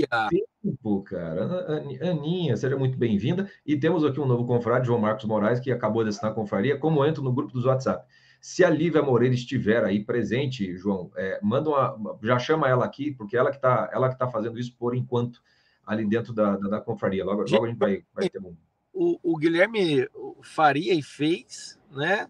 tempo, 0.64 1.04
cara. 1.04 1.82
Aninha, 2.02 2.56
seja 2.56 2.78
muito 2.78 2.98
bem-vinda. 2.98 3.50
E 3.66 3.78
temos 3.78 4.04
aqui 4.04 4.20
um 4.20 4.26
novo 4.26 4.46
confrade, 4.46 4.88
João 4.88 5.00
Marcos 5.00 5.26
Moraes, 5.26 5.60
que 5.60 5.72
acabou 5.72 6.04
de 6.04 6.10
assinar 6.10 6.32
a 6.32 6.36
confraria. 6.36 6.78
Como 6.78 7.06
entro 7.06 7.24
no 7.24 7.34
grupo 7.34 7.52
dos 7.52 7.66
WhatsApp? 7.66 8.06
Se 8.42 8.64
a 8.64 8.70
Lívia 8.70 9.02
Moreira 9.02 9.36
estiver 9.36 9.84
aí 9.84 10.04
presente, 10.04 10.76
João, 10.78 11.12
é, 11.16 11.40
manda 11.42 11.70
uma, 11.70 12.18
já 12.24 12.40
chama 12.40 12.70
ela 12.70 12.86
aqui, 12.86 13.12
porque 13.12 13.36
ela 13.36 13.50
que 13.50 13.58
está 13.58 13.90
ela 13.92 14.10
que 14.10 14.18
tá 14.18 14.30
fazendo 14.30 14.58
isso 14.58 14.74
por 14.78 14.96
enquanto 14.96 15.42
ali 15.86 16.06
dentro 16.06 16.34
da, 16.34 16.56
da, 16.56 16.70
da 16.70 16.82
confraria. 16.82 17.26
Logo, 17.26 17.44
logo 17.50 17.66
a 17.66 17.68
gente 17.68 17.78
vai, 17.78 18.04
vai 18.14 18.30
ter 18.30 18.40
um. 18.40 18.56
O, 18.94 19.20
o 19.22 19.38
Guilherme 19.38 20.08
faria 20.42 20.94
e 20.94 21.02
fez, 21.02 21.78
né? 21.92 22.28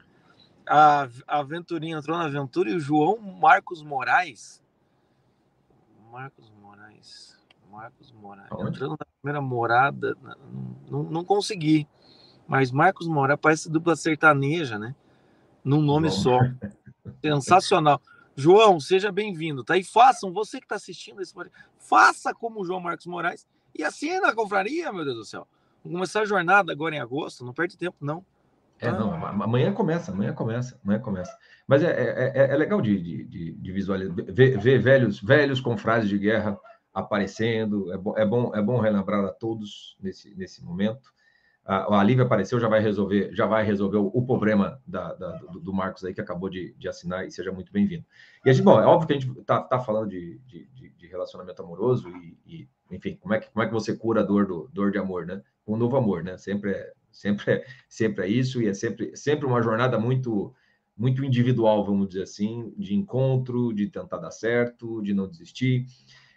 A, 0.67 1.07
a 1.27 1.39
Aventurinha 1.39 1.97
entrou 1.97 2.17
na 2.17 2.25
aventura 2.25 2.69
e 2.69 2.75
o 2.75 2.79
João 2.79 3.17
Marcos 3.19 3.83
Moraes. 3.83 4.63
Marcos 6.11 6.51
Moraes. 6.99 7.39
Marcos 7.71 8.12
Moraes. 8.12 8.51
Entrando 8.51 8.97
na 8.99 9.05
primeira 9.21 9.41
morada. 9.41 10.17
Não, 10.89 11.03
não, 11.03 11.23
consegui. 11.23 11.88
Mas 12.47 12.71
Marcos 12.71 13.07
Moraes 13.07 13.39
parece 13.41 13.69
dupla 13.69 13.95
sertaneja, 13.95 14.77
né? 14.77 14.95
num 15.63 15.81
nome 15.81 16.09
Bom. 16.09 16.15
só. 16.15 16.39
Sensacional. 17.23 18.01
João, 18.35 18.79
seja 18.79 19.12
bem-vindo, 19.12 19.63
tá? 19.63 19.77
E 19.77 19.83
façam, 19.83 20.31
você 20.31 20.59
que 20.59 20.65
está 20.65 20.75
assistindo 20.75 21.21
esse 21.21 21.33
faça 21.77 22.33
como 22.33 22.62
o 22.62 22.65
João 22.65 22.79
Marcos 22.79 23.05
Moraes 23.05 23.45
e 23.77 23.83
assina 23.83 24.29
a 24.29 24.35
confraria, 24.35 24.93
meu 24.93 25.03
Deus 25.03 25.17
do 25.17 25.25
céu. 25.25 25.47
Vamos 25.83 25.97
começar 25.97 26.21
a 26.21 26.25
jornada 26.25 26.71
agora 26.71 26.95
em 26.95 26.99
agosto, 26.99 27.45
não 27.45 27.53
perde 27.53 27.77
tempo, 27.77 27.97
não. 27.99 28.23
É, 28.79 28.89
não, 28.91 29.13
amanhã 29.13 29.73
começa, 29.73 30.12
amanhã 30.12 30.33
começa, 30.33 30.79
amanhã 30.83 30.99
começa. 31.01 31.38
Mas 31.67 31.83
é, 31.83 31.89
é, 31.89 32.31
é, 32.33 32.53
é 32.53 32.55
legal 32.55 32.81
de, 32.81 32.97
de, 33.25 33.51
de 33.51 33.71
visualizar, 33.73 34.15
ver, 34.15 34.57
ver, 34.57 34.79
velhos, 34.79 35.21
velhos 35.21 35.59
com 35.59 35.77
frases 35.77 36.07
de 36.07 36.17
guerra 36.17 36.57
aparecendo, 36.93 37.91
é 37.93 37.97
bom, 37.97 38.17
é 38.17 38.25
bom, 38.25 38.56
é 38.56 38.62
bom 38.62 38.80
relembrar 38.80 39.23
a 39.25 39.32
todos 39.32 39.97
nesse, 40.02 40.36
nesse 40.36 40.63
momento 40.63 41.12
a, 41.69 41.99
a 41.99 42.04
Lívia 42.04 42.25
apareceu, 42.25 42.60
já 42.60 42.67
vai 42.67 42.80
resolver, 42.80 43.30
já 43.32 43.45
vai 43.45 43.63
resolver 43.63 43.97
o, 43.97 44.08
o 44.08 44.25
problema 44.25 44.82
da, 44.88 45.13
da, 45.13 45.38
do, 45.38 45.60
do, 45.60 45.71
Marcos 45.71 46.04
aí, 46.04 46.15
que 46.15 46.19
acabou 46.19 46.49
de, 46.49 46.73
de 46.73 46.89
assinar, 46.89 47.28
e 47.28 47.32
seja 47.32 47.52
muito 47.52 47.71
bem-vindo. 47.71 48.04
E 48.43 48.49
a 48.49 48.54
gente, 48.54 48.65
bom, 48.65 48.82
é 48.82 48.86
óbvio 48.88 49.08
que 49.08 49.13
a 49.13 49.19
gente 49.19 49.39
está 49.39 49.62
tá 49.62 49.80
falando 49.80 50.10
de, 50.10 50.39
de, 50.47 50.67
de, 50.97 51.08
relacionamento 51.08 51.62
amoroso 51.62 52.10
e, 52.10 52.38
e, 52.47 52.69
enfim, 52.89 53.17
como 53.21 53.36
é, 53.36 53.39
que, 53.39 53.52
como 53.52 53.63
é 53.63 53.67
que 53.67 53.73
você 53.73 53.95
cura 53.95 54.21
a 54.21 54.23
dor, 54.23 54.47
do, 54.47 54.67
dor 54.73 54.89
de 54.89 54.97
amor, 54.97 55.28
né? 55.28 55.43
Com 55.63 55.75
um 55.75 55.78
novo 55.78 55.95
amor, 55.95 56.23
né? 56.23 56.38
Sempre 56.39 56.71
é, 56.71 56.91
sempre 57.12 57.52
é, 57.52 57.65
sempre 57.88 58.25
é 58.25 58.28
isso, 58.28 58.60
e 58.63 58.67
é 58.67 58.73
sempre, 58.73 59.15
sempre 59.15 59.45
uma 59.45 59.62
jornada 59.62 59.99
muito 59.99 60.54
muito 60.97 61.23
individual, 61.23 61.86
vamos 61.86 62.10
dizer 62.10 62.23
assim, 62.23 62.73
de 62.78 62.93
encontro, 62.93 63.71
de 63.73 63.88
tentar 63.88 64.17
dar 64.17 64.32
certo, 64.32 65.02
de 65.02 65.13
não 65.13 65.30
desistir. 65.30 65.86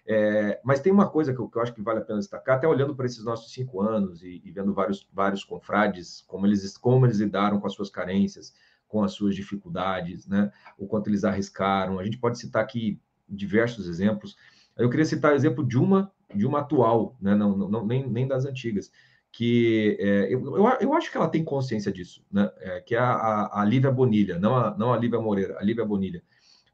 É, 0.04 0.60
mas 0.64 0.80
tem 0.80 0.92
uma 0.92 1.08
coisa 1.08 1.32
que 1.32 1.38
eu, 1.38 1.48
que 1.48 1.56
eu, 1.56 1.62
acho 1.62 1.72
que 1.72 1.80
vale 1.80 2.00
a 2.00 2.02
pena 2.02 2.18
destacar, 2.18 2.56
até 2.56 2.66
olhando 2.66 2.94
para 2.94 3.06
esses 3.06 3.24
nossos 3.24 3.52
cinco 3.52 3.80
anos 3.80 4.22
e, 4.22 4.42
e, 4.44 4.50
vendo 4.50 4.74
vários, 4.74 5.08
vários 5.12 5.44
confrades, 5.44 6.24
como 6.26 6.46
eles, 6.46 6.76
como 6.76 7.06
eles 7.06 7.18
lidaram 7.18 7.60
com 7.60 7.66
as 7.66 7.74
suas 7.74 7.88
carências, 7.88 8.52
com 8.88 9.02
as 9.02 9.12
suas 9.12 9.34
dificuldades, 9.34 10.26
né? 10.26 10.50
o 10.76 10.86
quanto 10.86 11.08
eles 11.08 11.24
arriscaram. 11.24 11.98
A 11.98 12.04
gente 12.04 12.18
pode 12.18 12.38
citar 12.38 12.62
aqui 12.62 13.00
diversos 13.28 13.86
exemplos. 13.86 14.36
Eu 14.76 14.90
queria 14.90 15.04
citar 15.04 15.32
o 15.32 15.36
exemplo 15.36 15.64
de 15.64 15.78
uma, 15.78 16.12
de 16.34 16.46
uma 16.46 16.60
atual, 16.60 17.16
né? 17.20 17.34
não, 17.34 17.56
não, 17.56 17.86
nem, 17.86 18.08
nem 18.08 18.26
das 18.26 18.44
antigas, 18.44 18.90
que 19.30 19.96
é, 19.98 20.34
eu, 20.34 20.56
eu, 20.56 20.66
eu, 20.80 20.94
acho 20.94 21.10
que 21.10 21.16
ela 21.16 21.28
tem 21.28 21.42
consciência 21.42 21.90
disso, 21.90 22.22
né? 22.30 22.50
É, 22.58 22.80
que 22.82 22.94
é 22.94 22.98
a, 22.98 23.12
a, 23.12 23.62
a 23.62 23.64
Lívia 23.64 23.90
Bonilha, 23.90 24.38
não 24.38 24.54
a, 24.54 24.76
não 24.76 24.92
a 24.92 24.98
Lívia 24.98 25.18
Moreira, 25.18 25.58
a 25.58 25.64
Lívia 25.64 25.86
Bonilha. 25.86 26.22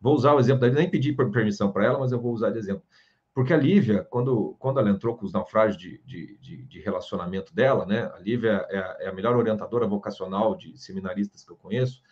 Vou 0.00 0.14
usar 0.14 0.34
o 0.34 0.40
exemplo 0.40 0.62
dela, 0.62 0.74
nem 0.74 0.90
pedi 0.90 1.12
permissão 1.12 1.70
para 1.70 1.84
ela, 1.84 1.98
mas 2.00 2.10
eu 2.10 2.20
vou 2.20 2.32
usar 2.32 2.50
de 2.50 2.58
exemplo. 2.58 2.82
Porque 3.38 3.54
a 3.54 3.56
Lívia, 3.56 4.02
quando, 4.10 4.56
quando 4.58 4.80
ela 4.80 4.90
entrou 4.90 5.16
com 5.16 5.24
os 5.24 5.32
naufrágios 5.32 5.80
de, 5.80 6.02
de, 6.04 6.36
de, 6.38 6.56
de 6.64 6.80
relacionamento 6.80 7.54
dela, 7.54 7.86
né? 7.86 8.10
A 8.12 8.18
Lívia 8.18 8.66
é 8.68 8.78
a, 8.80 8.96
é 8.98 9.08
a, 9.10 9.12
melhor 9.12 9.36
orientadora 9.36 9.86
vocacional 9.86 10.56
de 10.56 10.76
seminaristas 10.76 11.44
que 11.44 11.52
eu 11.52 11.56
conheço. 11.56 12.02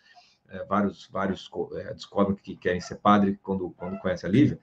É, 0.47 0.63
vários 0.63 1.05
vários 1.09 1.51
é, 1.73 1.93
descobrem 1.93 2.37
que 2.37 2.55
querem 2.55 2.79
ser 2.79 2.95
padre 2.99 3.37
quando, 3.43 3.71
quando 3.71 3.99
conhece 3.99 4.25
a 4.25 4.29
Lívia. 4.29 4.57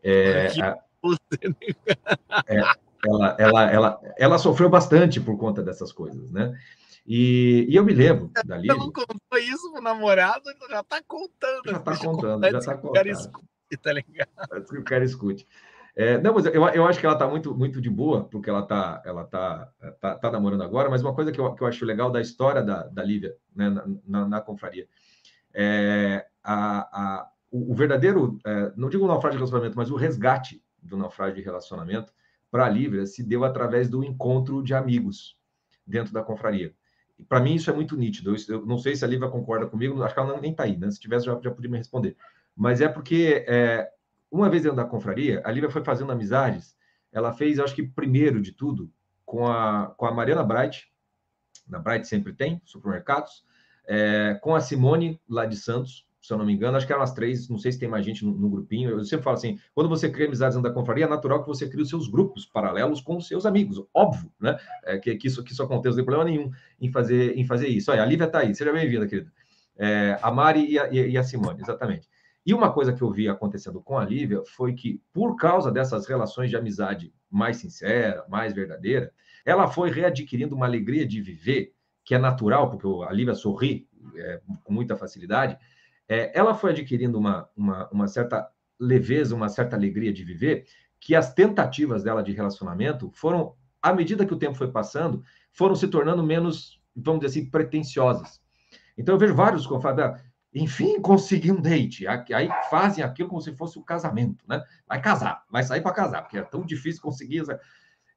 É, 0.00 0.46
a, 0.62 0.78
é, 2.46 2.60
ela, 3.04 3.36
ela, 3.36 3.72
ela, 3.72 4.00
ela 4.16 4.38
sofreu 4.38 4.70
bastante 4.70 5.20
por 5.20 5.36
conta 5.36 5.60
dessas 5.60 5.90
coisas, 5.90 6.30
né? 6.30 6.56
E, 7.04 7.66
e 7.68 7.74
eu 7.74 7.84
me 7.84 7.92
lembro 7.92 8.30
da 8.44 8.56
Lívia. 8.56 8.76
Não 8.76 8.92
contou 8.92 9.38
isso 9.40 9.72
pro 9.72 9.82
namorado, 9.82 10.44
já 10.70 10.84
tá 10.84 11.02
contando. 11.04 11.62
Já 11.68 11.80
tá 11.80 11.96
contando, 11.98 12.48
já 12.48 12.60
tá 12.60 12.76
contando. 12.76 13.08
Escute, 13.08 13.76
tá 13.82 13.92
ligado? 13.92 14.66
que 14.70 14.78
o 14.78 14.84
cara 14.84 15.04
escute. 15.04 15.44
É, 15.98 16.18
não, 16.18 16.34
mas 16.34 16.44
eu, 16.44 16.52
eu 16.52 16.86
acho 16.86 17.00
que 17.00 17.06
ela 17.06 17.14
está 17.14 17.26
muito, 17.26 17.56
muito 17.56 17.80
de 17.80 17.88
boa, 17.88 18.24
porque 18.24 18.50
ela 18.50 18.60
está 18.60 19.02
ela 19.06 19.24
tá, 19.24 19.72
tá, 19.98 20.14
tá, 20.16 20.30
namorando 20.30 20.62
agora, 20.62 20.90
mas 20.90 21.00
uma 21.00 21.14
coisa 21.14 21.32
que 21.32 21.40
eu, 21.40 21.54
que 21.54 21.62
eu 21.62 21.66
acho 21.66 21.86
legal 21.86 22.10
da 22.10 22.20
história 22.20 22.62
da, 22.62 22.82
da 22.82 23.02
Lívia 23.02 23.34
né, 23.54 23.70
na, 23.70 23.86
na, 24.06 24.28
na 24.28 24.40
confraria 24.42 24.86
é 25.54 26.26
a, 26.44 26.80
a, 26.80 27.30
o, 27.50 27.72
o 27.72 27.74
verdadeiro, 27.74 28.38
é, 28.44 28.72
não 28.76 28.90
digo 28.90 29.04
o 29.04 29.08
naufrágio 29.08 29.38
de 29.38 29.44
relacionamento, 29.44 29.76
mas 29.76 29.90
o 29.90 29.96
resgate 29.96 30.62
do 30.82 30.98
naufrágio 30.98 31.36
de 31.36 31.40
relacionamento 31.40 32.12
para 32.50 32.66
a 32.66 32.68
Lívia 32.68 33.06
se 33.06 33.22
deu 33.22 33.42
através 33.42 33.88
do 33.88 34.04
encontro 34.04 34.62
de 34.62 34.74
amigos 34.74 35.34
dentro 35.86 36.12
da 36.12 36.22
confraria. 36.22 36.74
Para 37.26 37.40
mim, 37.40 37.54
isso 37.54 37.70
é 37.70 37.72
muito 37.72 37.96
nítido. 37.96 38.36
Eu, 38.36 38.56
eu, 38.56 38.66
não 38.66 38.76
sei 38.76 38.94
se 38.94 39.04
a 39.04 39.08
Lívia 39.08 39.28
concorda 39.28 39.66
comigo, 39.66 40.02
acho 40.02 40.12
que 40.12 40.20
ela 40.20 40.34
não, 40.34 40.40
nem 40.40 40.50
está 40.50 40.64
aí, 40.64 40.76
né? 40.76 40.90
Se 40.90 41.00
tivesse, 41.00 41.24
já, 41.24 41.40
já 41.40 41.50
podia 41.50 41.70
me 41.70 41.78
responder. 41.78 42.14
Mas 42.54 42.82
é 42.82 42.88
porque 42.88 43.44
é, 43.48 43.90
uma 44.30 44.48
vez 44.48 44.62
dentro 44.62 44.76
da 44.76 44.84
confraria, 44.84 45.42
a 45.44 45.50
Lívia 45.50 45.70
foi 45.70 45.82
fazendo 45.84 46.12
amizades. 46.12 46.76
Ela 47.12 47.32
fez, 47.32 47.58
acho 47.58 47.74
que 47.74 47.82
primeiro 47.82 48.40
de 48.40 48.52
tudo, 48.52 48.90
com 49.24 49.46
a, 49.46 49.94
com 49.96 50.06
a 50.06 50.12
Mariana 50.12 50.44
Bright, 50.44 50.90
na 51.68 51.78
Bright 51.78 52.06
sempre 52.06 52.32
tem, 52.32 52.60
supermercados, 52.64 53.44
é, 53.86 54.38
com 54.42 54.54
a 54.54 54.60
Simone, 54.60 55.20
lá 55.28 55.46
de 55.46 55.56
Santos, 55.56 56.06
se 56.26 56.32
eu 56.32 56.38
não 56.38 56.44
me 56.44 56.52
engano, 56.52 56.76
acho 56.76 56.84
que 56.84 56.92
eram 56.92 57.02
as 57.02 57.14
três, 57.14 57.48
não 57.48 57.56
sei 57.56 57.70
se 57.70 57.78
tem 57.78 57.88
mais 57.88 58.04
gente 58.04 58.24
no, 58.24 58.32
no, 58.32 58.50
grupinho. 58.50 58.90
Eu 58.90 59.04
sempre 59.04 59.22
falo 59.22 59.36
assim: 59.36 59.60
quando 59.72 59.88
você 59.88 60.10
cria 60.10 60.26
amizades 60.26 60.56
dentro 60.56 60.68
da 60.68 60.74
confraria, 60.74 61.04
é 61.04 61.08
natural 61.08 61.40
que 61.40 61.48
você 61.48 61.68
crie 61.68 61.82
os 61.82 61.88
seus 61.88 62.08
grupos 62.08 62.44
paralelos 62.44 63.00
com 63.00 63.16
os 63.16 63.28
seus 63.28 63.46
amigos, 63.46 63.80
óbvio, 63.94 64.32
né? 64.40 64.58
É, 64.84 64.98
que, 64.98 65.14
que, 65.14 65.28
isso, 65.28 65.44
que 65.44 65.52
isso 65.52 65.62
aconteça, 65.62 65.90
não 65.90 65.96
tem 65.96 66.04
problema 66.04 66.28
nenhum 66.28 66.50
em 66.80 66.90
fazer, 66.90 67.38
em 67.38 67.44
fazer 67.44 67.68
isso. 67.68 67.92
Olha, 67.92 68.02
a 68.02 68.06
Lívia 68.06 68.24
está 68.24 68.40
aí, 68.40 68.52
seja 68.56 68.72
bem-vinda, 68.72 69.06
querida. 69.06 69.32
É, 69.76 70.18
a 70.20 70.32
Mari 70.32 70.68
e 70.68 70.78
a, 70.78 70.88
e 70.90 71.16
a 71.16 71.22
Simone, 71.22 71.60
exatamente. 71.60 72.08
E 72.46 72.54
uma 72.54 72.72
coisa 72.72 72.92
que 72.92 73.02
eu 73.02 73.10
vi 73.10 73.28
acontecendo 73.28 73.82
com 73.82 73.98
a 73.98 74.04
Lívia 74.04 74.40
foi 74.46 74.72
que, 74.72 75.02
por 75.12 75.34
causa 75.34 75.72
dessas 75.72 76.06
relações 76.06 76.48
de 76.48 76.56
amizade 76.56 77.12
mais 77.28 77.56
sincera, 77.56 78.24
mais 78.28 78.52
verdadeira, 78.52 79.12
ela 79.44 79.66
foi 79.66 79.90
readquirindo 79.90 80.54
uma 80.54 80.64
alegria 80.64 81.04
de 81.04 81.20
viver, 81.20 81.74
que 82.04 82.14
é 82.14 82.18
natural, 82.18 82.70
porque 82.70 82.86
a 83.04 83.12
Lívia 83.12 83.34
sorri 83.34 83.88
é, 84.14 84.40
com 84.62 84.72
muita 84.72 84.96
facilidade. 84.96 85.58
É, 86.08 86.38
ela 86.38 86.54
foi 86.54 86.70
adquirindo 86.70 87.18
uma, 87.18 87.48
uma, 87.56 87.88
uma 87.90 88.06
certa 88.06 88.48
leveza, 88.78 89.34
uma 89.34 89.48
certa 89.48 89.74
alegria 89.74 90.12
de 90.12 90.22
viver, 90.22 90.66
que 91.00 91.16
as 91.16 91.34
tentativas 91.34 92.04
dela 92.04 92.22
de 92.22 92.30
relacionamento 92.30 93.10
foram, 93.12 93.56
à 93.82 93.92
medida 93.92 94.24
que 94.24 94.34
o 94.34 94.38
tempo 94.38 94.54
foi 94.54 94.70
passando, 94.70 95.20
foram 95.52 95.74
se 95.74 95.88
tornando 95.88 96.22
menos, 96.22 96.80
vamos 96.94 97.20
dizer 97.20 97.40
assim, 97.40 97.50
pretensiosas. 97.50 98.40
Então 98.96 99.14
eu 99.14 99.18
vejo 99.18 99.34
vários 99.34 99.66
confrades, 99.66 100.20
enfim, 100.58 100.98
consegui 101.02 101.52
um 101.52 101.60
date. 101.60 102.06
Aí 102.06 102.48
fazem 102.70 103.04
aquilo 103.04 103.28
como 103.28 103.42
se 103.42 103.54
fosse 103.54 103.76
o 103.76 103.82
um 103.82 103.84
casamento, 103.84 104.42
né? 104.48 104.64
Vai 104.88 105.02
casar, 105.02 105.44
vai 105.50 105.62
sair 105.62 105.82
para 105.82 105.92
casar, 105.92 106.22
porque 106.22 106.38
é 106.38 106.42
tão 106.42 106.64
difícil 106.64 107.02
conseguir. 107.02 107.42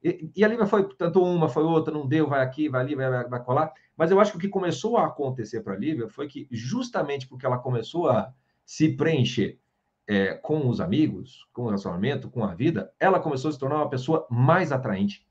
E, 0.02 0.30
e 0.34 0.42
a 0.42 0.48
Lívia 0.48 0.66
foi 0.66 0.88
tanto 0.94 1.22
uma, 1.22 1.50
foi 1.50 1.62
outra, 1.62 1.92
não 1.92 2.08
deu, 2.08 2.26
vai 2.26 2.40
aqui, 2.40 2.66
vai 2.66 2.80
ali, 2.80 2.94
vai, 2.94 3.28
vai 3.28 3.44
colar. 3.44 3.70
Mas 3.94 4.10
eu 4.10 4.18
acho 4.18 4.32
que 4.32 4.38
o 4.38 4.40
que 4.40 4.48
começou 4.48 4.96
a 4.96 5.06
acontecer 5.06 5.60
para 5.60 5.74
a 5.74 5.78
Lívia 5.78 6.08
foi 6.08 6.28
que, 6.28 6.48
justamente 6.50 7.28
porque 7.28 7.44
ela 7.44 7.58
começou 7.58 8.08
a 8.08 8.32
se 8.64 8.88
preencher 8.96 9.60
é, 10.08 10.32
com 10.32 10.66
os 10.66 10.80
amigos, 10.80 11.46
com 11.52 11.62
o 11.62 11.66
relacionamento, 11.66 12.30
com 12.30 12.42
a 12.42 12.54
vida, 12.54 12.90
ela 12.98 13.20
começou 13.20 13.50
a 13.50 13.52
se 13.52 13.58
tornar 13.58 13.76
uma 13.76 13.90
pessoa 13.90 14.26
mais 14.30 14.72
atraente. 14.72 15.26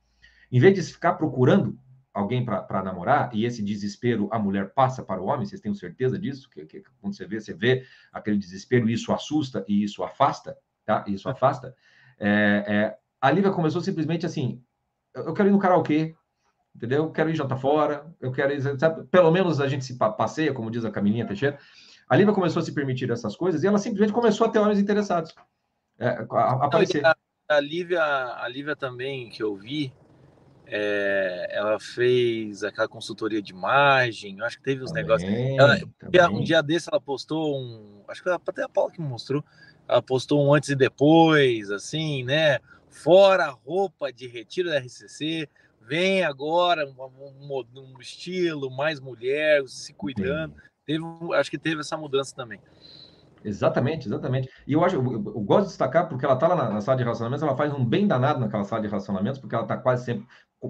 Em 0.51 0.59
vez 0.59 0.75
de 0.75 0.93
ficar 0.93 1.15
procurando 1.15 1.75
alguém 2.13 2.43
para 2.43 2.83
namorar 2.83 3.29
e 3.33 3.45
esse 3.45 3.63
desespero 3.63 4.27
a 4.31 4.39
mulher 4.39 4.73
passa 4.73 5.03
para 5.03 5.21
o 5.21 5.25
homem, 5.25 5.45
vocês 5.45 5.61
têm 5.61 5.73
certeza 5.73 6.17
disso? 6.17 6.49
Que, 6.49 6.65
que, 6.65 6.83
quando 6.99 7.15
você 7.15 7.25
vê, 7.25 7.39
você 7.39 7.53
vê 7.53 7.85
aquele 8.11 8.37
desespero, 8.37 8.89
isso 8.89 9.13
assusta 9.13 9.63
e 9.67 9.83
isso 9.83 10.03
afasta, 10.03 10.57
tá? 10.85 11.03
Isso 11.07 11.29
afasta. 11.29 11.75
É, 12.19 12.63
é, 12.67 12.97
a 13.21 13.31
Lívia 13.31 13.51
começou 13.51 13.81
simplesmente 13.81 14.25
assim: 14.25 14.61
eu 15.13 15.33
quero 15.33 15.49
ir 15.49 15.51
no 15.51 15.59
karaokê, 15.59 16.15
entendeu? 16.75 17.05
Eu 17.05 17.11
quero 17.11 17.29
ir 17.29 17.35
jantar 17.35 17.57
fora, 17.57 18.13
eu 18.19 18.31
quero 18.31 18.53
ir, 18.53 18.61
sabe? 18.79 19.05
Pelo 19.07 19.31
menos 19.31 19.61
a 19.61 19.67
gente 19.67 19.85
se 19.85 19.97
passeia, 19.97 20.53
como 20.53 20.71
diz 20.71 20.83
a 20.85 20.91
Camilinha 20.91 21.27
Teixeira. 21.27 21.59
A 22.07 22.15
Lívia 22.15 22.33
começou 22.33 22.61
a 22.61 22.63
se 22.63 22.73
permitir 22.73 23.11
essas 23.11 23.35
coisas 23.35 23.63
e 23.63 23.67
ela 23.67 23.77
simplesmente 23.77 24.13
começou 24.13 24.47
a 24.47 24.49
ter 24.49 24.57
homens 24.57 24.79
interessados. 24.79 25.33
É, 25.99 26.25
a, 26.31 26.35
a 26.35 26.65
aparecer. 26.65 27.05
A, 27.05 27.15
a, 27.47 27.59
Lívia, 27.59 28.01
a 28.03 28.47
Lívia 28.47 28.75
também, 28.75 29.29
que 29.29 29.43
eu 29.43 29.55
vi, 29.55 29.93
é, 30.71 31.49
ela 31.51 31.79
fez 31.79 32.63
aquela 32.63 32.87
consultoria 32.87 33.41
de 33.41 33.51
imagem, 33.51 34.37
eu 34.37 34.45
acho 34.45 34.57
que 34.57 34.63
teve 34.63 34.83
uns 34.83 34.91
também, 34.91 35.03
negócios. 35.03 35.31
Ela, 36.13 36.29
um 36.29 36.43
dia 36.43 36.61
desse 36.61 36.89
ela 36.89 37.01
postou 37.01 37.59
um. 37.59 38.03
Acho 38.07 38.21
que 38.21 38.29
até 38.29 38.63
a 38.63 38.69
Paula 38.69 38.91
que 38.91 39.01
mostrou. 39.01 39.43
Ela 39.87 40.01
postou 40.01 40.45
um 40.45 40.53
antes 40.53 40.69
e 40.69 40.75
depois, 40.75 41.71
assim, 41.71 42.23
né? 42.23 42.59
Fora 42.87 43.45
a 43.45 43.49
roupa 43.49 44.13
de 44.13 44.27
retiro 44.27 44.69
da 44.69 44.77
RCC, 44.77 45.49
vem 45.81 46.23
agora 46.23 46.85
um, 46.85 46.93
um, 47.01 47.65
um 47.75 47.99
estilo 47.99 48.69
mais 48.69 48.99
mulher, 48.99 49.63
se 49.67 49.91
cuidando. 49.93 50.53
Teve, 50.85 51.03
acho 51.33 51.49
que 51.49 51.57
teve 51.57 51.81
essa 51.81 51.97
mudança 51.97 52.35
também. 52.35 52.59
Exatamente, 53.43 54.07
exatamente. 54.07 54.49
E 54.67 54.73
eu 54.73 54.83
acho, 54.83 54.97
eu, 54.97 55.03
eu, 55.03 55.41
gosto 55.41 55.63
de 55.63 55.69
destacar 55.69 56.07
porque 56.07 56.25
ela 56.25 56.33
está 56.33 56.47
lá 56.47 56.55
na, 56.55 56.69
na, 56.69 56.81
sala 56.81 56.97
de 56.97 57.03
relacionamentos, 57.03 57.41
ela 57.41 57.55
faz 57.55 57.73
um 57.73 57.85
bem 57.85 58.05
danado 58.05 58.39
naquela 58.39 58.63
sala 58.63 58.81
de 58.81 58.87
relacionamentos, 58.87 59.39
porque 59.39 59.55
ela 59.55 59.63
está 59.63 59.77
quase 59.77 60.05
sempre 60.05 60.27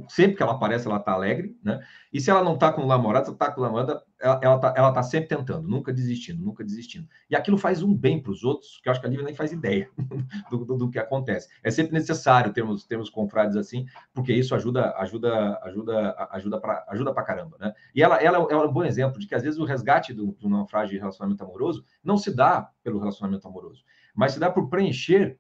sempre 0.08 0.36
que 0.36 0.44
ela 0.44 0.54
aparece, 0.54 0.88
ela 0.88 0.98
está 0.98 1.14
alegre, 1.14 1.58
né? 1.64 1.80
E 2.14 2.22
se 2.22 2.30
ela 2.30 2.44
não 2.44 2.54
está 2.54 2.72
com 2.72 2.84
o 2.84 2.88
namorado, 2.88 3.26
se 3.26 3.32
está 3.32 3.52
com 3.52 3.62
o 3.62 3.64
namorado, 3.64 4.00
ela, 4.20 4.40
ela, 4.44 4.60
tá, 4.60 4.74
ela 4.78 4.92
tá 4.92 5.02
sempre 5.02 5.30
tentando, 5.30 5.68
nunca 5.68 5.92
desistindo, 5.92 6.44
nunca 6.44 6.64
desistindo. 6.64 7.08
E 7.30 7.36
aquilo 7.36 7.58
faz 7.58 7.82
um 7.82 7.96
bem 7.96 8.22
para 8.22 8.32
os 8.32 8.44
outros, 8.44 8.80
que 8.82 8.88
eu 8.88 8.92
acho 8.92 9.02
que 9.02 9.08
a 9.08 9.10
Lívia 9.10 9.26
nem 9.26 9.34
faz 9.34 9.52
ideia 9.52 9.90
do, 10.50 10.64
do, 10.64 10.78
do, 10.78 10.90
que 10.90 11.00
acontece. 11.00 11.50
É 11.64 11.72
sempre 11.72 11.94
necessário 11.94 12.54
termos, 12.54 12.86
termos 12.86 13.10
confrades 13.10 13.56
assim, 13.56 13.86
porque 14.14 14.32
isso 14.32 14.54
ajuda, 14.54 14.94
ajuda, 14.98 15.60
ajuda, 15.64 16.30
ajuda 16.32 16.60
para 16.60 16.86
ajuda 16.90 17.14
para 17.14 17.24
caramba, 17.24 17.58
né? 17.60 17.74
E 17.94 18.04
ela, 18.04 18.18
ela 18.18 18.38
é 18.38 18.56
um 18.58 18.72
bom 18.72 18.84
exemplo 18.84 19.20
de 19.20 19.28
que 19.28 19.36
às 19.36 19.42
vezes 19.42 19.60
o 19.60 19.66
resgate 19.66 20.14
do, 20.14 20.34
do 20.34 20.50
naufrágio 20.50 20.94
de 20.94 21.00
relacionamento 21.00 21.44
amoroso 21.44 21.84
não 22.04 22.18
se 22.18 22.36
dá 22.36 22.70
pelo 22.84 23.00
relacionamento 23.00 23.48
amoroso, 23.48 23.84
mas 24.14 24.34
se 24.34 24.40
dá 24.40 24.52
por 24.52 24.70
preencher 24.70 25.40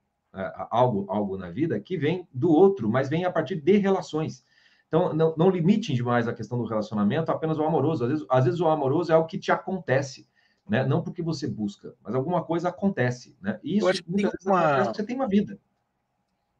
algo, 0.69 1.05
algo 1.09 1.37
na 1.37 1.49
vida 1.49 1.79
que 1.79 1.97
vem 1.97 2.27
do 2.33 2.51
outro, 2.51 2.89
mas 2.89 3.09
vem 3.09 3.25
a 3.25 3.31
partir 3.31 3.55
de 3.55 3.77
relações. 3.77 4.43
Então, 4.87 5.13
não, 5.13 5.35
não 5.37 5.49
limitem 5.49 5.95
demais 5.95 6.27
a 6.27 6.33
questão 6.33 6.57
do 6.57 6.65
relacionamento 6.65 7.31
apenas 7.31 7.59
ao 7.59 7.67
amoroso. 7.67 8.03
Às 8.03 8.09
vezes, 8.09 8.25
às 8.29 8.45
vezes 8.45 8.59
o 8.59 8.67
amoroso 8.67 9.11
é 9.11 9.15
algo 9.15 9.27
que 9.27 9.37
te 9.37 9.51
acontece, 9.51 10.27
né? 10.67 10.85
Não 10.85 11.01
porque 11.03 11.21
você 11.21 11.47
busca, 11.47 11.93
mas 12.03 12.15
alguma 12.15 12.43
coisa 12.43 12.69
acontece, 12.69 13.35
né? 13.39 13.59
E 13.63 13.77
isso 13.77 13.85
muitas 14.07 14.31
vezes 14.31 14.45
uma... 14.45 14.85
você 14.85 15.03
tem 15.03 15.15
uma 15.15 15.27
vida. 15.27 15.59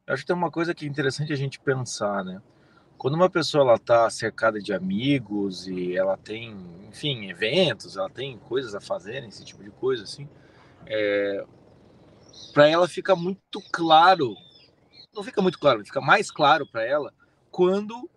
Eu 0.06 0.14
acho 0.14 0.22
que 0.22 0.28
tem 0.28 0.36
uma 0.36 0.50
coisa 0.50 0.74
que 0.74 0.84
é 0.84 0.88
interessante 0.88 1.32
a 1.32 1.36
gente 1.36 1.60
pensar, 1.60 2.24
né? 2.24 2.40
Quando 2.96 3.14
uma 3.14 3.30
pessoa 3.30 3.64
ela 3.64 3.76
está 3.76 4.10
cercada 4.10 4.60
de 4.60 4.74
amigos 4.74 5.66
e 5.66 5.96
ela 5.96 6.16
tem, 6.16 6.54
enfim, 6.88 7.30
eventos, 7.30 7.96
ela 7.96 8.10
tem 8.10 8.36
coisas 8.36 8.74
a 8.74 8.80
fazer, 8.80 9.24
esse 9.24 9.44
tipo 9.44 9.64
de 9.64 9.70
coisa, 9.70 10.04
assim, 10.04 10.28
é, 10.86 11.44
para 12.52 12.68
ela 12.68 12.88
fica 12.88 13.14
muito 13.14 13.60
claro, 13.72 14.36
não 15.14 15.22
fica 15.22 15.40
muito 15.40 15.58
claro, 15.58 15.84
fica 15.84 16.00
mais 16.00 16.30
claro 16.30 16.66
para 16.66 16.84
ela 16.84 17.12
quando 17.50 18.08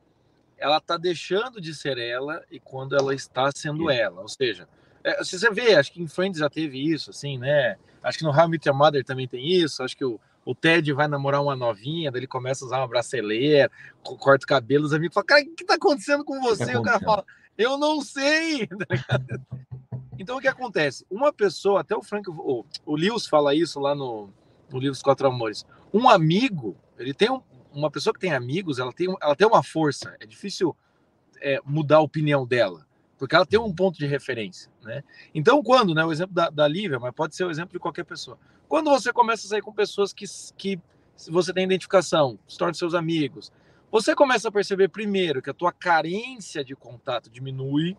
ela 0.57 0.77
está 0.77 0.97
deixando 0.97 1.59
de 1.59 1.73
ser 1.73 1.97
ela 1.97 2.43
e 2.49 2.59
quando 2.59 2.95
ela 2.95 3.13
está 3.13 3.49
sendo 3.53 3.89
ela. 3.89 4.21
Ou 4.21 4.29
seja, 4.29 4.67
é, 5.03 5.23
se 5.23 5.37
você 5.37 5.49
vê, 5.51 5.75
acho 5.75 5.91
que 5.91 6.01
em 6.01 6.07
Friends 6.07 6.39
já 6.39 6.49
teve 6.49 6.79
isso, 6.79 7.09
assim, 7.09 7.37
né? 7.37 7.75
Acho 8.01 8.17
que 8.17 8.23
no 8.23 8.31
How 8.31 8.45
I 8.45 8.49
Met 8.49 8.67
Your 8.67 8.77
Mother 8.77 9.03
também 9.03 9.27
tem 9.27 9.45
isso. 9.45 9.83
Acho 9.83 9.97
que 9.97 10.05
o, 10.05 10.19
o 10.45 10.55
Ted 10.55 10.91
vai 10.93 11.07
namorar 11.07 11.41
uma 11.41 11.55
novinha, 11.55 12.11
daí 12.11 12.19
ele 12.19 12.27
começa 12.27 12.63
a 12.63 12.67
usar 12.67 12.77
uma 12.77 12.87
braceleira, 12.87 13.69
corta 14.01 14.45
o 14.45 14.47
cabelo, 14.47 14.85
os 14.85 14.93
amigos 14.93 15.13
falam, 15.13 15.27
cara, 15.27 15.41
o 15.41 15.55
que 15.55 15.63
está 15.63 15.75
acontecendo 15.75 16.23
com 16.23 16.39
você? 16.41 16.71
Tá 16.71 16.79
o 16.79 16.83
cara 16.83 16.99
fala, 16.99 17.25
eu 17.57 17.77
não 17.77 18.01
sei. 18.01 18.67
então 20.23 20.37
o 20.37 20.41
que 20.41 20.47
acontece? 20.47 21.05
Uma 21.11 21.33
pessoa, 21.33 21.81
até 21.81 21.95
o 21.95 22.01
Frank, 22.01 22.29
o, 22.29 22.65
o 22.85 22.95
Lewis 22.95 23.27
fala 23.27 23.53
isso 23.53 23.77
lá 23.77 23.93
no, 23.93 24.29
no 24.71 24.79
livro 24.79 24.93
Os 24.93 25.01
Quatro 25.01 25.27
Amores. 25.27 25.65
Um 25.93 26.07
amigo, 26.07 26.77
ele 26.97 27.13
tem 27.13 27.29
um, 27.29 27.41
uma 27.73 27.91
pessoa 27.91 28.13
que 28.13 28.21
tem 28.21 28.33
amigos, 28.33 28.79
ela 28.79 28.93
tem, 28.93 29.13
ela 29.21 29.35
tem 29.35 29.45
uma 29.45 29.61
força. 29.61 30.15
É 30.21 30.25
difícil 30.25 30.73
é, 31.41 31.59
mudar 31.65 31.97
a 31.97 32.01
opinião 32.01 32.47
dela, 32.47 32.87
porque 33.19 33.35
ela 33.35 33.45
tem 33.45 33.59
um 33.59 33.75
ponto 33.75 33.99
de 33.99 34.05
referência, 34.05 34.71
né? 34.81 35.03
Então, 35.35 35.61
quando, 35.61 35.93
né, 35.93 36.05
o 36.05 36.11
exemplo 36.11 36.33
da, 36.33 36.49
da 36.49 36.67
Lívia, 36.67 36.99
mas 36.99 37.13
pode 37.13 37.35
ser 37.35 37.43
o 37.43 37.51
exemplo 37.51 37.73
de 37.73 37.79
qualquer 37.79 38.05
pessoa. 38.05 38.39
Quando 38.69 38.89
você 38.89 39.11
começa 39.11 39.45
a 39.45 39.49
sair 39.49 39.61
com 39.61 39.73
pessoas 39.73 40.13
que, 40.13 40.25
que 40.57 40.79
você 41.29 41.51
tem 41.51 41.65
identificação, 41.65 42.39
se 42.47 42.57
tornam 42.57 42.73
seus 42.73 42.93
amigos, 42.93 43.51
você 43.91 44.15
começa 44.15 44.47
a 44.47 44.51
perceber 44.51 44.87
primeiro 44.87 45.41
que 45.41 45.49
a 45.49 45.53
tua 45.53 45.73
carência 45.73 46.63
de 46.63 46.75
contato 46.75 47.29
diminui, 47.29 47.97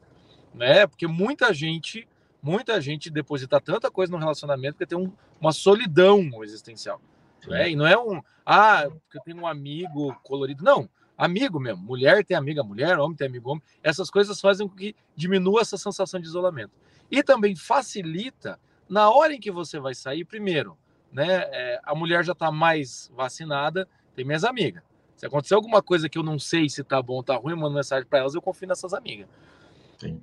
né? 0.54 0.86
Porque 0.86 1.06
muita 1.06 1.52
gente, 1.52 2.08
muita 2.44 2.80
gente 2.80 3.10
deposita 3.10 3.58
tanta 3.58 3.90
coisa 3.90 4.12
no 4.12 4.18
relacionamento 4.18 4.76
que 4.76 4.86
tem 4.86 4.98
um, 4.98 5.10
uma 5.40 5.50
solidão 5.50 6.44
existencial. 6.44 7.00
Né? 7.48 7.70
E 7.70 7.76
não 7.76 7.86
é 7.86 7.98
um, 7.98 8.22
ah, 8.44 8.84
porque 8.88 9.18
eu 9.18 9.22
tenho 9.22 9.38
um 9.38 9.46
amigo 9.46 10.14
colorido. 10.22 10.62
Não, 10.62 10.88
Amigo 11.16 11.60
mesmo. 11.60 11.82
Mulher 11.82 12.24
tem 12.24 12.36
amiga 12.36 12.62
mulher, 12.62 12.98
homem 12.98 13.16
tem 13.16 13.28
amigo 13.28 13.50
homem. 13.50 13.62
Essas 13.82 14.10
coisas 14.10 14.40
fazem 14.40 14.68
com 14.68 14.74
que 14.74 14.96
diminua 15.14 15.60
essa 15.60 15.76
sensação 15.76 16.20
de 16.20 16.26
isolamento. 16.26 16.72
E 17.10 17.22
também 17.22 17.54
facilita 17.54 18.58
na 18.88 19.08
hora 19.08 19.32
em 19.32 19.40
que 19.40 19.50
você 19.50 19.78
vai 19.78 19.94
sair, 19.94 20.24
primeiro, 20.24 20.76
né? 21.12 21.44
É, 21.52 21.80
a 21.84 21.94
mulher 21.94 22.24
já 22.24 22.32
está 22.32 22.50
mais 22.50 23.10
vacinada, 23.14 23.88
tem 24.14 24.24
minhas 24.24 24.42
amigas. 24.42 24.82
Se 25.16 25.24
acontecer 25.24 25.54
alguma 25.54 25.80
coisa 25.80 26.08
que 26.08 26.18
eu 26.18 26.22
não 26.24 26.38
sei 26.38 26.68
se 26.68 26.82
tá 26.82 27.00
bom 27.00 27.14
ou 27.14 27.22
tá 27.22 27.36
ruim, 27.36 27.52
eu 27.52 27.56
mando 27.56 27.76
mensagem 27.76 28.06
para 28.08 28.18
elas, 28.18 28.34
eu 28.34 28.42
confio 28.42 28.66
nessas 28.66 28.92
amigas. 28.92 29.28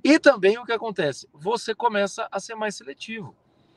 E 0.02 0.18
também 0.18 0.58
o 0.58 0.64
que 0.64 0.72
acontece? 0.72 1.28
Você 1.32 1.74
começa 1.74 2.28
a 2.30 2.40
ser 2.40 2.54
mais 2.54 2.76
seletivo. 2.76 3.34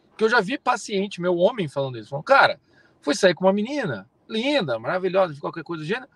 Porque 0.09 0.23
eu 0.23 0.29
já 0.29 0.39
vi 0.39 0.57
paciente, 0.57 1.19
meu 1.19 1.35
homem, 1.37 1.67
falando 1.67 1.97
isso. 1.97 2.09
Falando, 2.09 2.25
cara, 2.25 2.59
fui 3.01 3.15
sair 3.15 3.33
com 3.33 3.45
uma 3.45 3.53
menina, 3.53 4.09
linda, 4.27 4.79
maravilhosa, 4.79 5.39
qualquer 5.39 5.63
coisa 5.63 5.83
do 5.83 5.87
gênero. 5.87 6.09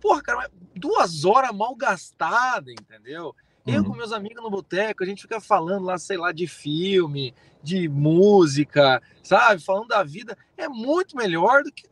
Porra, 0.00 0.22
cara, 0.22 0.50
duas 0.74 1.24
horas 1.24 1.52
mal 1.52 1.74
gastadas, 1.74 2.72
entendeu? 2.72 3.34
Eu 3.68 3.84
com 3.84 3.90
uhum. 3.90 3.96
meus 3.96 4.12
amigos 4.12 4.42
no 4.42 4.50
boteco, 4.50 5.02
a 5.02 5.06
gente 5.06 5.22
fica 5.22 5.40
falando 5.40 5.84
lá, 5.84 5.98
sei 5.98 6.16
lá, 6.16 6.32
de 6.32 6.46
filme, 6.46 7.34
de 7.62 7.88
música, 7.88 9.02
sabe? 9.22 9.62
Falando 9.62 9.88
da 9.88 10.02
vida. 10.02 10.36
É 10.56 10.68
muito 10.68 11.16
melhor 11.16 11.62
do 11.62 11.72
que 11.72 11.88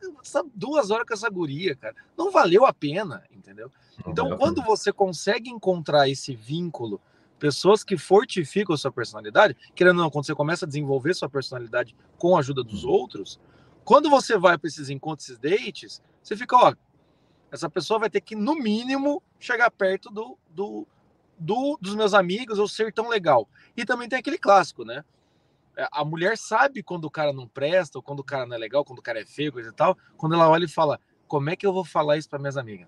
duas 0.53 0.89
horas 0.89 1.05
com 1.05 1.13
essa 1.13 1.29
guria, 1.29 1.75
cara. 1.75 1.95
Não 2.17 2.31
valeu 2.31 2.65
a 2.65 2.73
pena, 2.73 3.23
entendeu? 3.31 3.71
Então, 4.05 4.37
quando 4.37 4.61
você 4.63 4.91
consegue 4.91 5.49
encontrar 5.49 6.09
esse 6.09 6.35
vínculo, 6.35 7.01
pessoas 7.37 7.83
que 7.83 7.97
fortificam 7.97 8.73
a 8.73 8.77
sua 8.77 8.91
personalidade, 8.91 9.55
querendo 9.75 9.97
ou 9.97 10.03
não, 10.03 10.09
quando 10.09 10.25
você 10.25 10.35
começa 10.35 10.65
a 10.65 10.67
desenvolver 10.67 11.13
sua 11.13 11.29
personalidade 11.29 11.95
com 12.17 12.35
a 12.35 12.39
ajuda 12.39 12.63
dos 12.63 12.83
uhum. 12.83 12.91
outros, 12.91 13.39
quando 13.83 14.09
você 14.09 14.37
vai 14.37 14.57
para 14.57 14.67
esses 14.67 14.89
encontros, 14.89 15.29
esses 15.29 15.39
dates, 15.39 16.01
você 16.21 16.35
fica, 16.35 16.55
ó, 16.57 16.73
essa 17.51 17.69
pessoa 17.69 17.99
vai 17.99 18.09
ter 18.09 18.21
que, 18.21 18.35
no 18.35 18.55
mínimo, 18.55 19.21
chegar 19.39 19.71
perto 19.71 20.09
do, 20.09 20.37
do 20.49 20.87
do, 21.39 21.77
dos 21.81 21.95
meus 21.95 22.13
amigos 22.13 22.59
ou 22.59 22.67
ser 22.67 22.91
tão 22.93 23.09
legal. 23.09 23.47
E 23.75 23.85
também 23.85 24.09
tem 24.09 24.19
aquele 24.19 24.37
clássico, 24.37 24.83
né? 24.83 25.03
É, 25.75 25.87
a 25.91 26.03
mulher 26.03 26.37
sabe 26.37 26.81
quando 26.81 27.05
o 27.05 27.11
cara 27.11 27.31
não 27.31 27.47
presta, 27.47 27.99
ou 27.99 28.01
quando 28.01 28.19
o 28.19 28.23
cara 28.23 28.45
não 28.45 28.55
é 28.55 28.59
legal, 28.59 28.83
quando 28.83 28.99
o 28.99 29.01
cara 29.01 29.21
é 29.21 29.25
feio, 29.25 29.51
coisa 29.51 29.69
e 29.69 29.73
tal, 29.73 29.97
quando 30.17 30.33
ela 30.33 30.49
olha 30.49 30.65
e 30.65 30.69
fala: 30.69 30.99
como 31.27 31.49
é 31.49 31.55
que 31.55 31.65
eu 31.65 31.73
vou 31.73 31.85
falar 31.85 32.17
isso 32.17 32.29
para 32.29 32.39
minhas 32.39 32.57
amigas? 32.57 32.87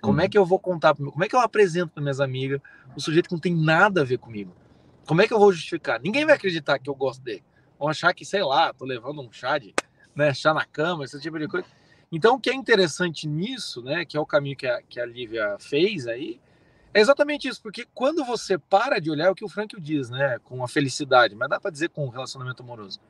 Como 0.00 0.18
é 0.18 0.22
uhum. 0.22 0.26
é 0.26 0.28
que 0.28 0.38
eu 0.38 0.44
vou 0.44 0.58
contar? 0.58 0.94
Como 0.94 1.24
é 1.24 1.28
que 1.28 1.34
eu 1.34 1.40
apresento 1.40 1.92
para 1.92 2.02
minhas 2.02 2.20
amigas 2.20 2.60
o 2.96 3.00
sujeito 3.00 3.28
que 3.28 3.34
não 3.34 3.40
tem 3.40 3.54
nada 3.54 4.02
a 4.02 4.04
ver 4.04 4.18
comigo? 4.18 4.54
Como 5.06 5.20
é 5.20 5.26
que 5.26 5.34
eu 5.34 5.38
vou 5.38 5.52
justificar? 5.52 6.00
Ninguém 6.00 6.24
vai 6.24 6.36
acreditar 6.36 6.78
que 6.78 6.88
eu 6.88 6.94
gosto 6.94 7.22
dele. 7.22 7.44
Vão 7.78 7.88
achar 7.88 8.12
que, 8.14 8.24
sei 8.24 8.42
lá, 8.42 8.72
tô 8.72 8.84
levando 8.84 9.20
um 9.20 9.32
chá 9.32 9.58
de, 9.58 9.74
né, 10.14 10.32
chá 10.32 10.54
na 10.54 10.64
cama, 10.64 11.04
esse 11.04 11.20
tipo 11.20 11.38
de 11.38 11.48
coisa. 11.48 11.66
Então, 12.10 12.36
o 12.36 12.40
que 12.40 12.50
é 12.50 12.54
interessante 12.54 13.26
nisso, 13.26 13.82
né, 13.82 14.04
que 14.04 14.16
é 14.16 14.20
o 14.20 14.26
caminho 14.26 14.56
que 14.56 14.66
a, 14.66 14.82
que 14.82 15.00
a 15.00 15.06
Lívia 15.06 15.56
fez 15.58 16.06
aí, 16.06 16.40
é 16.94 17.00
exatamente 17.00 17.48
isso, 17.48 17.62
porque 17.62 17.86
quando 17.94 18.22
você 18.22 18.58
para 18.58 19.00
de 19.00 19.10
olhar 19.10 19.26
é 19.26 19.30
o 19.30 19.34
que 19.34 19.44
o 19.44 19.48
Frank 19.48 19.80
diz, 19.80 20.10
né, 20.10 20.38
com 20.44 20.62
a 20.62 20.68
felicidade, 20.68 21.34
mas 21.34 21.48
dá 21.48 21.58
para 21.58 21.70
dizer 21.70 21.88
com 21.88 22.06
o 22.06 22.10
relacionamento 22.10 22.62
amoroso. 22.62 23.00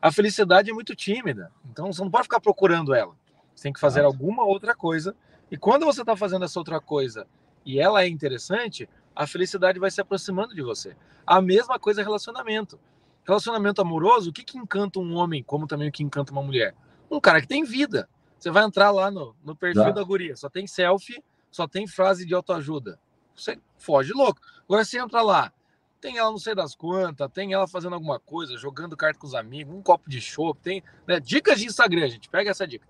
A 0.00 0.10
felicidade 0.10 0.70
é 0.70 0.72
muito 0.72 0.94
tímida, 0.94 1.52
então 1.70 1.92
você 1.92 2.00
não 2.02 2.10
pode 2.10 2.24
ficar 2.24 2.40
procurando 2.40 2.94
ela. 2.94 3.14
Você 3.54 3.64
tem 3.64 3.72
que 3.72 3.80
fazer 3.80 4.04
alguma 4.04 4.42
outra 4.42 4.74
coisa. 4.74 5.14
E 5.50 5.56
quando 5.56 5.84
você 5.84 6.00
está 6.00 6.16
fazendo 6.16 6.44
essa 6.46 6.58
outra 6.58 6.80
coisa 6.80 7.26
e 7.64 7.78
ela 7.78 8.02
é 8.02 8.08
interessante, 8.08 8.88
a 9.14 9.26
felicidade 9.26 9.78
vai 9.78 9.90
se 9.90 10.00
aproximando 10.00 10.54
de 10.54 10.62
você. 10.62 10.96
A 11.26 11.40
mesma 11.40 11.78
coisa 11.78 12.00
é 12.00 12.04
relacionamento. 12.04 12.78
Relacionamento 13.24 13.82
amoroso, 13.82 14.30
o 14.30 14.32
que, 14.32 14.44
que 14.44 14.56
encanta 14.56 14.98
um 14.98 15.14
homem, 15.14 15.42
como 15.42 15.66
também 15.66 15.88
o 15.88 15.92
que 15.92 16.02
encanta 16.02 16.32
uma 16.32 16.42
mulher? 16.42 16.74
Um 17.10 17.20
cara 17.20 17.40
que 17.40 17.48
tem 17.48 17.64
vida. 17.64 18.08
Você 18.38 18.50
vai 18.50 18.64
entrar 18.64 18.90
lá 18.90 19.10
no, 19.10 19.34
no 19.44 19.56
perfil 19.56 19.92
da 19.92 20.02
guria, 20.02 20.36
só 20.36 20.48
tem 20.48 20.66
selfie, 20.66 21.22
só 21.50 21.66
tem 21.66 21.86
frase 21.86 22.24
de 22.24 22.34
autoajuda 22.34 22.98
você 23.36 23.58
foge 23.76 24.12
louco. 24.12 24.40
Agora 24.64 24.84
você 24.84 24.98
entra 24.98 25.22
lá, 25.22 25.52
tem 26.00 26.18
ela 26.18 26.30
não 26.30 26.38
sei 26.38 26.54
das 26.54 26.74
quantas, 26.74 27.30
tem 27.32 27.52
ela 27.52 27.66
fazendo 27.66 27.94
alguma 27.94 28.18
coisa, 28.18 28.56
jogando 28.56 28.96
carta 28.96 29.18
com 29.18 29.26
os 29.26 29.34
amigos, 29.34 29.74
um 29.74 29.82
copo 29.82 30.08
de 30.08 30.20
chopp, 30.20 30.60
tem 30.60 30.82
né? 31.06 31.20
dicas 31.20 31.58
de 31.58 31.66
Instagram, 31.66 32.08
gente, 32.08 32.28
pega 32.28 32.50
essa 32.50 32.66
dica. 32.66 32.86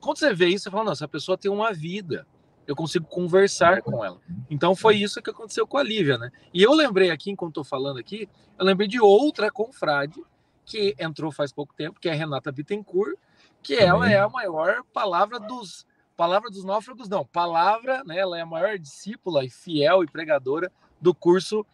Quando 0.00 0.18
você 0.18 0.34
vê 0.34 0.48
isso, 0.48 0.64
você 0.64 0.70
fala, 0.70 0.84
não, 0.84 0.92
essa 0.92 1.06
pessoa 1.06 1.38
tem 1.38 1.50
uma 1.50 1.72
vida, 1.72 2.26
eu 2.66 2.74
consigo 2.74 3.06
conversar 3.06 3.82
com 3.82 4.04
ela. 4.04 4.20
Então 4.50 4.74
foi 4.74 4.96
isso 4.96 5.22
que 5.22 5.30
aconteceu 5.30 5.66
com 5.66 5.78
a 5.78 5.82
Lívia, 5.82 6.18
né? 6.18 6.32
E 6.52 6.62
eu 6.62 6.72
lembrei 6.72 7.10
aqui, 7.10 7.30
enquanto 7.30 7.50
estou 7.50 7.64
falando 7.64 7.98
aqui, 7.98 8.28
eu 8.58 8.64
lembrei 8.64 8.88
de 8.88 9.00
outra 9.00 9.50
confrade 9.50 10.22
que 10.64 10.94
entrou 10.98 11.30
faz 11.30 11.52
pouco 11.52 11.74
tempo, 11.74 12.00
que 12.00 12.08
é 12.08 12.12
a 12.12 12.14
Renata 12.14 12.50
Bittencourt, 12.50 13.16
que 13.62 13.74
ela 13.74 14.10
é 14.10 14.18
a 14.18 14.28
maior 14.28 14.82
palavra 14.92 15.38
dos 15.38 15.86
Palavra 16.16 16.50
dos 16.50 16.64
Náufragos, 16.64 17.08
não. 17.08 17.24
Palavra, 17.24 18.02
né? 18.04 18.18
Ela 18.18 18.38
é 18.38 18.42
a 18.42 18.46
maior 18.46 18.78
discípula 18.78 19.44
e 19.44 19.50
fiel 19.50 20.04
e 20.04 20.06
pregadora 20.06 20.70
do 21.00 21.14
curso 21.14 21.66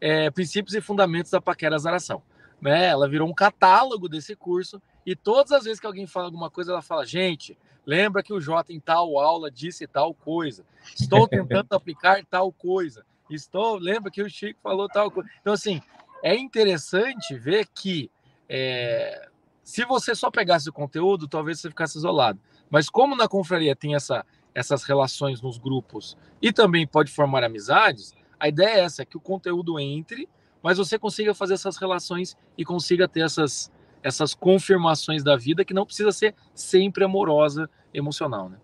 é, 0.00 0.30
Princípios 0.30 0.74
e 0.74 0.80
Fundamentos 0.80 1.30
da 1.30 1.40
Paquera 1.40 1.78
Zaração. 1.78 2.22
Né? 2.60 2.86
Ela 2.86 3.08
virou 3.08 3.28
um 3.28 3.34
catálogo 3.34 4.08
desse 4.08 4.36
curso 4.36 4.80
e 5.04 5.14
todas 5.14 5.52
as 5.52 5.64
vezes 5.64 5.80
que 5.80 5.86
alguém 5.86 6.06
fala 6.06 6.26
alguma 6.26 6.50
coisa, 6.50 6.72
ela 6.72 6.82
fala: 6.82 7.06
gente, 7.06 7.56
lembra 7.86 8.22
que 8.22 8.32
o 8.32 8.40
Jota 8.40 8.72
em 8.72 8.80
tal 8.80 9.18
aula 9.18 9.50
disse 9.50 9.86
tal 9.86 10.12
coisa. 10.12 10.64
Estou 10.94 11.26
tentando 11.28 11.72
aplicar 11.72 12.24
tal 12.26 12.52
coisa. 12.52 13.04
Estou, 13.30 13.78
lembra 13.78 14.10
que 14.10 14.22
o 14.22 14.28
Chico 14.30 14.60
falou 14.62 14.88
tal 14.88 15.10
coisa. 15.10 15.28
Então, 15.40 15.52
assim, 15.52 15.80
é 16.22 16.36
interessante 16.36 17.34
ver 17.34 17.66
que 17.74 18.10
é, 18.48 19.28
se 19.64 19.84
você 19.84 20.14
só 20.14 20.30
pegasse 20.30 20.68
o 20.68 20.72
conteúdo, 20.72 21.26
talvez 21.26 21.60
você 21.60 21.68
ficasse 21.68 21.98
isolado. 21.98 22.38
Mas 22.70 22.88
como 22.88 23.16
na 23.16 23.28
confraria 23.28 23.76
tem 23.76 23.94
essa, 23.94 24.24
essas 24.54 24.84
relações 24.84 25.40
nos 25.40 25.58
grupos 25.58 26.16
e 26.40 26.52
também 26.52 26.86
pode 26.86 27.12
formar 27.12 27.44
amizades, 27.44 28.14
a 28.38 28.48
ideia 28.48 28.76
é 28.76 28.80
essa, 28.80 29.02
é 29.02 29.04
que 29.04 29.16
o 29.16 29.20
conteúdo 29.20 29.78
entre, 29.78 30.28
mas 30.62 30.78
você 30.78 30.98
consiga 30.98 31.34
fazer 31.34 31.54
essas 31.54 31.76
relações 31.76 32.36
e 32.56 32.64
consiga 32.64 33.06
ter 33.06 33.20
essas, 33.20 33.72
essas 34.02 34.34
confirmações 34.34 35.22
da 35.22 35.36
vida 35.36 35.64
que 35.64 35.74
não 35.74 35.86
precisa 35.86 36.12
ser 36.12 36.34
sempre 36.54 37.04
amorosa, 37.04 37.68
emocional, 37.98 38.48
né? 38.48 38.58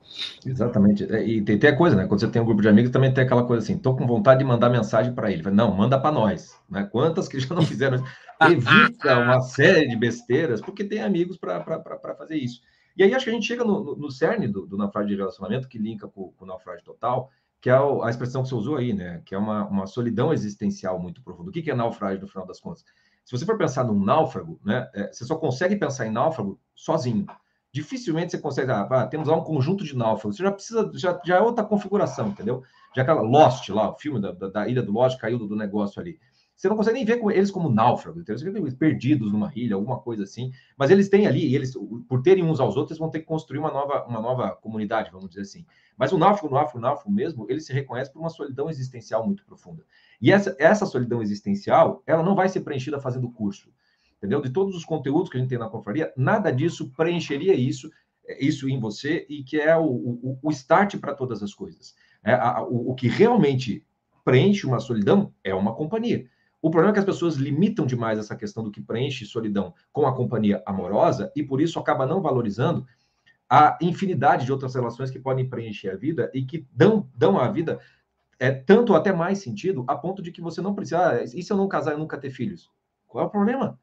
Exatamente. 0.45 1.05
É, 1.11 1.27
e 1.27 1.41
tem, 1.41 1.71
a 1.71 1.77
coisa, 1.77 1.97
né? 1.97 2.07
Quando 2.07 2.21
você 2.21 2.29
tem 2.29 2.43
um 2.43 2.45
grupo 2.45 2.61
de 2.61 2.69
amigos, 2.69 2.91
também 2.91 3.13
tem 3.13 3.25
aquela 3.25 3.45
coisa 3.45 3.63
assim, 3.63 3.79
tô 3.79 3.97
com 3.97 4.07
vontade 4.07 4.41
de 4.41 4.45
mandar 4.45 4.69
mensagem 4.69 5.15
para 5.15 5.31
ele. 5.31 5.43
Não, 5.51 5.75
manda 5.75 5.99
para 5.99 6.13
nós, 6.13 6.55
né? 6.69 6.87
Quantas 6.91 7.29
que 7.29 7.41
já 7.41 7.55
não 7.55 7.63
fizeram? 7.63 8.05
Evita 8.43 9.19
uma 9.19 9.41
série 9.41 9.89
de 9.89 9.97
besteiras, 9.97 10.61
porque 10.61 10.85
tem 10.85 11.01
amigos 11.01 11.39
para 11.39 11.63
fazer 12.19 12.37
isso. 12.37 12.61
E 12.97 13.03
aí 13.03 13.15
acho 13.15 13.25
que 13.25 13.31
a 13.31 13.35
gente 13.35 13.47
chega 13.47 13.65
no, 13.65 13.83
no, 13.83 13.97
no 13.97 14.11
cerne 14.11 14.49
do, 14.49 14.67
do, 14.67 14.77
naufrágio 14.77 15.11
de 15.11 15.17
relacionamento, 15.17 15.69
que 15.69 15.79
linka 15.79 16.09
com, 16.09 16.33
com 16.33 16.45
o 16.45 16.49
naufrágio 16.49 16.85
total, 16.85 17.31
que 17.61 17.71
é 17.71 17.75
a 17.75 18.11
expressão 18.11 18.43
que 18.43 18.49
você 18.49 18.55
usou 18.55 18.77
aí, 18.77 18.93
né? 18.93 19.23
Que 19.25 19.35
é 19.35 19.39
uma, 19.39 19.67
uma 19.67 19.87
solidão 19.87 20.33
existencial 20.33 20.99
muito 20.99 21.23
profunda. 21.23 21.51
O 21.51 21.53
que, 21.53 21.63
que 21.63 21.71
é 21.71 21.75
naufrágio, 21.75 22.21
no 22.21 22.29
final 22.29 22.47
das 22.47 22.61
contas? 22.61 22.85
Se 23.25 23.37
você 23.37 23.47
for 23.47 23.57
pensar 23.57 23.85
num 23.85 24.05
náufrago, 24.05 24.61
né? 24.65 24.91
É, 24.95 25.13
você 25.13 25.25
só 25.25 25.37
consegue 25.37 25.77
pensar 25.77 26.07
em 26.07 26.11
náufrago 26.11 26.61
sozinho. 26.75 27.27
Dificilmente 27.73 28.33
você 28.33 28.39
consegue, 28.39 28.71
ah, 28.71 29.07
temos 29.07 29.29
lá 29.29 29.37
um 29.37 29.45
conjunto 29.45 29.85
de 29.85 29.97
náufragos. 29.97 30.37
Você 30.37 30.43
já 30.43 30.53
precisa, 30.53 30.91
já, 30.95 31.21
já 31.25 31.37
é 31.37 31.41
outra 31.41 31.65
configuração, 31.65 32.29
entendeu? 32.29 32.63
Já 32.95 33.03
aquela 33.03 33.23
Lost 33.23 33.69
lá, 33.71 33.91
o 33.91 33.99
filme 33.99 34.21
da, 34.21 34.33
da, 34.33 34.49
da 34.49 34.69
ilha 34.69 34.83
do 34.83 34.93
Lost 34.93 35.19
caiu 35.19 35.39
do, 35.39 35.47
do 35.47 35.57
negócio 35.57 36.01
ali. 36.01 36.19
Você 36.63 36.69
não 36.69 36.77
consegue 36.77 36.99
nem 36.99 37.05
ver 37.05 37.21
eles 37.35 37.51
como 37.51 37.69
náufragos, 37.69 38.23
entendeu? 38.23 38.39
você 38.39 38.49
vê 38.49 38.57
eles 38.57 38.75
perdidos 38.75 39.33
numa 39.33 39.51
ilha, 39.57 39.75
alguma 39.75 39.99
coisa 39.99 40.23
assim. 40.23 40.53
Mas 40.77 40.93
eles 40.93 41.09
têm 41.09 41.27
ali, 41.27 41.53
eles, 41.53 41.77
por 42.09 42.23
terem 42.23 42.45
uns 42.45 42.61
aos 42.61 42.77
outros, 42.77 43.01
vão 43.01 43.11
ter 43.11 43.19
que 43.19 43.25
construir 43.25 43.59
uma 43.59 43.73
nova, 43.73 44.07
uma 44.07 44.21
nova 44.21 44.53
comunidade, 44.53 45.11
vamos 45.11 45.29
dizer 45.29 45.41
assim. 45.41 45.67
Mas 45.99 46.13
o 46.13 46.19
náufrago, 46.19 46.55
o 46.55 46.57
náufrago, 46.57 46.79
o 46.79 46.81
náufrago 46.81 47.11
mesmo, 47.11 47.47
ele 47.51 47.61
se 47.61 47.73
reconhece 47.73 48.13
por 48.13 48.21
uma 48.21 48.31
solidão 48.31 48.71
existencial 48.71 49.27
muito 49.27 49.45
profunda. 49.45 49.85
E 50.21 50.31
essa, 50.31 50.55
essa 50.57 50.87
solidão 50.87 51.21
existencial, 51.21 52.01
ela 52.07 52.23
não 52.23 52.37
vai 52.37 52.49
ser 52.49 52.61
preenchida 52.61 53.01
fazendo 53.01 53.29
curso, 53.29 53.69
entendeu? 54.19 54.41
De 54.41 54.49
todos 54.49 54.77
os 54.77 54.85
conteúdos 54.85 55.31
que 55.31 55.39
a 55.39 55.41
gente 55.41 55.49
tem 55.51 55.59
na 55.59 55.69
confraria, 55.69 56.13
nada 56.17 56.53
disso 56.53 56.93
preencheria 56.97 57.55
isso, 57.55 57.91
isso 58.39 58.69
em 58.69 58.79
você 58.79 59.27
e 59.29 59.43
que 59.43 59.61
é 59.61 59.77
o, 59.77 59.83
o, 59.83 60.39
o 60.41 60.51
start 60.53 60.97
para 60.99 61.13
todas 61.13 61.43
as 61.43 61.53
coisas. 61.53 61.97
É, 62.23 62.35
a, 62.35 62.63
o, 62.63 62.93
o 62.93 62.95
que 62.95 63.09
realmente 63.09 63.85
preenche 64.25 64.65
uma 64.65 64.79
solidão 64.79 65.35
é 65.43 65.53
uma 65.53 65.75
companhia. 65.75 66.31
O 66.63 66.71
problema 66.71 66.93
é 66.93 66.95
que 66.95 67.01
as 67.01 67.05
pessoas 67.05 67.35
limitam 67.35 67.85
demais 67.85 68.21
essa 68.21 68.37
questão 68.37 68.63
do 68.63 68.71
que 68.71 68.81
preenche 68.81 69.27
solidão 69.27 69.75
com 69.93 70.07
a 70.07 70.15
companhia 70.15 70.63
amorosa 70.65 71.33
e 71.35 71.43
por 71.43 71.61
isso 71.61 71.77
acaba 71.77 72.07
não 72.07 72.23
valorizando 72.23 72.87
a 73.51 73.77
infinidade 73.83 74.47
de 74.47 74.53
outras 74.53 74.75
relações 74.75 75.11
que 75.11 75.19
podem 75.19 75.49
preencher 75.49 75.91
a 75.91 75.97
vida 75.97 76.31
e 76.33 76.45
que 76.45 76.65
dão, 76.73 77.11
dão 77.17 77.37
à 77.37 77.49
vida 77.51 77.81
é, 78.39 78.53
tanto 78.53 78.95
até 78.95 79.13
mais 79.13 79.39
sentido 79.39 79.85
a 79.89 79.97
ponto 79.97 80.23
de 80.23 80.31
que 80.31 80.41
você 80.41 80.61
não 80.61 80.75
precisa. 80.75 81.11
Ah, 81.11 81.23
e 81.25 81.43
se 81.43 81.53
eu 81.53 81.57
não 81.57 81.69
casar 81.69 81.95
e 81.95 81.99
nunca 81.99 82.17
ter 82.17 82.31
filhos? 82.31 82.71
Qual 83.09 83.25
é 83.25 83.27
o 83.27 83.31
problema? 83.31 83.79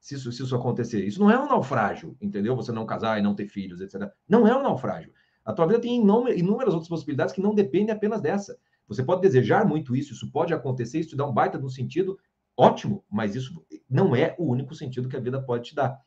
Se 0.00 0.14
isso, 0.14 0.32
se 0.32 0.42
isso 0.42 0.56
acontecer. 0.56 1.04
Isso 1.04 1.20
não 1.20 1.30
é 1.30 1.38
um 1.38 1.46
naufrágio, 1.46 2.16
entendeu? 2.20 2.56
Você 2.56 2.72
não 2.72 2.86
casar 2.86 3.18
e 3.18 3.22
não 3.22 3.34
ter 3.34 3.46
filhos, 3.46 3.80
etc. 3.80 4.10
Não 4.28 4.48
é 4.48 4.56
um 4.56 4.62
naufrágio. 4.62 5.12
A 5.44 5.52
tua 5.52 5.66
vida 5.66 5.78
tem 5.78 5.96
inúmeras 5.96 6.72
outras 6.72 6.88
possibilidades 6.88 7.34
que 7.34 7.40
não 7.40 7.54
dependem 7.54 7.94
apenas 7.94 8.20
dessa. 8.20 8.58
Você 8.86 9.02
pode 9.02 9.22
desejar 9.22 9.66
muito 9.66 9.96
isso, 9.96 10.12
isso 10.12 10.30
pode 10.30 10.52
acontecer, 10.52 11.00
isso 11.00 11.10
te 11.10 11.16
dá 11.16 11.26
um 11.26 11.32
baita 11.32 11.58
no 11.58 11.70
sentido, 11.70 12.18
ótimo, 12.56 13.04
mas 13.10 13.34
isso 13.34 13.64
não 13.88 14.14
é 14.14 14.34
o 14.38 14.44
único 14.44 14.74
sentido 14.74 15.08
que 15.08 15.16
a 15.16 15.20
vida 15.20 15.40
pode 15.40 15.70
te 15.70 15.74
dar. 15.74 15.98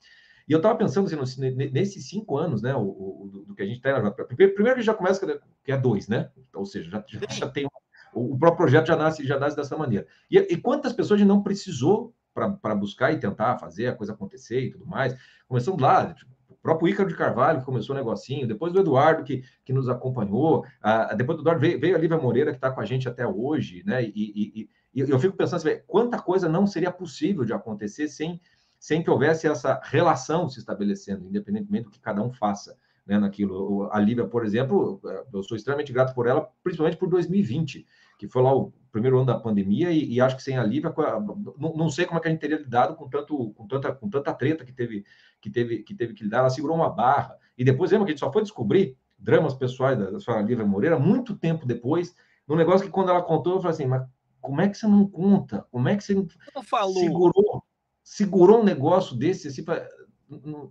E 0.47 0.51
eu 0.53 0.57
estava 0.57 0.77
pensando 0.77 1.05
assim, 1.21 1.39
nesses 1.73 2.07
cinco 2.07 2.37
anos, 2.37 2.61
né, 2.61 2.73
o, 2.73 2.79
o 2.81 3.29
do, 3.29 3.45
do, 3.45 3.55
que 3.55 3.61
a 3.61 3.65
gente 3.65 3.77
está 3.77 4.01
na 4.01 4.09
JP. 4.09 4.53
Primeiro 4.53 4.75
que 4.75 4.81
já 4.81 4.93
começa 4.93 5.41
que 5.63 5.71
é 5.71 5.77
dois, 5.77 6.07
né? 6.07 6.31
Ou 6.53 6.65
seja, 6.65 6.89
já, 6.89 7.03
já, 7.05 7.19
já 7.29 7.49
tem 7.49 7.67
o 8.13 8.37
próprio 8.37 8.57
projeto 8.57 8.87
já 8.87 8.95
nasce, 8.95 9.25
já 9.25 9.39
nasce 9.39 9.55
dessa 9.55 9.77
maneira. 9.77 10.07
E, 10.29 10.37
e 10.37 10.57
quantas 10.57 10.93
pessoas 10.93 11.17
a 11.17 11.19
gente 11.19 11.27
não 11.27 11.43
precisou 11.43 12.15
para 12.33 12.75
buscar 12.75 13.11
e 13.11 13.19
tentar 13.19 13.57
fazer 13.57 13.87
a 13.87 13.95
coisa 13.95 14.13
acontecer 14.13 14.61
e 14.61 14.71
tudo 14.71 14.85
mais? 14.85 15.15
Começando 15.47 15.79
lá, 15.81 16.13
tipo, 16.13 16.31
próprio 16.67 16.89
Ícaro 16.89 17.07
de 17.07 17.15
Carvalho, 17.15 17.59
que 17.59 17.65
começou 17.65 17.95
o 17.95 17.97
negocinho, 17.97 18.45
depois 18.45 18.73
do 18.73 18.81
Eduardo, 18.81 19.23
que, 19.23 19.41
que 19.63 19.71
nos 19.71 19.87
acompanhou, 19.87 20.65
ah, 20.81 21.15
depois 21.15 21.37
do 21.37 21.41
Eduardo 21.41 21.61
veio, 21.61 21.79
veio 21.79 21.95
a 21.95 21.97
Lívia 21.97 22.17
Moreira, 22.17 22.51
que 22.51 22.57
está 22.57 22.69
com 22.69 22.81
a 22.81 22.85
gente 22.85 23.07
até 23.07 23.25
hoje, 23.25 23.83
né? 23.85 24.03
E, 24.03 24.11
e, 24.13 24.69
e 24.93 24.99
eu 24.99 25.17
fico 25.17 25.37
pensando 25.37 25.65
assim, 25.65 25.79
quanta 25.87 26.21
coisa 26.21 26.49
não 26.49 26.67
seria 26.67 26.91
possível 26.91 27.45
de 27.45 27.53
acontecer 27.53 28.09
sem, 28.09 28.41
sem 28.77 29.01
que 29.01 29.09
houvesse 29.09 29.47
essa 29.47 29.79
relação 29.81 30.49
se 30.49 30.59
estabelecendo, 30.59 31.25
independentemente 31.25 31.85
do 31.85 31.91
que 31.91 32.01
cada 32.01 32.21
um 32.21 32.33
faça 32.33 32.77
né, 33.05 33.17
naquilo. 33.17 33.87
A 33.89 33.99
Lívia, 34.01 34.27
por 34.27 34.45
exemplo, 34.45 34.99
eu 35.33 35.43
sou 35.43 35.55
extremamente 35.55 35.93
grato 35.93 36.13
por 36.13 36.27
ela, 36.27 36.49
principalmente 36.61 36.97
por 36.97 37.07
2020 37.07 37.87
que 38.17 38.27
foi 38.27 38.41
lá 38.41 38.53
o 38.53 38.73
primeiro 38.97 39.17
ano 39.17 39.27
da 39.27 39.39
pandemia, 39.39 39.91
e, 39.91 40.13
e 40.13 40.19
acho 40.21 40.35
que 40.35 40.43
sem 40.43 40.57
a 40.57 40.63
Lívia, 40.63 40.93
não, 41.57 41.73
não, 41.75 41.89
sei 41.89 42.05
como 42.05 42.17
é 42.17 42.21
que 42.21 42.27
a 42.27 42.31
gente 42.31 42.39
teria 42.39 42.57
lidado 42.57 42.95
com, 42.95 43.07
tanto, 43.07 43.51
com, 43.51 43.67
tanta, 43.67 43.91
com 43.93 44.09
tanta 44.09 44.33
treta 44.33 44.65
que 44.65 44.73
teve, 44.73 45.05
que 45.39 45.49
teve 45.49 45.83
que 45.83 45.93
teve 45.93 46.13
que 46.13 46.23
lidar. 46.23 46.39
Ela 46.39 46.49
segurou 46.49 46.75
uma 46.75 46.89
barra. 46.89 47.37
E 47.57 47.63
depois, 47.63 47.91
lembra 47.91 48.05
que 48.05 48.11
a 48.11 48.13
gente 48.13 48.19
só 48.19 48.31
foi 48.31 48.41
descobrir 48.41 48.97
dramas 49.17 49.53
pessoais 49.53 49.97
da, 49.97 50.09
da 50.09 50.19
senhora 50.19 50.43
Lívia 50.43 50.65
Moreira 50.65 50.97
muito 50.97 51.35
tempo 51.35 51.65
depois, 51.65 52.15
num 52.47 52.55
negócio 52.55 52.85
que 52.85 52.91
quando 52.91 53.09
ela 53.09 53.21
contou, 53.21 53.53
eu 53.53 53.61
falei 53.61 53.73
assim, 53.73 53.85
mas 53.85 54.03
como 54.41 54.61
é 54.61 54.67
que 54.67 54.77
você 54.77 54.87
não 54.87 55.07
conta? 55.07 55.65
Como 55.71 55.87
é 55.87 55.95
que 55.95 56.03
você 56.03 56.15
não 56.15 56.63
falou? 56.63 56.93
segurou, 56.93 57.63
segurou 58.03 58.61
um 58.61 58.63
negócio 58.63 59.15
desse 59.15 59.49
assim, 59.49 59.63
pra, 59.63 59.87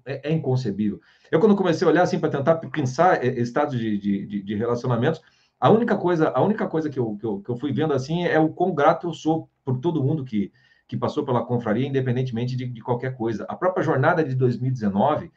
é, 0.04 0.30
é, 0.30 0.32
inconcebível. 0.32 1.00
Eu, 1.30 1.38
quando 1.38 1.56
comecei 1.56 1.86
a 1.86 1.90
olhar 1.90 2.02
assim 2.02 2.18
para 2.18 2.30
tentar 2.30 2.56
pensar 2.56 3.24
eh, 3.24 3.40
estados 3.40 3.78
de, 3.78 3.98
de, 3.98 4.42
de 4.42 4.54
relacionamentos, 4.54 5.20
a 5.58 5.70
única 5.70 5.96
coisa, 5.96 6.30
a 6.30 6.42
única 6.42 6.66
coisa 6.66 6.90
que 6.90 6.98
eu, 6.98 7.16
que 7.16 7.24
eu, 7.24 7.40
que 7.40 7.50
eu 7.50 7.56
fui 7.56 7.72
vendo 7.72 7.92
assim 7.92 8.24
é 8.24 8.38
o 8.38 8.50
quão 8.50 8.74
grato 8.74 9.06
eu 9.06 9.12
sou 9.12 9.48
por 9.64 9.78
todo 9.78 10.02
mundo 10.02 10.24
que, 10.24 10.52
que 10.86 10.96
passou 10.96 11.24
pela 11.24 11.44
confraria, 11.44 11.86
independentemente 11.86 12.54
de, 12.54 12.66
de 12.66 12.80
qualquer 12.82 13.16
coisa. 13.16 13.44
A 13.48 13.56
própria 13.56 13.82
jornada 13.82 14.22
de 14.22 14.34
2019, 14.34 15.30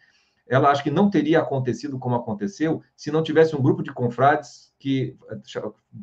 ela 0.48 0.70
acho 0.70 0.84
que 0.84 0.92
não 0.92 1.10
teria 1.10 1.40
acontecido 1.40 1.98
como 1.98 2.16
aconteceu 2.16 2.82
se 2.96 3.12
não 3.12 3.24
tivesse 3.24 3.56
um 3.56 3.62
grupo 3.62 3.82
de 3.82 3.94
confrades 3.94 4.74
que 4.78 5.16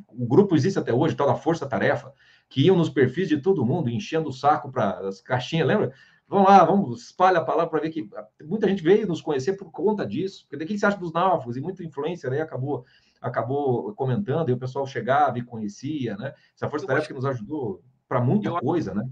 o 0.09 0.27
grupo 0.27 0.55
existe 0.55 0.79
até 0.79 0.93
hoje, 0.93 1.15
tal 1.15 1.27
da 1.27 1.35
Força 1.35 1.67
Tarefa, 1.67 2.13
que 2.49 2.63
iam 2.63 2.77
nos 2.77 2.89
perfis 2.89 3.29
de 3.29 3.39
todo 3.39 3.65
mundo, 3.65 3.91
enchendo 3.91 4.29
o 4.29 4.33
saco 4.33 4.71
para 4.71 5.09
as 5.09 5.21
caixinhas, 5.21 5.67
lembra? 5.67 5.93
Vamos 6.29 6.49
lá, 6.49 6.65
vamos, 6.65 7.03
espalha 7.05 7.39
a 7.39 7.45
palavra 7.45 7.71
para 7.71 7.81
ver 7.81 7.91
que 7.91 8.09
muita 8.43 8.69
gente 8.69 8.83
veio 8.83 9.07
nos 9.07 9.21
conhecer 9.21 9.53
por 9.53 9.71
conta 9.71 10.05
disso. 10.05 10.45
Porque 10.49 10.65
o 10.65 10.67
que 10.67 10.77
você 10.77 10.85
acha 10.85 10.99
dos 10.99 11.13
náufragos? 11.13 11.57
E 11.57 11.61
muita 11.61 11.85
influência 11.85 12.29
aí 12.29 12.41
acabou 12.41 12.85
acabou 13.21 13.95
comentando, 13.95 14.49
e 14.49 14.53
o 14.53 14.59
pessoal 14.59 14.87
chegava 14.87 15.39
e 15.39 15.43
conhecia, 15.43 16.17
né? 16.17 16.35
Essa 16.55 16.69
força-tarefa 16.69 17.07
que 17.07 17.15
nos 17.15 17.25
ajudou 17.25 17.83
para 18.09 18.21
muita 18.21 18.51
coisa, 18.61 18.95
né? 18.95 19.09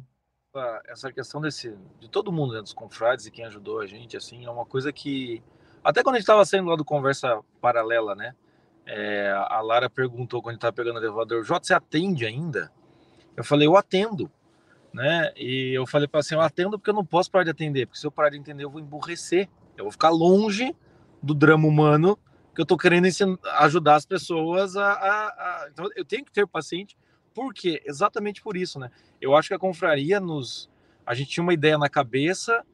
Essa 0.87 1.13
questão 1.13 1.41
desse, 1.41 1.77
de 1.99 2.09
todo 2.09 2.31
mundo, 2.31 2.55
né, 2.55 2.63
dos 2.63 2.73
confrades 2.73 3.27
e 3.27 3.31
quem 3.31 3.45
ajudou 3.45 3.81
a 3.81 3.87
gente, 3.87 4.17
assim, 4.17 4.45
é 4.45 4.51
uma 4.51 4.65
coisa 4.65 4.93
que, 4.93 5.43
até 5.83 6.01
quando 6.03 6.15
a 6.15 6.19
gente 6.19 6.25
estava 6.25 6.45
saindo 6.45 6.69
lá 6.69 6.77
do 6.77 6.85
Conversa 6.85 7.41
Paralela, 7.61 8.15
né? 8.15 8.35
É, 8.87 9.33
a 9.49 9.61
Lara 9.61 9.91
perguntou 9.91 10.43
quando 10.43 10.55
estava 10.57 10.73
pegando 10.73 10.97
o 10.97 10.99
elevador, 10.99 11.43
Jota, 11.43 11.67
você 11.67 11.75
atende 11.75 12.25
ainda? 12.25 12.71
Eu 13.37 13.43
falei, 13.43 13.67
eu 13.67 13.77
atendo, 13.77 14.31
né? 14.93 15.33
E 15.37 15.73
eu 15.75 15.87
falei 15.87 16.07
para 16.07 16.21
assim, 16.21 16.37
eu 16.37 16.41
atendo 16.41 16.79
porque 16.79 16.91
eu 16.91 16.95
não 16.95 17.05
posso 17.05 17.31
parar 17.31 17.45
de 17.45 17.51
atender, 17.51 17.87
porque 17.87 17.99
se 17.99 18.07
eu 18.07 18.13
parar 18.13 18.29
de 18.29 18.39
entender 18.39 18.63
eu 18.63 18.71
vou 18.71 18.81
emburrecer, 18.81 19.49
eu 19.77 19.85
vou 19.85 19.91
ficar 19.91 20.11
longe 20.11 20.77
do 21.21 21.35
drama 21.35 21.67
humano 21.67 22.17
que 22.55 22.61
eu 22.61 22.65
estou 22.65 22.79
querendo 22.79 23.07
ensinar, 23.07 23.37
ajudar 23.61 23.97
as 23.97 24.07
pessoas 24.07 24.77
a, 24.77 24.93
a, 24.93 25.27
a, 25.27 25.69
Então, 25.73 25.89
eu 25.97 26.05
tenho 26.05 26.25
que 26.25 26.33
ter 26.33 26.47
paciente, 26.47 26.97
por 27.35 27.53
quê? 27.53 27.83
Exatamente 27.85 28.41
por 28.41 28.57
isso, 28.57 28.79
né? 28.79 28.91
Eu 29.21 29.37
acho 29.37 29.49
que 29.49 29.55
a 29.55 29.59
confraria 29.59 30.21
nos. 30.21 30.71
A 31.05 31.15
gente 31.15 31.31
tinha 31.31 31.43
uma 31.43 31.53
ideia 31.53 31.77
na 31.77 31.89
cabeça, 31.89 32.65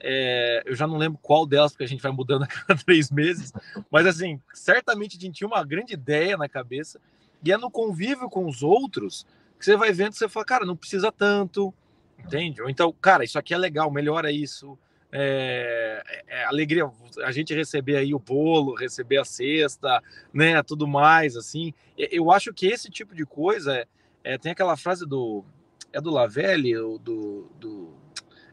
é, 0.00 0.62
eu 0.64 0.74
já 0.74 0.86
não 0.86 0.96
lembro 0.96 1.18
qual 1.20 1.46
delas, 1.46 1.72
porque 1.72 1.84
a 1.84 1.86
gente 1.86 2.02
vai 2.02 2.10
mudando 2.10 2.44
a 2.44 2.46
cada 2.46 2.74
três 2.82 3.10
meses, 3.10 3.52
mas 3.90 4.06
assim, 4.06 4.40
certamente 4.54 5.16
a 5.16 5.20
gente 5.20 5.36
tinha 5.36 5.46
uma 5.46 5.62
grande 5.62 5.92
ideia 5.92 6.36
na 6.36 6.48
cabeça, 6.48 6.98
e 7.44 7.52
é 7.52 7.56
no 7.56 7.70
convívio 7.70 8.28
com 8.28 8.46
os 8.46 8.62
outros 8.62 9.26
que 9.58 9.64
você 9.64 9.76
vai 9.76 9.92
vendo, 9.92 10.14
você 10.14 10.28
fala, 10.28 10.46
cara, 10.46 10.64
não 10.64 10.74
precisa 10.74 11.12
tanto, 11.12 11.72
entende? 12.18 12.62
Ou 12.62 12.70
então, 12.70 12.92
cara, 12.92 13.22
isso 13.22 13.38
aqui 13.38 13.52
é 13.52 13.58
legal, 13.58 13.90
melhora 13.90 14.32
isso 14.32 14.78
é, 15.12 16.22
é, 16.28 16.44
alegria 16.44 16.90
a 17.24 17.32
gente 17.32 17.54
receber 17.54 17.96
aí 17.96 18.14
o 18.14 18.18
bolo, 18.18 18.74
receber 18.74 19.18
a 19.18 19.24
cesta, 19.24 20.02
né, 20.32 20.62
tudo 20.62 20.86
mais, 20.86 21.36
assim. 21.36 21.74
Eu 21.96 22.30
acho 22.30 22.52
que 22.54 22.66
esse 22.66 22.90
tipo 22.90 23.14
de 23.14 23.26
coisa 23.26 23.76
é, 23.76 23.86
é 24.22 24.38
tem 24.38 24.52
aquela 24.52 24.76
frase 24.76 25.06
do 25.06 25.44
é 25.92 26.00
do 26.00 26.10
Lavelli, 26.10 26.74
do, 26.74 27.50
do 27.58 27.92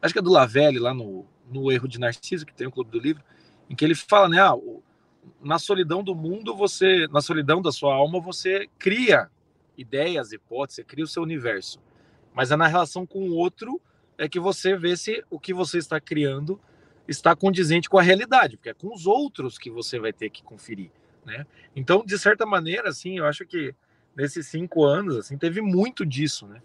acho 0.02 0.14
que 0.14 0.20
é 0.20 0.24
do 0.24 0.32
Lavelli 0.32 0.80
lá 0.80 0.94
no, 0.94 1.26
no 1.48 1.72
Erro 1.72 1.88
de 1.88 2.00
Narciso 2.00 2.46
que 2.46 2.54
tem 2.54 2.66
o 2.66 2.72
Clube 2.72 2.90
do 2.90 3.00
Livro, 3.00 3.24
em 3.70 3.76
que 3.76 3.86
ele 3.86 3.94
fala, 3.94 4.28
né, 4.28 4.40
ah, 4.40 4.56
na 5.42 5.60
solidão 5.60 6.04
do 6.04 6.16
mundo 6.16 6.56
você, 6.56 7.08
na 7.10 7.22
solidão 7.22 7.62
da 7.62 7.72
sua 7.72 7.94
alma 7.94 8.20
você 8.20 8.68
cria 8.80 9.30
ideias, 9.78 10.32
hipóteses, 10.32 10.84
cria 10.88 11.04
o 11.04 11.08
seu 11.08 11.22
universo, 11.22 11.80
mas 12.34 12.50
é 12.50 12.56
na 12.56 12.66
relação 12.66 13.06
com 13.06 13.30
o 13.30 13.36
outro 13.36 13.80
é 14.18 14.28
que 14.28 14.40
você 14.40 14.76
vê 14.76 14.96
se 14.98 15.24
o 15.30 15.40
que 15.40 15.54
você 15.54 15.78
está 15.78 16.00
criando 16.00 16.60
está 17.08 17.36
condizente 17.36 17.90
com 17.90 17.98
a 17.98 18.02
realidade, 18.02 18.58
porque 18.58 18.70
é 18.70 18.74
com 18.74 18.94
os 18.94 19.06
outros 19.06 19.58
que 19.58 19.70
você 19.70 20.00
vai 20.00 20.12
ter 20.12 20.30
que 20.30 20.44
conferir, 20.44 20.92
né? 21.26 21.46
Então, 21.76 22.04
de 22.06 22.18
certa 22.18 22.46
maneira, 22.46 22.90
assim, 22.90 23.20
eu 23.20 23.26
acho 23.26 23.46
que 23.46 23.74
nesses 24.16 24.48
cinco 24.48 24.84
anos, 24.84 25.16
assim, 25.16 25.38
teve 25.38 25.62
muito 25.62 26.06
disso, 26.06 26.48
né? 26.48 26.62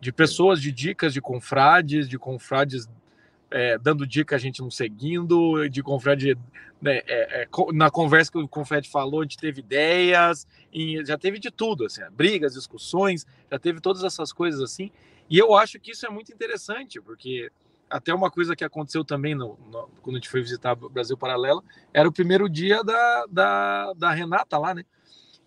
De 0.00 0.12
pessoas, 0.12 0.60
de 0.60 0.72
dicas 0.72 1.12
de 1.12 1.20
confrades, 1.20 2.08
de 2.08 2.18
confrades 2.18 2.88
é, 3.52 3.78
dando 3.78 4.06
dica 4.06 4.34
a 4.34 4.38
gente 4.38 4.60
não 4.60 4.70
seguindo, 4.70 5.68
de 5.68 5.82
confrade 5.82 6.36
né, 6.80 7.02
é, 7.06 7.42
é, 7.42 7.48
na 7.72 7.90
conversa 7.90 8.32
que 8.32 8.38
o 8.38 8.48
confrade 8.48 8.88
falou, 8.88 9.20
a 9.20 9.24
gente 9.24 9.36
teve 9.36 9.60
ideias, 9.60 10.46
e 10.72 11.04
já 11.04 11.18
teve 11.18 11.38
de 11.38 11.50
tudo, 11.50 11.84
assim, 11.84 12.00
brigas, 12.10 12.54
discussões, 12.54 13.26
já 13.50 13.58
teve 13.58 13.80
todas 13.80 14.02
essas 14.02 14.32
coisas 14.32 14.60
assim. 14.60 14.90
E 15.28 15.38
eu 15.38 15.54
acho 15.54 15.78
que 15.80 15.92
isso 15.92 16.06
é 16.06 16.10
muito 16.10 16.32
interessante, 16.32 17.00
porque 17.00 17.50
até 17.88 18.14
uma 18.14 18.30
coisa 18.30 18.56
que 18.56 18.64
aconteceu 18.64 19.04
também 19.04 19.34
no, 19.34 19.58
no, 19.70 19.88
quando 20.00 20.16
a 20.16 20.18
gente 20.18 20.28
foi 20.28 20.40
visitar 20.40 20.72
o 20.72 20.88
Brasil 20.88 21.16
Paralelo, 21.16 21.62
era 21.92 22.08
o 22.08 22.12
primeiro 22.12 22.48
dia 22.48 22.82
da, 22.82 23.26
da, 23.30 23.92
da 23.92 24.10
Renata 24.10 24.58
lá, 24.58 24.74
né? 24.74 24.84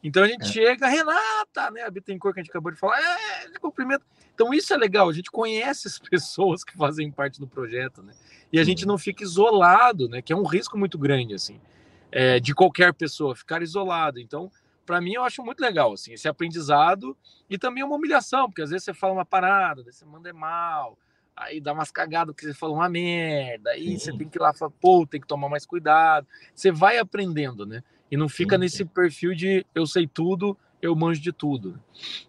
Então 0.04 0.24
a 0.24 0.28
gente 0.28 0.44
é. 0.44 0.46
chega, 0.46 0.88
Renata, 0.88 1.72
né? 1.72 1.82
A 1.82 1.90
Bittencourt 1.90 2.36
que 2.36 2.40
a 2.40 2.44
gente 2.44 2.52
acabou 2.52 2.72
de 2.72 2.78
falar, 2.78 3.00
é, 3.00 3.50
de 3.50 3.60
cumprimento. 3.60 4.06
Então 4.36 4.54
isso 4.54 4.72
é 4.72 4.78
legal, 4.78 5.10
a 5.10 5.14
gente 5.14 5.32
conhece 5.32 5.88
as 5.88 5.98
pessoas 6.10 6.64
que 6.64 6.78
fazem 6.78 7.12
parte 7.12 7.40
do 7.40 7.48
projeto, 7.48 8.04
né? 8.04 8.14
E 8.54 8.60
a 8.60 8.62
Sim. 8.64 8.70
gente 8.70 8.86
não 8.86 8.98
fica 8.98 9.24
isolado, 9.24 10.08
né? 10.08 10.22
Que 10.22 10.32
é 10.32 10.36
um 10.36 10.46
risco 10.46 10.78
muito 10.78 11.00
grande, 11.00 11.34
assim, 11.34 11.60
é, 12.12 12.40
de 12.40 12.54
qualquer 12.54 12.94
pessoa 12.94 13.36
ficar 13.36 13.64
isolado. 13.64 14.20
Então, 14.20 14.52
para 14.86 15.02
mim 15.02 15.14
eu 15.14 15.24
acho 15.24 15.44
muito 15.44 15.60
legal 15.60 15.94
assim 15.94 16.14
esse 16.14 16.28
aprendizado 16.28 17.18
e 17.50 17.58
também 17.58 17.84
uma 17.84 17.96
humilhação 17.96 18.48
porque 18.48 18.62
às 18.62 18.70
vezes 18.70 18.86
você 18.86 18.94
fala 18.94 19.14
uma 19.14 19.26
parada 19.26 19.84
você 19.84 20.06
manda 20.06 20.30
é 20.30 20.34
mal 20.34 20.98
aí 21.36 21.60
dá 21.60 21.74
umas 21.74 21.92
cagadas 21.92 22.36
que 22.36 22.46
você 22.46 22.54
falou 22.54 22.78
uma 22.78 22.88
merda 22.88 23.72
aí 23.72 23.92
Sim. 23.92 23.98
você 23.98 24.18
tem 24.18 24.30
que 24.30 24.38
ir 24.38 24.42
lá 24.42 24.54
falar 24.54 24.72
pô 24.80 25.06
tem 25.06 25.20
que 25.20 25.28
tomar 25.28 25.50
mais 25.50 25.66
cuidado 25.66 26.28
você 26.54 26.72
vai 26.72 26.98
aprendendo 26.98 27.66
né 27.66 27.84
e 28.10 28.16
não 28.16 28.30
fica 28.30 28.56
Sim. 28.56 28.60
nesse 28.62 28.86
perfil 28.86 29.36
de 29.36 29.66
eu 29.74 29.86
sei 29.86 30.08
tudo 30.08 30.58
eu 30.82 30.96
manjo 30.96 31.22
de 31.22 31.34
tudo 31.34 31.80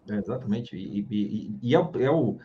é, 0.09 0.17
exatamente 0.17 0.77
e, 0.77 1.07
e, 1.11 1.59
e 1.63 1.75
é, 1.75 1.79
o, 1.79 1.91
é 2.01 2.11
o 2.11 2.39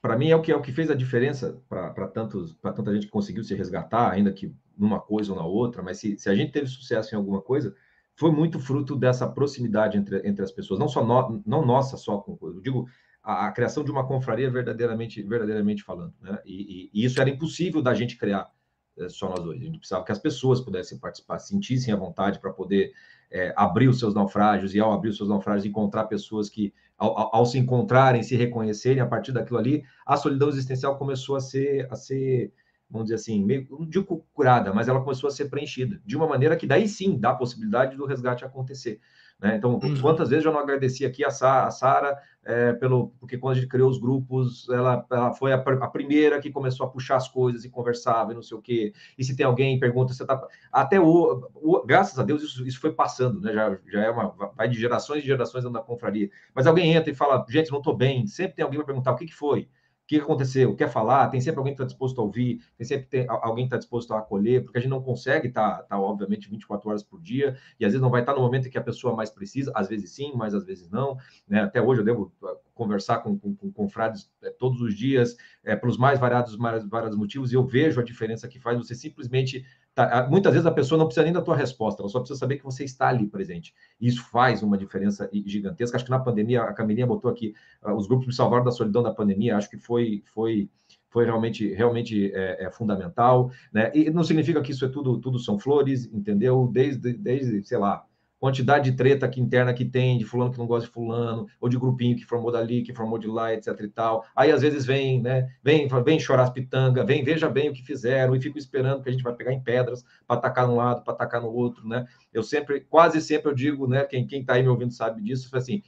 para 0.00 0.18
mim 0.18 0.28
é 0.28 0.36
o 0.36 0.42
que 0.42 0.52
é 0.52 0.56
o 0.56 0.60
que 0.60 0.72
fez 0.72 0.90
a 0.90 0.94
diferença 0.94 1.58
para 1.68 2.06
tantos 2.08 2.52
para 2.54 2.72
tanta 2.72 2.92
gente 2.92 3.06
que 3.06 3.12
conseguiu 3.12 3.42
se 3.42 3.54
resgatar 3.54 4.10
ainda 4.10 4.32
que 4.32 4.54
numa 4.76 5.00
coisa 5.00 5.32
ou 5.32 5.38
na 5.38 5.44
outra 5.44 5.82
mas 5.82 5.98
se, 5.98 6.18
se 6.18 6.28
a 6.28 6.34
gente 6.34 6.52
teve 6.52 6.66
sucesso 6.66 7.14
em 7.14 7.18
alguma 7.18 7.40
coisa 7.40 7.74
foi 8.16 8.30
muito 8.30 8.58
fruto 8.58 8.94
dessa 8.94 9.28
proximidade 9.28 9.98
entre, 9.98 10.26
entre 10.26 10.42
as 10.42 10.52
pessoas, 10.52 10.78
não 10.78 10.88
só 10.88 11.04
no, 11.04 11.42
não 11.44 11.64
nossa 11.64 11.96
só, 11.96 12.18
com, 12.18 12.38
eu 12.42 12.60
digo 12.60 12.86
a, 13.22 13.46
a, 13.46 13.52
criação 13.52 13.82
de 13.82 13.90
uma 13.90 14.06
confraria 14.06 14.50
verdadeiramente 14.50 15.22
verdadeiramente 15.22 15.82
falando, 15.82 16.14
né? 16.20 16.38
E, 16.44 16.90
e, 16.94 17.02
e 17.02 17.04
isso 17.04 17.20
era 17.20 17.30
impossível 17.30 17.82
da 17.82 17.94
gente 17.94 18.16
criar 18.16 18.50
é, 18.98 19.08
só 19.08 19.28
nós 19.28 19.42
dois. 19.42 19.60
A 19.60 19.64
gente 19.64 19.78
precisava 19.78 20.04
que 20.04 20.12
as 20.12 20.18
pessoas 20.18 20.60
pudessem 20.60 20.98
participar, 20.98 21.38
sentissem 21.38 21.92
a 21.92 21.96
vontade 21.96 22.38
para 22.38 22.52
poder 22.52 22.92
é, 23.30 23.52
abrir 23.56 23.88
os 23.88 23.98
seus 23.98 24.14
naufrágios 24.14 24.74
e 24.74 24.80
ao 24.80 24.92
abrir 24.92 25.08
os 25.08 25.16
seus 25.16 25.28
naufrágios 25.28 25.66
encontrar 25.66 26.04
pessoas 26.04 26.48
que 26.48 26.72
ao, 26.96 27.18
ao, 27.18 27.36
ao, 27.36 27.46
se 27.46 27.58
encontrarem, 27.58 28.22
se 28.22 28.36
reconhecerem 28.36 29.02
a 29.02 29.06
partir 29.06 29.32
daquilo 29.32 29.58
ali, 29.58 29.82
a 30.06 30.16
solidão 30.16 30.48
existencial 30.48 30.96
começou 30.96 31.34
a 31.34 31.40
ser 31.40 31.88
a 31.90 31.96
ser 31.96 32.52
vamos 32.90 33.06
dizer 33.06 33.16
assim, 33.16 33.44
meio, 33.44 33.66
não 33.70 33.86
digo 33.86 34.24
curada, 34.32 34.72
mas 34.72 34.88
ela 34.88 35.00
começou 35.00 35.28
a 35.28 35.30
ser 35.30 35.46
preenchida, 35.46 36.00
de 36.04 36.16
uma 36.16 36.26
maneira 36.26 36.56
que 36.56 36.66
daí 36.66 36.88
sim 36.88 37.18
dá 37.18 37.30
a 37.30 37.34
possibilidade 37.34 37.96
do 37.96 38.06
resgate 38.06 38.44
acontecer. 38.44 39.00
Né? 39.40 39.56
Então, 39.56 39.80
uhum. 39.82 40.00
quantas 40.00 40.30
vezes 40.30 40.44
eu 40.44 40.52
não 40.52 40.60
agradeci 40.60 41.04
aqui 41.04 41.24
a 41.24 41.30
Sara 41.30 42.16
é, 42.44 42.72
pelo 42.74 43.08
porque 43.18 43.36
quando 43.36 43.52
a 43.52 43.54
gente 43.56 43.68
criou 43.68 43.90
os 43.90 43.98
grupos, 43.98 44.68
ela, 44.68 45.04
ela 45.10 45.32
foi 45.32 45.52
a, 45.52 45.56
a, 45.56 45.88
primeira 45.88 46.40
que 46.40 46.50
começou 46.50 46.86
a 46.86 46.90
puxar 46.90 47.16
as 47.16 47.28
coisas 47.28 47.64
e 47.64 47.70
conversava 47.70 48.32
e 48.32 48.34
não 48.34 48.42
sei 48.42 48.56
o 48.56 48.62
quê. 48.62 48.92
E 49.18 49.24
se 49.24 49.34
tem 49.34 49.44
alguém 49.44 49.78
pergunta, 49.80 50.12
você 50.12 50.24
tá 50.24 50.46
até 50.70 51.00
o, 51.00 51.50
o 51.54 51.84
graças 51.84 52.18
a 52.18 52.22
Deus 52.22 52.42
isso, 52.42 52.66
isso 52.66 52.80
foi 52.80 52.92
passando, 52.92 53.40
né? 53.40 53.52
Já, 53.52 53.78
já 53.86 54.00
é 54.02 54.10
uma 54.10 54.28
vai 54.54 54.68
de 54.68 54.78
gerações 54.78 55.22
e 55.22 55.26
gerações 55.26 55.64
da 55.64 55.80
confraria. 55.80 56.30
Mas 56.54 56.66
alguém 56.66 56.94
entra 56.94 57.10
e 57.10 57.14
fala, 57.14 57.44
gente, 57.48 57.70
não 57.70 57.78
estou 57.78 57.96
bem. 57.96 58.26
Sempre 58.26 58.56
tem 58.56 58.62
alguém 58.62 58.78
para 58.78 58.86
perguntar 58.86 59.12
o 59.12 59.16
que, 59.16 59.26
que 59.26 59.34
foi 59.34 59.68
o 60.04 60.06
que 60.06 60.20
aconteceu, 60.20 60.76
quer 60.76 60.90
falar, 60.90 61.28
tem 61.28 61.40
sempre 61.40 61.58
alguém 61.58 61.72
que 61.72 61.82
está 61.82 61.86
disposto 61.86 62.20
a 62.20 62.24
ouvir, 62.24 62.60
tem 62.76 62.86
sempre 62.86 63.06
tem 63.06 63.26
alguém 63.26 63.64
que 63.64 63.68
está 63.68 63.78
disposto 63.78 64.12
a 64.12 64.18
acolher, 64.18 64.62
porque 64.62 64.76
a 64.76 64.80
gente 64.80 64.90
não 64.90 65.02
consegue 65.02 65.48
estar, 65.48 65.78
tá, 65.78 65.82
tá, 65.84 65.98
obviamente, 65.98 66.48
24 66.48 66.90
horas 66.90 67.02
por 67.02 67.22
dia, 67.22 67.56
e 67.80 67.86
às 67.86 67.92
vezes 67.92 68.02
não 68.02 68.10
vai 68.10 68.20
estar 68.20 68.32
tá 68.32 68.38
no 68.38 68.44
momento 68.44 68.68
em 68.68 68.70
que 68.70 68.76
a 68.76 68.82
pessoa 68.82 69.16
mais 69.16 69.30
precisa, 69.30 69.72
às 69.74 69.88
vezes 69.88 70.10
sim, 70.10 70.32
mas 70.34 70.54
às 70.54 70.62
vezes 70.62 70.90
não. 70.90 71.16
Né? 71.48 71.62
Até 71.62 71.80
hoje 71.80 72.02
eu 72.02 72.04
devo 72.04 72.30
ah, 72.44 72.54
conversar 72.74 73.20
com, 73.20 73.38
com, 73.38 73.56
com 73.56 73.72
confrades 73.72 74.30
é, 74.42 74.50
todos 74.50 74.82
os 74.82 74.94
dias, 74.94 75.36
é, 75.64 75.74
pelos 75.74 75.96
mais 75.96 76.18
variados, 76.18 76.54
mais 76.58 76.86
variados 76.86 77.16
motivos, 77.16 77.50
e 77.50 77.54
eu 77.54 77.64
vejo 77.64 77.98
a 77.98 78.04
diferença 78.04 78.46
que 78.46 78.60
faz 78.60 78.76
você 78.76 78.94
simplesmente 78.94 79.64
Tá, 79.94 80.26
muitas 80.28 80.52
vezes 80.52 80.66
a 80.66 80.72
pessoa 80.72 80.98
não 80.98 81.06
precisa 81.06 81.22
nem 81.22 81.32
da 81.32 81.40
tua 81.40 81.56
resposta, 81.56 82.02
ela 82.02 82.08
só 82.08 82.18
precisa 82.18 82.38
saber 82.38 82.56
que 82.56 82.64
você 82.64 82.82
está 82.82 83.08
ali 83.08 83.28
presente. 83.28 83.72
E 84.00 84.08
isso 84.08 84.24
faz 84.28 84.60
uma 84.60 84.76
diferença 84.76 85.30
gigantesca. 85.46 85.96
Acho 85.96 86.04
que 86.04 86.10
na 86.10 86.18
pandemia, 86.18 86.62
a 86.62 86.72
Camilinha 86.72 87.06
botou 87.06 87.30
aqui, 87.30 87.54
uh, 87.84 87.92
os 87.92 88.08
grupos 88.08 88.26
me 88.26 88.34
salvaram 88.34 88.64
da 88.64 88.72
solidão 88.72 89.04
da 89.04 89.14
pandemia, 89.14 89.56
acho 89.56 89.70
que 89.70 89.78
foi, 89.78 90.24
foi, 90.34 90.68
foi 91.08 91.24
realmente, 91.24 91.72
realmente 91.74 92.32
é, 92.34 92.64
é, 92.64 92.70
fundamental. 92.72 93.52
Né? 93.72 93.92
E 93.94 94.10
não 94.10 94.24
significa 94.24 94.60
que 94.60 94.72
isso 94.72 94.84
é 94.84 94.88
tudo, 94.88 95.20
tudo 95.20 95.38
são 95.38 95.60
flores, 95.60 96.06
entendeu? 96.12 96.68
Desde, 96.72 97.12
desde 97.12 97.62
sei 97.62 97.78
lá, 97.78 98.04
quantidade 98.44 98.90
de 98.90 98.94
treta 98.94 99.24
aqui 99.24 99.40
interna 99.40 99.72
que 99.72 99.86
tem, 99.86 100.18
de 100.18 100.24
fulano 100.26 100.52
que 100.52 100.58
não 100.58 100.66
gosta 100.66 100.86
de 100.86 100.92
fulano, 100.92 101.46
ou 101.58 101.66
de 101.66 101.78
grupinho 101.78 102.14
que 102.14 102.26
formou 102.26 102.52
dali, 102.52 102.82
que 102.82 102.92
formou 102.92 103.18
de 103.18 103.26
lá, 103.26 103.54
etc 103.54 103.68
e 103.80 103.88
tal. 103.88 104.22
Aí, 104.36 104.52
às 104.52 104.60
vezes, 104.60 104.84
vem, 104.84 105.18
né, 105.22 105.48
vem, 105.62 105.88
vem 106.04 106.20
chorar 106.20 106.42
as 106.42 106.50
pitangas, 106.50 107.06
vem, 107.06 107.24
veja 107.24 107.48
bem 107.48 107.70
o 107.70 107.72
que 107.72 107.82
fizeram, 107.82 108.36
e 108.36 108.42
fico 108.42 108.58
esperando 108.58 109.02
que 109.02 109.08
a 109.08 109.12
gente 109.12 109.24
vai 109.24 109.34
pegar 109.34 109.50
em 109.50 109.62
pedras 109.62 110.04
para 110.26 110.36
atacar 110.36 110.68
num 110.68 110.76
lado, 110.76 111.02
para 111.02 111.14
atacar 111.14 111.40
no 111.40 111.50
outro, 111.50 111.88
né? 111.88 112.04
Eu 112.34 112.42
sempre, 112.42 112.80
quase 112.82 113.18
sempre 113.22 113.50
eu 113.50 113.54
digo, 113.54 113.86
né, 113.86 114.04
quem, 114.04 114.26
quem 114.26 114.44
tá 114.44 114.52
aí 114.52 114.62
me 114.62 114.68
ouvindo 114.68 114.92
sabe 114.92 115.22
disso, 115.22 115.48
assim, 115.56 115.82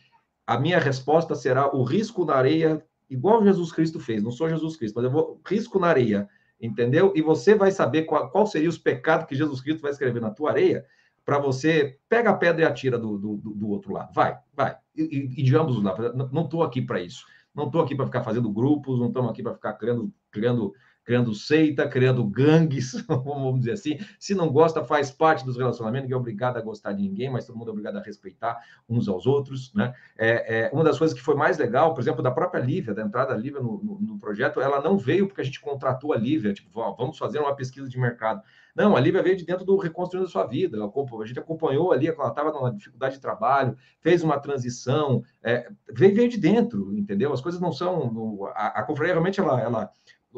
a 0.46 0.58
minha 0.58 0.78
resposta 0.78 1.34
será 1.34 1.76
o 1.76 1.84
risco 1.84 2.24
na 2.24 2.36
areia, 2.36 2.82
igual 3.10 3.44
Jesus 3.44 3.70
Cristo 3.70 4.00
fez, 4.00 4.22
não 4.22 4.30
sou 4.30 4.48
Jesus 4.48 4.78
Cristo, 4.78 4.94
mas 4.94 5.04
eu 5.04 5.10
vou 5.10 5.38
risco 5.46 5.78
na 5.78 5.88
areia, 5.88 6.26
entendeu? 6.58 7.12
E 7.14 7.20
você 7.20 7.54
vai 7.54 7.70
saber 7.70 8.04
qual, 8.04 8.30
qual 8.30 8.46
seria 8.46 8.70
os 8.70 8.78
pecados 8.78 9.26
que 9.26 9.34
Jesus 9.34 9.60
Cristo 9.60 9.82
vai 9.82 9.90
escrever 9.90 10.22
na 10.22 10.30
tua 10.30 10.52
areia, 10.52 10.86
para 11.26 11.40
você 11.40 11.98
pega 12.08 12.30
a 12.30 12.34
pedra 12.34 12.62
e 12.62 12.64
atira 12.64 12.96
do, 12.96 13.18
do, 13.18 13.36
do 13.36 13.68
outro 13.68 13.92
lado. 13.92 14.14
Vai, 14.14 14.38
vai. 14.54 14.76
E, 14.96 15.28
e 15.36 15.42
de 15.42 15.56
ambos 15.56 15.76
os 15.76 15.82
lados. 15.82 16.14
Não 16.32 16.44
estou 16.44 16.62
aqui 16.62 16.80
para 16.80 17.00
isso. 17.00 17.26
Não 17.52 17.66
estou 17.66 17.82
aqui 17.82 17.96
para 17.96 18.06
ficar 18.06 18.22
fazendo 18.22 18.48
grupos, 18.48 19.00
não 19.00 19.08
estamos 19.08 19.30
aqui 19.30 19.42
para 19.42 19.54
ficar 19.54 19.72
criando, 19.72 20.12
criando, 20.30 20.72
criando 21.02 21.34
seita, 21.34 21.88
criando 21.88 22.22
gangues, 22.22 22.92
vamos 23.08 23.58
dizer 23.58 23.72
assim. 23.72 23.98
Se 24.20 24.36
não 24.36 24.50
gosta, 24.50 24.84
faz 24.84 25.10
parte 25.10 25.44
dos 25.44 25.56
relacionamentos, 25.56 26.04
ninguém 26.04 26.14
é 26.14 26.20
obrigado 26.20 26.58
a 26.58 26.60
gostar 26.60 26.92
de 26.92 27.02
ninguém, 27.02 27.28
mas 27.28 27.44
todo 27.44 27.56
mundo 27.56 27.68
é 27.68 27.72
obrigado 27.72 27.96
a 27.96 28.02
respeitar 28.02 28.60
uns 28.88 29.08
aos 29.08 29.26
outros. 29.26 29.74
Né? 29.74 29.92
É, 30.16 30.66
é 30.66 30.70
uma 30.72 30.84
das 30.84 30.96
coisas 30.96 31.16
que 31.16 31.24
foi 31.24 31.34
mais 31.34 31.58
legal, 31.58 31.92
por 31.92 32.02
exemplo, 32.02 32.22
da 32.22 32.30
própria 32.30 32.60
Lívia, 32.60 32.94
da 32.94 33.02
entrada 33.02 33.34
da 33.34 33.40
Lívia 33.40 33.60
no, 33.60 33.82
no, 33.82 34.00
no 34.00 34.18
projeto, 34.18 34.60
ela 34.60 34.80
não 34.80 34.96
veio 34.96 35.26
porque 35.26 35.40
a 35.40 35.44
gente 35.44 35.60
contratou 35.60 36.12
a 36.12 36.16
Lívia, 36.16 36.52
tipo, 36.52 36.70
vamos 36.70 37.18
fazer 37.18 37.40
uma 37.40 37.56
pesquisa 37.56 37.88
de 37.88 37.98
mercado. 37.98 38.42
Não, 38.76 38.94
a 38.94 39.00
Lívia 39.00 39.22
veio 39.22 39.36
de 39.36 39.46
dentro 39.46 39.64
do 39.64 39.78
Reconstruindo 39.78 40.28
a 40.28 40.30
Sua 40.30 40.46
Vida. 40.46 40.76
A 40.76 41.26
gente 41.26 41.38
acompanhou 41.38 41.92
ali, 41.92 42.08
ela 42.08 42.28
estava 42.28 42.52
numa 42.52 42.70
dificuldade 42.70 43.14
de 43.14 43.22
trabalho, 43.22 43.74
fez 44.02 44.22
uma 44.22 44.38
transição, 44.38 45.22
é, 45.42 45.70
veio, 45.90 46.14
veio 46.14 46.28
de 46.28 46.36
dentro, 46.36 46.92
entendeu? 46.94 47.32
As 47.32 47.40
coisas 47.40 47.58
não 47.58 47.72
são. 47.72 48.44
A, 48.54 48.80
a 48.80 48.82
confraria 48.82 49.14
realmente 49.14 49.40
ela, 49.40 49.58
ela 49.58 49.90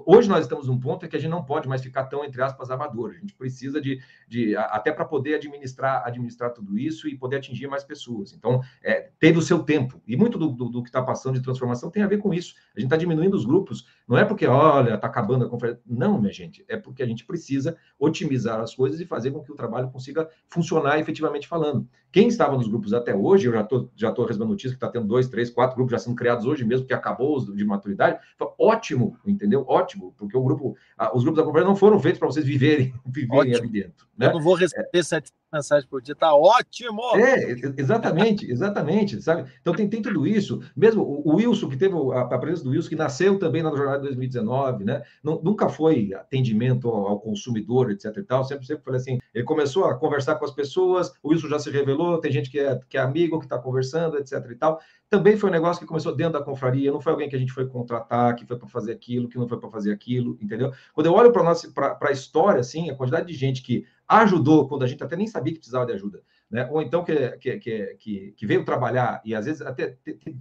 Hoje 0.07 0.29
nós 0.29 0.41
estamos 0.41 0.67
num 0.67 0.79
ponto 0.79 1.05
em 1.05 1.09
que 1.09 1.17
a 1.17 1.19
gente 1.19 1.31
não 1.31 1.45
pode 1.45 1.69
mais 1.69 1.83
ficar 1.83 2.05
tão, 2.05 2.25
entre 2.25 2.43
aspas, 2.43 2.71
amador. 2.71 3.11
A 3.11 3.21
gente 3.21 3.35
precisa 3.35 3.81
de, 3.81 4.01
de 4.27 4.57
até 4.57 4.93
para 4.93 5.05
poder 5.05 5.35
administrar, 5.35 6.03
administrar 6.07 6.53
tudo 6.53 6.79
isso 6.79 7.09
e 7.09 7.17
poder 7.17 7.37
atingir 7.37 7.67
mais 7.67 7.85
pessoas. 7.85 8.33
Então, 8.33 8.61
é, 8.83 9.11
teve 9.19 9.39
o 9.39 9.43
seu 9.43 9.61
tempo. 9.61 10.01
E 10.07 10.17
muito 10.17 10.39
do, 10.39 10.49
do, 10.49 10.69
do 10.69 10.83
que 10.83 10.89
está 10.89 11.03
passando 11.03 11.35
de 11.35 11.43
transformação 11.43 11.91
tem 11.91 12.03
a 12.03 12.07
ver 12.07 12.19
com 12.19 12.33
isso. 12.33 12.55
A 12.77 12.81
gente 12.81 12.87
está 12.87 12.97
diminuindo 12.97 13.35
os 13.35 13.45
grupos. 13.45 13.87
Não 14.07 14.17
é 14.17 14.25
porque, 14.25 14.47
olha, 14.47 14.95
está 14.95 15.07
acabando 15.07 15.45
a 15.45 15.49
conferência. 15.49 15.83
Não, 15.87 16.21
minha 16.21 16.33
gente. 16.33 16.65
É 16.69 16.77
porque 16.77 17.03
a 17.03 17.07
gente 17.07 17.25
precisa 17.25 17.77
otimizar 17.99 18.61
as 18.61 18.75
coisas 18.75 19.01
e 19.01 19.07
fazer 19.07 19.31
com 19.31 19.43
que 19.43 19.53
o 19.53 19.57
trabalho 19.57 19.91
consiga 19.91 20.29
funcionar 20.49 20.99
efetivamente 20.99 21.47
falando. 21.49 21.89
Quem 22.11 22.29
estava 22.29 22.57
nos 22.57 22.69
grupos 22.69 22.93
até 22.93 23.15
hoje, 23.15 23.47
eu 23.47 23.53
já 23.53 23.61
estou 23.61 23.91
já 23.97 24.13
tô 24.13 24.25
recebendo 24.25 24.49
notícia 24.49 24.71
que 24.71 24.77
está 24.77 24.89
tendo 24.89 25.07
dois, 25.07 25.29
três, 25.29 25.51
quatro 25.51 25.77
grupos 25.77 25.93
já 25.93 25.99
sendo 25.99 26.17
criados 26.17 26.47
hoje 26.47 26.65
mesmo, 26.65 26.87
que 26.87 26.95
acabou 26.95 27.37
os 27.37 27.55
de 27.55 27.65
maturidade. 27.65 28.19
Ótimo, 28.59 29.17
entendeu? 29.27 29.65
Ótimo 29.69 30.15
porque 30.17 30.37
o 30.37 30.43
grupo, 30.43 30.77
os 31.15 31.23
grupos 31.23 31.39
da 31.39 31.45
conferência 31.45 31.69
não 31.69 31.77
foram 31.77 32.01
feitos 32.01 32.19
para 32.19 32.29
vocês 32.29 32.45
viverem, 32.45 32.93
viverem 33.07 33.55
ali 33.55 33.69
dentro. 33.69 34.07
Né? 34.17 34.27
Eu 34.27 34.33
não 34.35 34.41
vou 34.41 34.55
receber 34.55 34.89
é. 34.93 35.03
sete 35.03 35.33
mensagens 35.53 35.89
por 35.89 36.03
dia, 36.03 36.15
tá 36.15 36.35
ótimo! 36.35 37.01
É, 37.17 37.53
exatamente, 37.77 38.51
exatamente, 38.51 39.23
sabe? 39.23 39.51
Então 39.61 39.75
tem, 39.75 39.89
tem 39.89 40.03
tudo 40.03 40.27
isso. 40.27 40.61
Mesmo 40.77 41.03
o, 41.03 41.37
Wilson, 41.37 41.69
que 41.69 41.77
teve 41.77 41.95
a, 42.13 42.21
a, 42.21 42.39
presença 42.39 42.65
do 42.65 42.71
Wilson, 42.71 42.89
que 42.89 42.97
nasceu 42.97 43.39
também 43.39 43.63
na 43.63 43.71
jornada 43.71 43.99
de 43.99 44.05
2019, 44.05 44.85
né? 44.85 45.03
Não, 45.23 45.41
nunca 45.43 45.69
foi 45.69 46.13
atendimento 46.15 46.89
ao, 46.89 47.07
ao, 47.07 47.21
consumidor, 47.21 47.91
etc 47.91 48.15
e 48.17 48.23
tal. 48.23 48.45
Sempre, 48.45 48.67
sempre 48.67 48.85
falei 48.85 49.01
assim, 49.01 49.19
ele 49.35 49.45
começou 49.45 49.85
a 49.87 49.97
conversar 49.97 50.35
com 50.35 50.45
as 50.45 50.51
pessoas, 50.51 51.13
o 51.23 51.31
Wilson 51.31 51.49
já 51.49 51.59
se 51.59 51.71
revelou, 51.71 51.98
tem 52.21 52.33
gente 52.33 52.51
que 52.51 52.59
é, 52.59 52.79
que 52.89 52.97
é 52.97 53.01
amigo, 53.01 53.39
que 53.39 53.47
está 53.47 53.59
conversando, 53.59 54.19
etc 54.19 54.45
e 54.51 54.55
tal 54.55 54.81
também 55.11 55.37
foi 55.37 55.49
um 55.49 55.53
negócio 55.53 55.81
que 55.81 55.87
começou 55.87 56.15
dentro 56.15 56.35
da 56.35 56.45
confraria, 56.45 56.93
não 56.93 57.01
foi 57.01 57.13
alguém 57.13 57.29
que 57.29 57.37
a 57.37 57.39
gente 57.39 57.53
foi 57.53 57.67
contratar, 57.67 58.35
que 58.35 58.45
foi 58.45 58.59
para 58.59 58.69
fazer 58.69 58.93
aquilo, 58.93 59.29
que 59.29 59.39
não 59.39 59.49
foi 59.49 59.59
para 59.59 59.71
fazer 59.71 59.93
aquilo, 59.93 60.37
entendeu? 60.41 60.73
Quando 60.93 61.07
eu 61.07 61.15
olho 61.15 61.33
para 61.33 61.99
a 62.01 62.13
história, 62.13 62.61
assim, 62.61 62.91
a 62.91 62.95
quantidade 62.95 63.27
de 63.27 63.35
gente 63.35 63.63
que 63.63 63.87
ajudou 64.07 64.69
quando 64.69 64.83
a 64.83 64.87
gente 64.87 65.03
até 65.03 65.17
nem 65.17 65.27
sabia 65.27 65.53
que 65.53 65.59
precisava 65.59 65.87
de 65.87 65.93
ajuda, 65.93 66.23
né? 66.51 66.69
Ou 66.71 66.83
então 66.83 67.03
que, 67.05 67.31
que, 67.39 67.59
que, 67.59 68.33
que 68.37 68.47
veio 68.47 68.65
trabalhar 68.65 69.23
e 69.25 69.35
às 69.35 69.47
vezes 69.47 69.63
até 69.63 69.97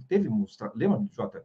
teve, 0.06 0.28
lembra, 0.74 1.02
Jota? 1.12 1.44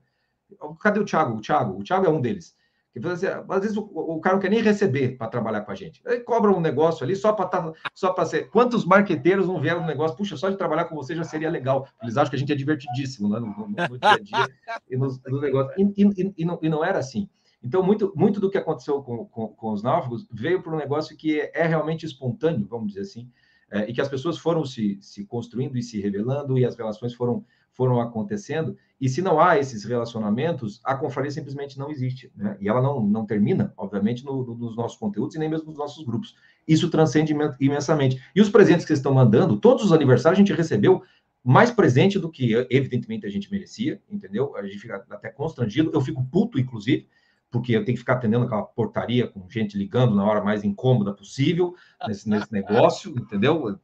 Cadê 0.82 1.00
o 1.00 1.06
Thiago? 1.06 1.38
O 1.38 1.42
Thiago, 1.42 1.80
o 1.80 1.84
Thiago 1.84 2.06
é 2.06 2.10
um 2.10 2.22
deles 2.22 2.56
que 2.94 3.08
assim, 3.08 3.26
às 3.26 3.62
vezes 3.62 3.76
o, 3.76 3.82
o, 3.82 4.22
cara 4.22 4.36
não 4.36 4.42
quer 4.42 4.52
nem 4.52 4.62
receber 4.62 5.18
para 5.18 5.28
trabalhar 5.28 5.62
com 5.62 5.72
a 5.72 5.76
gente. 5.76 6.00
Ele 6.06 6.20
cobra 6.20 6.52
um 6.52 6.60
negócio 6.60 7.04
ali 7.04 7.16
só 7.16 7.34
para 7.34 7.48
tá, 7.48 7.74
só 7.92 8.14
para 8.14 8.24
ser. 8.26 8.52
Quantos 8.52 8.86
marqueteiros 8.86 9.48
não 9.48 9.60
vieram 9.60 9.82
no 9.82 9.88
negócio? 9.88 10.16
Puxa, 10.16 10.38
só 10.38 10.48
de 10.48 10.58
trabalhar 10.58 10.86
com 10.86 10.96
você 10.96 11.16
já 11.16 11.24
seria 11.24 11.50
legal. 11.50 11.88
Eles 12.04 12.18
acham 12.18 12.30
que 12.30 12.36
a 12.36 12.40
gente 12.40 12.52
é 12.52 12.56
divertidíssimo 12.56 13.28
né? 13.30 13.40
no, 13.40 13.48
no, 13.48 13.68
no 13.68 13.98
dia 13.98 14.10
a 14.10 14.20
dia 14.20 14.48
e 14.88 14.96
no 14.96 15.42
negócio. 15.42 15.74
E, 15.76 16.04
e, 16.04 16.34
e, 16.38 16.46
não, 16.46 16.60
e, 16.62 16.70
não, 16.70 16.86
era 16.86 17.00
assim. 17.00 17.28
Então, 17.64 17.82
muito, 17.82 18.14
muito 18.16 18.40
do 18.40 18.50
que 18.50 18.60
aconteceu 18.60 19.02
com, 19.02 19.26
com, 19.26 19.48
com 19.48 19.72
os 19.72 19.82
náufragos 19.82 20.28
veio 20.32 20.62
para 20.62 20.74
um 20.74 20.78
negócio 20.78 21.18
que 21.18 21.40
é, 21.40 21.52
é, 21.56 21.66
realmente 21.66 22.06
espontâneo, 22.06 22.68
vamos 22.70 22.90
dizer 22.90 23.02
assim, 23.02 23.28
é, 23.72 23.90
e 23.90 23.94
que 23.94 24.02
as 24.02 24.10
pessoas 24.10 24.38
foram 24.38 24.64
se, 24.66 25.00
se 25.02 25.26
construindo 25.26 25.76
e 25.78 25.82
se 25.82 26.00
revelando, 26.00 26.60
e 26.60 26.66
as 26.66 26.76
relações 26.76 27.16
foram 27.16 27.44
foram 27.74 28.00
acontecendo, 28.00 28.78
e 29.00 29.10
se 29.10 29.22
não 29.22 29.40
há 29.40 29.58
esses 29.58 29.84
relacionamentos, 29.84 30.80
a 30.84 30.96
confraria 30.96 31.32
simplesmente 31.32 31.78
não 31.78 31.90
existe, 31.92 32.32
né? 32.36 32.56
E 32.60 32.70
ela 32.70 32.82
não, 32.82 33.02
não 33.02 33.26
termina, 33.26 33.74
obviamente, 33.76 34.24
no, 34.24 34.46
no, 34.46 34.56
nos 34.56 34.76
nossos 34.76 34.98
conteúdos 34.98 35.36
e 35.36 35.40
nem 35.40 35.50
mesmo 35.50 35.68
nos 35.68 35.78
nossos 35.78 36.06
grupos. 36.06 36.36
Isso 36.68 36.90
transcende 36.90 37.36
imensamente. 37.60 38.22
E 38.34 38.40
os 38.40 38.50
presentes 38.50 38.86
que 38.86 38.88
vocês 38.88 39.00
estão 39.00 39.14
mandando, 39.14 39.58
todos 39.58 39.84
os 39.84 39.92
aniversários 39.92 40.38
a 40.38 40.42
gente 40.42 40.56
recebeu 40.56 41.04
mais 41.44 41.70
presente 41.70 42.18
do 42.18 42.30
que, 42.30 42.54
evidentemente, 42.70 43.26
a 43.26 43.30
gente 43.30 43.52
merecia, 43.52 44.02
entendeu? 44.10 44.56
A 44.56 44.64
gente 44.64 44.80
fica 44.80 45.04
até 45.10 45.30
constrangido, 45.30 45.92
eu 45.94 46.00
fico 46.00 46.24
puto, 46.32 46.58
inclusive, 46.58 47.06
porque 47.54 47.72
eu 47.72 47.86
tenho 47.86 47.96
que 47.96 48.00
ficar 48.00 48.14
atendendo 48.14 48.46
aquela 48.46 48.64
portaria 48.64 49.28
com 49.28 49.48
gente 49.48 49.78
ligando 49.78 50.16
na 50.16 50.26
hora 50.26 50.44
mais 50.44 50.64
incômoda 50.64 51.14
possível 51.14 51.76
nesse, 52.08 52.28
nesse 52.28 52.50
negócio, 52.52 53.12
entendeu? 53.12 53.80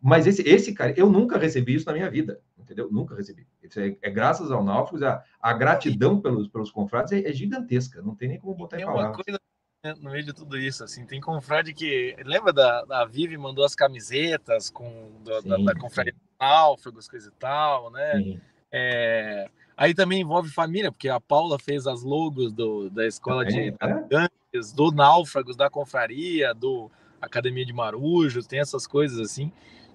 Mas 0.00 0.28
esse, 0.28 0.48
esse 0.48 0.72
cara, 0.72 0.94
eu 0.96 1.10
nunca 1.10 1.36
recebi 1.36 1.74
isso 1.74 1.86
na 1.86 1.92
minha 1.92 2.08
vida, 2.08 2.40
entendeu? 2.56 2.88
Nunca 2.88 3.16
recebi. 3.16 3.48
Isso 3.60 3.80
é, 3.80 3.96
é 4.00 4.08
graças 4.08 4.52
ao 4.52 4.62
Náufragos, 4.62 5.02
a, 5.02 5.24
a, 5.42 5.52
gratidão 5.54 6.20
pelos, 6.20 6.46
pelos 6.46 6.70
confrades 6.70 7.10
é, 7.10 7.28
é, 7.28 7.32
gigantesca, 7.32 8.00
não 8.00 8.14
tem 8.14 8.28
nem 8.28 8.38
como 8.38 8.54
botar 8.54 8.80
em 8.80 8.84
palavras. 8.84 9.16
Coisa 9.16 9.40
no 10.00 10.10
meio 10.12 10.24
de 10.24 10.32
tudo 10.32 10.56
isso, 10.56 10.84
assim, 10.84 11.04
tem 11.04 11.20
confrade 11.20 11.74
que, 11.74 12.14
lembra 12.24 12.52
da, 12.52 12.84
da 12.84 13.04
Vivi 13.04 13.36
mandou 13.36 13.64
as 13.64 13.74
camisetas 13.74 14.70
com 14.70 15.20
do, 15.24 15.42
sim, 15.42 15.48
da, 15.48 15.56
da 15.56 15.74
confraria 15.74 16.14
Náufragos, 16.38 17.08
coisa 17.08 17.28
e 17.28 17.32
tal, 17.40 17.90
né? 17.90 18.16
Sim. 18.16 18.40
É, 18.70 19.50
Aí 19.78 19.94
também 19.94 20.22
envolve 20.22 20.50
família, 20.50 20.90
porque 20.90 21.08
a 21.08 21.20
Paula 21.20 21.56
fez 21.56 21.86
as 21.86 22.02
logos 22.02 22.52
do, 22.52 22.90
da 22.90 23.06
escola 23.06 23.44
de 23.44 23.68
é? 23.68 24.28
do 24.74 24.90
Náufragos, 24.90 25.54
da 25.54 25.70
Confraria, 25.70 26.52
do 26.52 26.90
Academia 27.22 27.64
de 27.64 27.72
Marujos, 27.72 28.44
tem 28.44 28.58
essas 28.58 28.88
coisas 28.88 29.20
assim. 29.20 29.52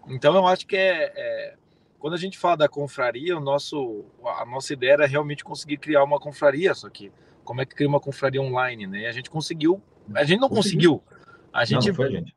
Então 0.08 0.34
eu 0.36 0.48
acho 0.48 0.66
que 0.66 0.78
é, 0.78 1.12
é, 1.14 1.56
quando 2.00 2.14
a 2.14 2.18
gente 2.18 2.38
fala 2.38 2.56
da 2.56 2.70
confraria, 2.70 3.36
o 3.36 3.42
nosso, 3.42 4.06
a 4.40 4.46
nossa 4.46 4.72
ideia 4.72 4.94
era 4.94 5.06
realmente 5.06 5.44
conseguir 5.44 5.76
criar 5.76 6.06
uma 6.06 6.18
confraria, 6.18 6.74
só 6.74 6.90
que 6.90 7.12
como 7.44 7.60
é 7.60 7.66
que 7.66 7.76
cria 7.76 7.88
uma 7.90 8.00
confraria 8.00 8.42
online, 8.42 8.88
né? 8.88 9.02
E 9.02 9.06
a 9.06 9.12
gente 9.12 9.30
conseguiu, 9.30 9.82
a 10.16 10.24
gente 10.24 10.40
não 10.40 10.48
conseguiu. 10.48 11.04
A 11.52 11.66
gente, 11.66 11.82
não, 11.82 11.88
não 11.88 11.96
foi, 11.96 12.10
gente. 12.10 12.34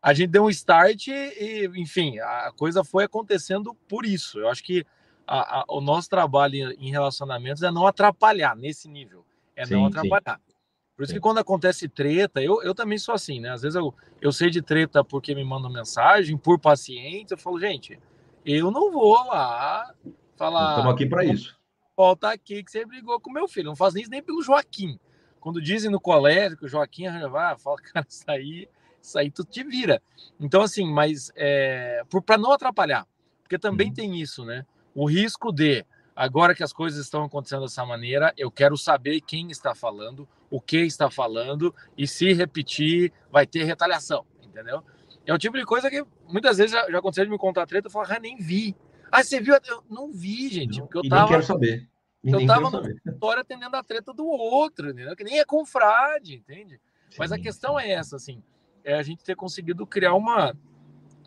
a 0.00 0.14
gente 0.14 0.28
deu 0.28 0.44
um 0.44 0.50
start 0.50 1.08
e, 1.08 1.68
enfim, 1.74 2.20
a 2.20 2.52
coisa 2.56 2.84
foi 2.84 3.02
acontecendo 3.02 3.74
por 3.88 4.06
isso. 4.06 4.38
Eu 4.38 4.48
acho 4.48 4.62
que 4.62 4.86
a, 5.26 5.60
a, 5.60 5.64
o 5.68 5.80
nosso 5.80 6.08
trabalho 6.08 6.72
em 6.78 6.90
relacionamentos 6.90 7.62
é 7.62 7.70
não 7.70 7.86
atrapalhar 7.86 8.56
nesse 8.56 8.88
nível, 8.88 9.24
é 9.56 9.64
sim, 9.64 9.74
não 9.74 9.86
atrapalhar. 9.86 10.38
Sim. 10.38 10.54
Por 10.96 11.02
isso 11.02 11.10
sim. 11.10 11.16
que 11.16 11.20
quando 11.20 11.38
acontece 11.38 11.88
treta, 11.88 12.42
eu, 12.42 12.62
eu 12.62 12.74
também 12.74 12.98
sou 12.98 13.14
assim, 13.14 13.40
né? 13.40 13.50
Às 13.50 13.62
vezes 13.62 13.74
eu, 13.74 13.92
eu 14.20 14.32
sei 14.32 14.50
de 14.50 14.62
treta 14.62 15.02
porque 15.02 15.34
me 15.34 15.44
mandam 15.44 15.70
mensagem, 15.70 16.36
por 16.36 16.58
paciência, 16.58 17.34
eu 17.34 17.38
falo, 17.38 17.58
gente, 17.58 17.98
eu 18.44 18.70
não 18.70 18.92
vou 18.92 19.14
lá 19.26 19.92
falar. 20.36 20.70
Estamos 20.70 20.92
aqui 20.92 21.06
para 21.06 21.24
isso. 21.24 21.56
Volta 21.96 22.30
aqui 22.30 22.62
que 22.62 22.70
você 22.70 22.84
brigou 22.84 23.18
com 23.20 23.32
meu 23.32 23.48
filho. 23.48 23.68
Não 23.68 23.76
faz 23.76 23.94
isso 23.94 24.10
nem 24.10 24.22
pelo 24.22 24.42
Joaquim. 24.42 24.98
Quando 25.40 25.60
dizem 25.60 25.90
no 25.90 26.00
colégio 26.00 26.56
que 26.56 26.64
o 26.64 26.68
Joaquim 26.68 27.04
vai, 27.28 27.56
fala, 27.58 27.76
cara, 27.92 28.06
isso 28.08 28.24
aí, 28.28 28.68
isso 29.00 29.18
aí 29.18 29.30
tu 29.30 29.44
te 29.44 29.62
vira. 29.62 30.02
Então, 30.38 30.62
assim, 30.62 30.90
mas 30.90 31.30
é, 31.36 32.02
para 32.24 32.38
não 32.38 32.52
atrapalhar, 32.52 33.06
porque 33.42 33.58
também 33.58 33.88
uhum. 33.88 33.94
tem 33.94 34.20
isso, 34.20 34.44
né? 34.44 34.64
O 34.94 35.06
risco 35.06 35.50
de, 35.50 35.84
agora 36.14 36.54
que 36.54 36.62
as 36.62 36.72
coisas 36.72 37.04
estão 37.04 37.24
acontecendo 37.24 37.62
dessa 37.62 37.84
maneira, 37.84 38.32
eu 38.36 38.50
quero 38.50 38.76
saber 38.76 39.20
quem 39.20 39.50
está 39.50 39.74
falando, 39.74 40.28
o 40.50 40.60
que 40.60 40.78
está 40.78 41.10
falando, 41.10 41.74
e 41.98 42.06
se 42.06 42.32
repetir, 42.32 43.12
vai 43.30 43.46
ter 43.46 43.64
retaliação, 43.64 44.24
entendeu? 44.42 44.82
É 45.26 45.32
o 45.32 45.38
tipo 45.38 45.58
de 45.58 45.64
coisa 45.64 45.90
que 45.90 46.04
muitas 46.28 46.58
vezes 46.58 46.72
já, 46.72 46.90
já 46.90 46.98
aconteceu 46.98 47.24
de 47.24 47.30
me 47.30 47.38
contar 47.38 47.66
treta, 47.66 47.88
eu 47.88 47.90
falo, 47.90 48.06
ah, 48.08 48.20
nem 48.20 48.36
vi. 48.36 48.76
Ah, 49.10 49.22
você 49.22 49.40
viu? 49.40 49.54
Eu 49.66 49.82
não 49.88 50.12
vi, 50.12 50.48
gente, 50.48 50.80
porque 50.80 50.98
eu 50.98 51.08
tava. 51.08 51.22
Nem 51.22 51.30
quero 51.30 51.42
saber. 51.42 51.88
eu 52.22 52.46
tava 52.46 52.70
no 52.70 52.88
história 52.88 53.40
atendendo 53.40 53.76
a 53.76 53.82
treta 53.82 54.12
do 54.12 54.26
outro, 54.26 54.90
entendeu? 54.90 55.16
Que 55.16 55.24
nem 55.24 55.38
é 55.38 55.44
confrade, 55.44 56.34
entende? 56.36 56.80
Sim, 57.10 57.16
Mas 57.18 57.32
a 57.32 57.38
questão 57.38 57.78
sim. 57.78 57.84
é 57.84 57.92
essa, 57.92 58.16
assim, 58.16 58.42
é 58.82 58.94
a 58.94 59.02
gente 59.02 59.24
ter 59.24 59.36
conseguido 59.36 59.86
criar 59.86 60.14
uma, 60.14 60.54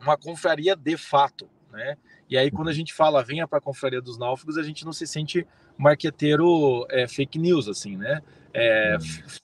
uma 0.02 0.18
confraria 0.18 0.76
de 0.76 0.98
fato, 0.98 1.50
né? 1.72 1.98
E 2.30 2.38
aí, 2.38 2.52
quando 2.52 2.68
a 2.68 2.74
gente 2.74 2.94
fala 2.94 3.24
venha 3.24 3.48
para 3.48 3.60
a 3.60 3.62
confraria 3.62 4.02
dos 4.02 4.18
náufragos, 4.18 4.58
a 4.58 4.64
gente 4.64 4.86
não 4.86 4.92
se 4.92 5.08
sente 5.08 5.48
marqueteiro 5.78 6.86
é, 6.90 7.08
fake 7.08 7.40
news, 7.40 7.68
assim, 7.68 7.96
né? 7.96 8.22
É, 8.54 8.98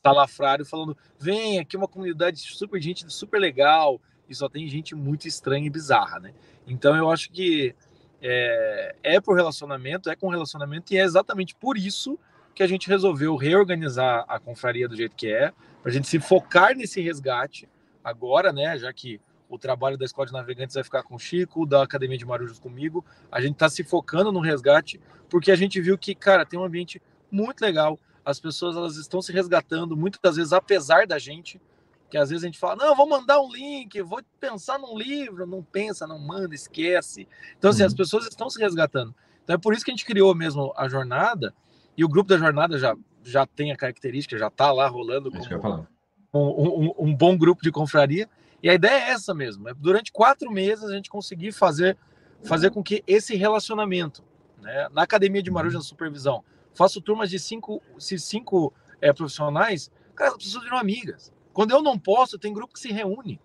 salafrário 0.04 0.66
falando, 0.66 0.98
vem 1.20 1.60
aqui 1.60 1.78
uma 1.78 1.88
comunidade 1.88 2.40
super 2.40 2.82
gente 2.82 3.12
super 3.14 3.40
legal, 3.40 4.02
e 4.28 4.36
só 4.36 4.50
tem 4.50 4.68
gente 4.68 4.96
muito 4.96 5.28
estranha 5.28 5.68
e 5.68 5.70
bizarra, 5.70 6.20
né? 6.20 6.34
Então 6.68 6.96
eu 6.96 7.10
acho 7.12 7.32
que 7.32 7.76
é, 8.22 8.96
é 9.04 9.22
por 9.22 9.36
relacionamento, 9.36 10.10
é 10.10 10.16
com 10.16 10.30
relacionamento, 10.30 10.94
e 10.94 10.98
é 10.98 11.04
exatamente 11.04 11.56
por 11.56 11.78
isso 11.78 12.18
que 12.56 12.64
a 12.64 12.68
gente 12.68 12.88
resolveu 12.88 13.36
reorganizar 13.36 14.26
a 14.28 14.40
confraria 14.40 14.88
do 14.88 14.96
jeito 14.96 15.16
que 15.16 15.32
é, 15.32 15.52
para 15.82 15.92
a 15.92 15.94
gente 15.94 16.08
se 16.08 16.20
focar 16.20 16.76
nesse 16.76 17.02
resgate 17.02 17.68
agora, 18.04 18.52
né? 18.52 18.78
Já 18.78 18.92
que 18.94 19.20
o 19.54 19.60
trabalho 19.60 19.98
da 19.98 20.06
Escola 20.06 20.26
de 20.26 20.34
Navegantes 20.34 20.74
vai 20.74 20.84
ficar 20.84 21.04
com 21.04 21.16
o 21.16 21.20
Chico, 21.20 21.66
da 21.66 21.84
Academia 21.84 22.18
de 22.18 22.26
Marujos 22.26 22.60
comigo. 22.60 23.06
A 23.32 23.40
gente 23.40 23.54
está 23.54 23.70
se 23.70 23.84
focando 23.84 24.32
no 24.32 24.40
resgate, 24.40 25.00
porque 25.30 25.52
a 25.52 25.56
gente 25.56 25.80
viu 25.80 25.98
que, 25.98 26.16
cara, 26.16 26.46
tem 26.46 26.60
um 26.60 26.64
ambiente 26.64 27.02
muito 27.32 27.62
legal. 27.62 28.00
As 28.26 28.40
pessoas 28.40 28.76
elas 28.76 28.96
estão 28.98 29.22
se 29.22 29.32
resgatando, 29.32 29.96
muitas 29.96 30.38
vezes, 30.38 30.54
apesar 30.54 31.06
da 31.06 31.20
gente 31.20 31.62
que 32.10 32.18
às 32.18 32.30
vezes 32.30 32.44
a 32.44 32.48
gente 32.48 32.60
fala, 32.60 32.76
não, 32.76 32.96
vou 32.96 33.10
mandar 33.10 33.42
um 33.42 33.52
link, 33.52 34.00
vou 34.04 34.22
pensar 34.40 34.78
num 34.78 34.96
livro, 34.96 35.48
não 35.48 35.64
pensa, 35.64 36.06
não 36.06 36.20
manda, 36.20 36.54
esquece. 36.54 37.28
Então, 37.58 37.72
assim, 37.72 37.82
uhum. 37.82 37.88
as 37.88 37.94
pessoas 37.96 38.28
estão 38.28 38.52
se 38.52 38.62
resgatando. 38.62 39.16
Então, 39.44 39.56
é 39.56 39.58
por 39.58 39.74
isso 39.74 39.84
que 39.84 39.90
a 39.90 39.96
gente 39.96 40.06
criou 40.06 40.36
mesmo 40.36 40.72
a 40.78 40.88
jornada, 40.88 41.56
e 41.98 42.06
o 42.06 42.08
grupo 42.08 42.30
da 42.30 42.38
jornada 42.38 42.78
já, 42.78 42.96
já 43.24 43.48
tem 43.48 43.72
a 43.72 43.76
característica, 43.76 44.38
já 44.38 44.48
está 44.48 44.72
lá 44.72 44.88
rolando 44.88 45.32
como 45.32 45.88
um, 46.32 46.40
um, 46.40 46.94
um, 47.00 47.16
bom 47.16 47.38
grupo 47.38 47.64
de 47.64 47.72
confraria. 47.72 48.30
E 48.64 48.70
a 48.70 48.74
ideia 48.74 48.94
é 48.94 49.10
essa 49.10 49.34
mesmo, 49.34 49.68
é 49.68 49.74
durante 49.74 50.10
quatro 50.12 50.50
meses 50.50 50.86
a 50.86 50.96
gente 50.96 51.10
conseguir 51.10 51.52
fazer, 51.52 51.98
fazer 52.44 52.72
com 52.72 52.82
que 52.82 53.04
esse 53.06 53.36
relacionamento, 53.36 54.24
né, 54.62 54.88
na 54.94 55.04
Academia 55.04 55.44
de 55.44 55.52
Maruja 55.52 55.78
uhum. 55.78 55.84
Supervisão, 55.84 56.46
faço 56.74 57.02
turmas 57.02 57.30
de 57.30 57.38
cinco, 57.40 57.84
cinco 58.00 58.74
é, 59.02 59.12
profissionais, 59.12 59.92
cara, 60.16 60.32
as 60.32 60.38
pessoas 60.38 60.64
viram 60.64 60.78
amigas. 60.78 61.34
Quando 61.52 61.72
eu 61.72 61.82
não 61.82 62.00
posso, 62.00 62.40
tem 62.40 62.54
grupo 62.54 62.74
que 62.74 62.80
se 62.80 62.92
reúne. 62.92 63.40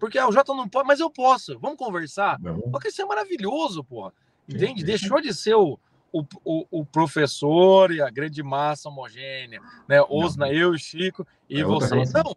Porque 0.00 0.18
ah, 0.18 0.28
o 0.28 0.32
Jota 0.32 0.54
não 0.54 0.68
pode, 0.68 0.88
mas 0.88 0.98
eu 0.98 1.10
posso. 1.10 1.58
Vamos 1.58 1.78
conversar? 1.78 2.40
Porque 2.72 2.88
isso 2.88 3.00
é 3.00 3.04
maravilhoso, 3.04 3.84
porra. 3.84 4.12
Entende? 4.48 4.80
Sim, 4.80 4.86
Deixou 4.86 5.20
de 5.20 5.32
ser 5.32 5.54
o, 5.54 5.78
o, 6.12 6.24
o, 6.44 6.66
o, 6.80 6.86
professor 6.86 7.92
e 7.92 8.02
a 8.02 8.10
grande 8.10 8.42
massa 8.42 8.88
homogênea, 8.88 9.60
né? 9.88 10.02
Osna, 10.02 10.52
eu 10.52 10.74
e 10.74 10.78
Chico 10.78 11.26
e 11.48 11.60
é 11.60 11.64
você. 11.64 11.94
Não, 11.94 12.36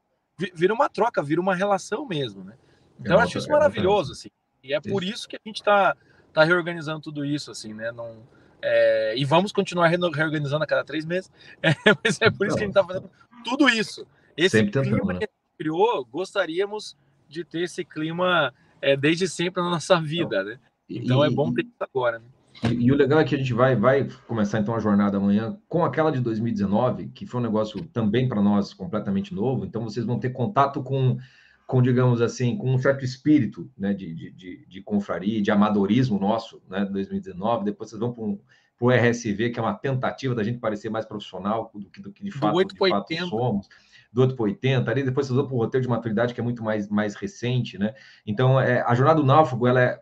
vira 0.54 0.74
uma 0.74 0.90
troca, 0.90 1.22
vira 1.22 1.42
uma 1.42 1.56
relação 1.56 2.06
mesmo, 2.06 2.44
né? 2.44 2.54
Então 3.00 3.14
é 3.14 3.16
eu 3.16 3.20
acho 3.22 3.38
isso 3.38 3.50
maravilhoso, 3.50 4.14
assim. 4.14 4.30
E 4.64 4.74
é 4.74 4.82
por 4.82 5.04
isso 5.04 5.28
que 5.28 5.36
a 5.36 5.40
gente 5.46 5.58
está 5.58 5.96
tá 6.34 6.44
reorganizando 6.44 7.02
tudo 7.02 7.26
isso, 7.26 7.52
assim, 7.52 7.74
né? 7.74 7.92
Não, 7.92 8.24
é, 8.62 9.16
e 9.18 9.24
vamos 9.24 9.52
continuar 9.52 9.88
reorganizando 9.88 10.64
a 10.64 10.68
cada 10.68 10.84
três 10.84 11.06
meses. 11.06 11.32
É, 11.64 11.74
mas 12.04 12.22
é 12.22 12.30
por 12.30 12.48
isso 12.48 12.56
que 12.56 12.64
a 12.64 12.68
gente 12.68 12.78
está 12.78 12.84
fazendo 12.84 13.10
tudo 13.44 13.70
isso. 13.70 14.06
Esse 14.36 14.60
clima 14.60 14.84
tentando, 14.84 15.06
né? 15.06 15.20
que 15.20 15.26
a 15.26 15.28
gente 15.28 15.58
criou, 15.58 16.06
gostaríamos 16.06 16.96
de 17.28 17.44
ter 17.44 17.64
esse 17.64 17.84
clima 17.84 18.54
é, 18.82 18.96
desde 18.96 19.28
sempre 19.28 19.62
na 19.62 19.70
nossa 19.70 20.00
vida, 20.00 20.44
né? 20.44 20.60
Então 20.90 21.24
é 21.24 21.28
e, 21.28 21.32
é 21.32 21.34
bom 21.34 21.54
ter 21.54 21.64
isso 21.64 21.76
agora, 21.80 22.20
né? 22.20 22.26
E, 22.64 22.86
e, 22.86 22.92
o 22.92 22.96
legal 22.96 23.20
é 23.20 23.24
que 23.24 23.36
a 23.36 23.38
gente 23.38 23.54
vai, 23.54 23.76
vai 23.76 24.08
começar 24.28 24.60
então 24.60 24.76
a 24.76 24.80
jornada 24.80 25.18
amanhã 25.18 25.58
com 25.68 25.86
aquela 25.86 26.12
de 26.12 26.20
2019, 26.20 27.10
que 27.10 27.26
foi 27.26 27.40
um 27.40 27.44
negócio 27.44 27.84
também 27.86 28.28
para 28.28 28.42
nós 28.42 28.74
completamente 28.74 29.34
novo. 29.34 29.66
Então 29.66 29.84
vocês 29.84 30.06
vão 30.06 30.20
ter 30.20 30.32
contato 30.32 30.82
com, 30.82 31.18
com 31.66 31.82
digamos 31.82 32.22
assim, 32.22 32.58
com 32.58 32.74
um 32.74 32.80
certo 32.80 33.06
espírito 33.06 33.70
né, 33.78 33.94
de, 33.94 34.14
de, 34.14 34.32
de, 34.32 34.66
de 34.66 34.82
confraria, 34.82 35.42
de 35.42 35.52
amadorismo 35.52 36.20
nosso, 36.20 36.62
né, 36.70 36.86
2019. 36.86 37.66
Depois 37.66 37.90
vocês 37.90 38.00
vão 38.00 38.12
para 38.12 38.24
um, 38.24 38.40
o 38.80 38.92
RSV, 38.92 39.50
que 39.50 39.60
é 39.60 39.62
uma 39.62 39.74
tentativa 39.74 40.36
da 40.36 40.44
gente 40.44 40.60
parecer 40.60 40.90
mais 40.90 41.06
profissional 41.06 41.72
do 41.74 41.90
que, 41.90 42.02
do 42.02 42.12
que 42.12 42.24
de 42.24 42.32
fato, 42.32 42.64
de 42.64 42.78
fato 42.78 43.16
somos 43.28 43.68
do 44.12 44.22
outro 44.22 44.36
para 44.36 44.46
80, 44.46 44.90
ali 44.90 45.04
depois 45.04 45.28
você 45.28 45.34
usou 45.34 45.46
para 45.46 45.56
o 45.56 45.58
roteiro 45.58 45.84
de 45.84 45.90
maturidade, 45.90 46.34
que 46.34 46.40
é 46.40 46.44
muito 46.44 46.64
mais, 46.64 46.88
mais 46.90 47.14
recente, 47.16 47.78
né? 47.78 47.94
Então, 48.26 48.60
é, 48.60 48.82
a 48.82 48.96
jornada 48.96 49.20
do 49.20 49.26
náufrago, 49.26 49.68
ela 49.68 49.82
é, 49.82 50.02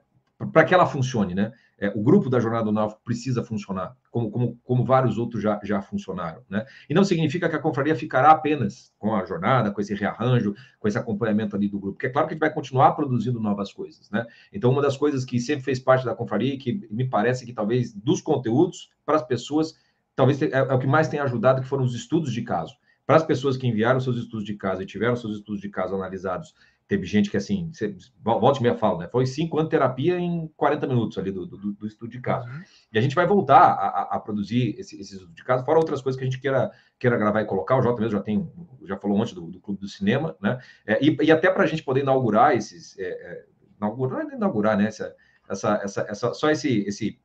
para 0.53 0.63
que 0.63 0.73
ela 0.73 0.85
funcione, 0.85 1.33
né? 1.33 1.51
É, 1.77 1.89
o 1.89 2.01
grupo 2.01 2.29
da 2.29 2.39
jornada 2.39 2.63
do 2.63 2.71
náufrago 2.71 3.03
precisa 3.03 3.43
funcionar, 3.43 3.97
como, 4.09 4.31
como, 4.31 4.57
como 4.63 4.85
vários 4.85 5.17
outros 5.17 5.43
já, 5.43 5.59
já 5.61 5.81
funcionaram, 5.81 6.41
né? 6.49 6.65
E 6.89 6.93
não 6.93 7.03
significa 7.03 7.49
que 7.49 7.55
a 7.55 7.59
confraria 7.59 7.93
ficará 7.95 8.31
apenas 8.31 8.93
com 8.97 9.13
a 9.13 9.25
jornada, 9.25 9.71
com 9.71 9.81
esse 9.81 9.93
rearranjo, 9.93 10.55
com 10.79 10.87
esse 10.87 10.97
acompanhamento 10.97 11.53
ali 11.53 11.67
do 11.67 11.77
grupo, 11.77 11.95
porque 11.95 12.07
é 12.07 12.09
claro 12.09 12.27
que 12.27 12.33
a 12.33 12.35
gente 12.35 12.39
vai 12.39 12.53
continuar 12.53 12.93
produzindo 12.93 13.41
novas 13.41 13.73
coisas, 13.73 14.09
né? 14.09 14.25
Então, 14.53 14.71
uma 14.71 14.81
das 14.81 14.95
coisas 14.95 15.25
que 15.25 15.37
sempre 15.37 15.65
fez 15.65 15.77
parte 15.77 16.05
da 16.05 16.15
confraria, 16.15 16.57
que 16.57 16.87
me 16.89 17.09
parece 17.09 17.45
que 17.45 17.51
talvez 17.51 17.93
dos 17.93 18.21
conteúdos 18.21 18.89
para 19.05 19.17
as 19.17 19.23
pessoas, 19.23 19.73
talvez 20.15 20.41
é, 20.41 20.51
é 20.51 20.73
o 20.73 20.79
que 20.79 20.87
mais 20.87 21.09
tem 21.09 21.19
ajudado, 21.19 21.61
que 21.61 21.67
foram 21.67 21.83
os 21.83 21.93
estudos 21.93 22.31
de 22.31 22.41
caso. 22.41 22.73
Para 23.05 23.17
as 23.17 23.23
pessoas 23.23 23.55
que 23.55 23.67
enviaram 23.67 23.99
seus 23.99 24.17
estudos 24.17 24.45
de 24.45 24.55
casa 24.55 24.81
e 24.81 24.85
tiveram 24.85 25.15
seus 25.15 25.37
estudos 25.37 25.61
de 25.61 25.69
casa 25.69 25.93
analisados, 25.93 26.55
teve 26.87 27.05
gente 27.05 27.31
que, 27.31 27.37
assim, 27.37 27.71
você, 27.71 27.95
volte 28.23 28.61
meia 28.61 28.75
fala, 28.75 28.99
né? 28.99 29.07
Foi 29.11 29.25
cinco 29.25 29.57
anos 29.57 29.69
de 29.69 29.77
terapia 29.77 30.19
em 30.19 30.47
40 30.55 30.87
minutos 30.87 31.17
ali 31.17 31.31
do, 31.31 31.45
do, 31.45 31.73
do 31.73 31.87
estudo 31.87 32.09
de 32.09 32.21
caso. 32.21 32.47
Uhum. 32.47 32.61
E 32.93 32.97
a 32.97 33.01
gente 33.01 33.15
vai 33.15 33.25
voltar 33.25 33.59
a, 33.59 34.15
a 34.15 34.19
produzir 34.19 34.75
esse, 34.77 34.99
esse, 34.99 35.15
estudo 35.15 35.33
de 35.33 35.43
caso, 35.43 35.65
fora 35.65 35.79
outras 35.79 36.01
coisas 36.01 36.17
que 36.17 36.25
a 36.25 36.29
gente 36.29 36.39
queira, 36.39 36.71
queira 36.99 37.17
gravar 37.17 37.41
e 37.41 37.45
colocar. 37.45 37.77
O 37.77 37.81
Jota 37.81 38.01
mesmo 38.01 38.17
já 38.17 38.23
tem, 38.23 38.47
já 38.83 38.97
falou 38.97 39.15
um 39.15 39.19
monte 39.19 39.33
do, 39.33 39.49
do 39.49 39.59
Clube 39.59 39.79
do 39.79 39.87
Cinema, 39.87 40.35
né? 40.41 40.59
É, 40.85 41.03
e, 41.03 41.17
e, 41.21 41.31
até 41.31 41.49
para 41.49 41.63
a 41.63 41.67
gente 41.67 41.83
poder 41.83 42.01
inaugurar 42.01 42.55
esses. 42.55 42.97
É, 42.99 43.03
é, 43.03 43.45
inaugurar, 43.77 44.25
inaugurar, 44.31 44.77
né? 44.77 44.85
Essa, 44.85 45.15
essa, 45.49 45.81
essa, 45.83 46.01
essa, 46.07 46.33
só 46.33 46.49
esse, 46.51 46.81
esse 46.87 47.19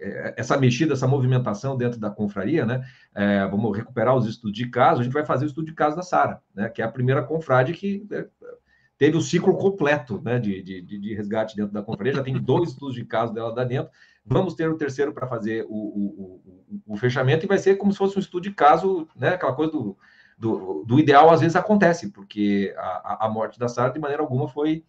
é, 0.00 0.34
essa 0.38 0.56
mexida, 0.56 0.94
essa 0.94 1.06
movimentação 1.06 1.76
dentro 1.76 2.00
da 2.00 2.10
confraria, 2.10 2.64
né? 2.64 2.82
É, 3.14 3.46
vamos 3.46 3.76
recuperar 3.76 4.16
os 4.16 4.26
estudos 4.26 4.56
de 4.56 4.68
caso. 4.68 5.00
A 5.00 5.04
gente 5.04 5.12
vai 5.12 5.26
fazer 5.26 5.44
o 5.44 5.48
estudo 5.48 5.66
de 5.66 5.74
caso 5.74 5.94
da 5.94 6.02
Sara, 6.02 6.40
né? 6.54 6.68
Que 6.70 6.80
é 6.80 6.84
a 6.84 6.90
primeira 6.90 7.22
confrade 7.22 7.74
que 7.74 8.06
é, 8.10 8.26
teve 9.00 9.16
o 9.16 9.22
ciclo 9.22 9.56
completo, 9.56 10.20
né? 10.22 10.38
De, 10.38 10.62
de, 10.62 10.82
de 10.82 11.14
resgate 11.14 11.56
dentro 11.56 11.72
da 11.72 11.82
confraria. 11.82 12.12
Já 12.12 12.22
tem 12.22 12.38
dois 12.38 12.68
estudos 12.68 12.94
de 12.94 13.02
caso 13.02 13.32
dela 13.32 13.54
lá 13.54 13.64
dentro. 13.64 13.90
Vamos 14.26 14.52
ter 14.54 14.68
o 14.68 14.76
terceiro 14.76 15.14
para 15.14 15.26
fazer 15.26 15.64
o, 15.70 15.74
o, 15.74 16.42
o, 16.68 16.94
o, 16.94 16.96
fechamento 16.98 17.46
e 17.46 17.48
vai 17.48 17.56
ser 17.56 17.76
como 17.76 17.92
se 17.92 17.96
fosse 17.96 18.18
um 18.18 18.20
estudo 18.20 18.42
de 18.42 18.52
caso, 18.52 19.08
né? 19.16 19.30
Aquela 19.30 19.54
coisa 19.54 19.72
do, 19.72 19.96
do, 20.38 20.84
do 20.84 21.00
ideal 21.00 21.30
às 21.30 21.40
vezes 21.40 21.56
acontece, 21.56 22.12
porque 22.12 22.74
a, 22.76 23.24
a 23.24 23.28
morte 23.30 23.58
da 23.58 23.68
Sara 23.68 23.90
de 23.90 23.98
maneira 23.98 24.22
alguma 24.22 24.46
foi 24.46 24.84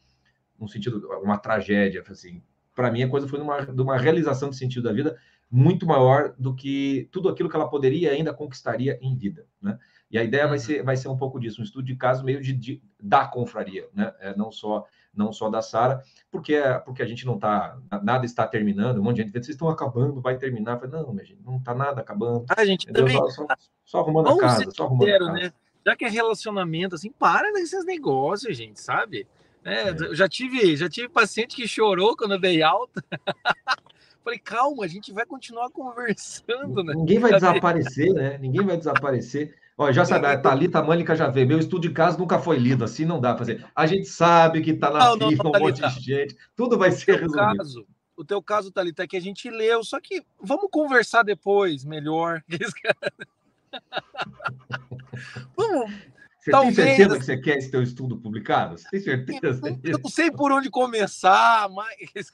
no 0.60 0.68
sentido 0.68 1.08
uma 1.24 1.38
tragédia, 1.38 2.04
assim, 2.10 2.44
para 2.76 2.92
mim, 2.92 3.04
a 3.04 3.10
coisa 3.10 3.30
foi 3.30 3.40
numa, 3.40 3.66
de 3.66 3.82
uma 3.82 3.98
realização 3.98 4.50
de 4.50 4.58
sentido 4.58 4.84
da 4.84 4.94
vida 4.94 5.18
muito 5.50 5.86
maior 5.86 6.36
do 6.38 6.54
que 6.54 7.08
tudo 7.14 7.30
aquilo 7.30 7.50
que 7.50 7.56
ela 7.56 7.70
poderia 7.70 8.12
ainda 8.12 8.34
conquistaria 8.34 9.00
em 9.02 9.16
vida, 9.16 9.48
né? 9.62 9.80
E 10.12 10.18
a 10.18 10.24
ideia 10.24 10.48
vai 10.48 10.58
uhum. 10.58 10.64
ser, 10.64 10.84
vai 10.84 10.98
ser 10.98 11.08
um 11.08 11.18
pouco 11.18 11.40
disso, 11.40 11.62
um 11.62 11.64
estudo 11.64 11.86
de 11.86 11.96
caso 11.96 12.24
meio 12.24 12.42
de, 12.42 12.54
de 12.54 12.82
da 13.02 13.26
confraria, 13.26 13.88
né? 13.94 14.14
É, 14.20 14.36
não 14.36 14.52
só 14.52 14.86
não 15.14 15.34
só 15.34 15.50
da 15.50 15.62
Sara, 15.62 16.02
porque 16.30 16.62
porque 16.86 17.02
a 17.02 17.06
gente 17.06 17.26
não 17.26 17.36
está 17.36 17.78
nada 18.04 18.26
está 18.26 18.48
terminando, 18.48 19.00
um 19.00 19.04
monte 19.04 19.18
de 19.18 19.24
gente 19.24 19.32
vocês 19.32 19.50
estão 19.50 19.70
acabando, 19.70 20.22
vai 20.22 20.38
terminar, 20.38 20.80
falei, 20.80 20.92
não, 20.92 21.14
minha 21.14 21.26
gente, 21.26 21.42
não 21.44 21.58
está 21.58 21.74
nada 21.74 22.02
acabando. 22.02 22.46
Ah, 22.50 22.66
gente, 22.66 22.88
também 22.88 23.18
só, 23.18 23.30
só, 23.30 23.48
só 23.86 24.00
arrumando 24.00 24.30
a 24.30 24.38
casa, 24.38 24.72
só 24.72 24.86
arrumando 24.86 25.10
a 25.10 25.20
casa. 25.20 25.32
Né? 25.32 25.54
Já 25.86 25.96
que 25.96 26.06
é 26.06 26.10
relacionamento 26.10 26.96
assim, 26.96 27.12
para 27.12 27.52
nesses 27.52 27.86
negócios, 27.86 28.56
gente, 28.56 28.80
sabe? 28.80 29.28
É, 29.64 29.90
é. 29.90 29.90
Eu 29.90 30.16
já 30.16 30.28
tive, 30.28 30.76
já 30.76 30.90
tive 30.90 31.10
paciente 31.10 31.56
que 31.56 31.68
chorou 31.68 32.16
quando 32.16 32.34
eu 32.34 32.40
dei 32.40 32.62
alta. 32.62 33.04
Falei, 34.24 34.38
calma, 34.38 34.86
a 34.86 34.88
gente 34.88 35.12
vai 35.12 35.26
continuar 35.26 35.72
conversando, 35.72 36.84
né? 36.84 36.94
Ninguém 36.94 37.18
vai 37.18 37.34
desaparecer, 37.34 38.14
né? 38.14 38.38
Ninguém 38.38 38.64
vai 38.64 38.78
desaparecer. 38.78 39.56
Ó, 39.82 39.92
já 39.92 40.06
sabe, 40.06 40.28
a 40.28 40.38
Thalita 40.38 40.84
Mânica 40.84 41.16
já 41.16 41.28
veio. 41.28 41.48
Meu 41.48 41.58
estudo 41.58 41.82
de 41.82 41.90
caso 41.90 42.20
nunca 42.20 42.38
foi 42.38 42.60
lido, 42.60 42.84
assim 42.84 43.04
não 43.04 43.20
dá 43.20 43.30
para 43.30 43.40
fazer. 43.40 43.66
A 43.76 43.88
gente 43.88 44.08
sabe 44.08 44.62
que 44.62 44.70
está 44.70 44.92
na 44.92 45.16
não, 45.16 45.30
fila 45.30 45.44
não, 45.44 45.52
um 45.52 45.60
monte 45.60 45.82
de 45.82 46.00
gente, 46.00 46.38
tudo 46.56 46.78
vai 46.78 46.92
ser 46.92 47.20
resolvido. 47.20 47.58
Caso, 47.58 47.88
o 48.16 48.24
teu 48.24 48.44
caso, 48.44 48.72
Thalita, 48.72 49.02
é 49.02 49.08
que 49.08 49.18
a 49.18 49.20
gente 49.20 49.50
leu, 49.50 49.84
só 49.84 50.00
que 50.00 50.24
vamos 50.40 50.68
conversar 50.72 51.24
depois, 51.24 51.84
melhor. 51.84 52.44
vamos. 55.58 55.92
Você 56.38 56.52
Talvez... 56.52 56.76
tem 56.76 56.86
certeza 56.86 57.18
que 57.18 57.26
você 57.26 57.38
quer 57.38 57.58
esse 57.58 57.72
teu 57.72 57.82
estudo 57.82 58.18
publicado? 58.18 58.78
Você 58.78 58.88
tem 58.92 59.00
certeza? 59.00 59.80
Eu 59.84 59.98
não 59.98 60.12
sei 60.12 60.30
por 60.30 60.52
onde 60.52 60.70
começar, 60.70 61.68
mas. 61.70 62.32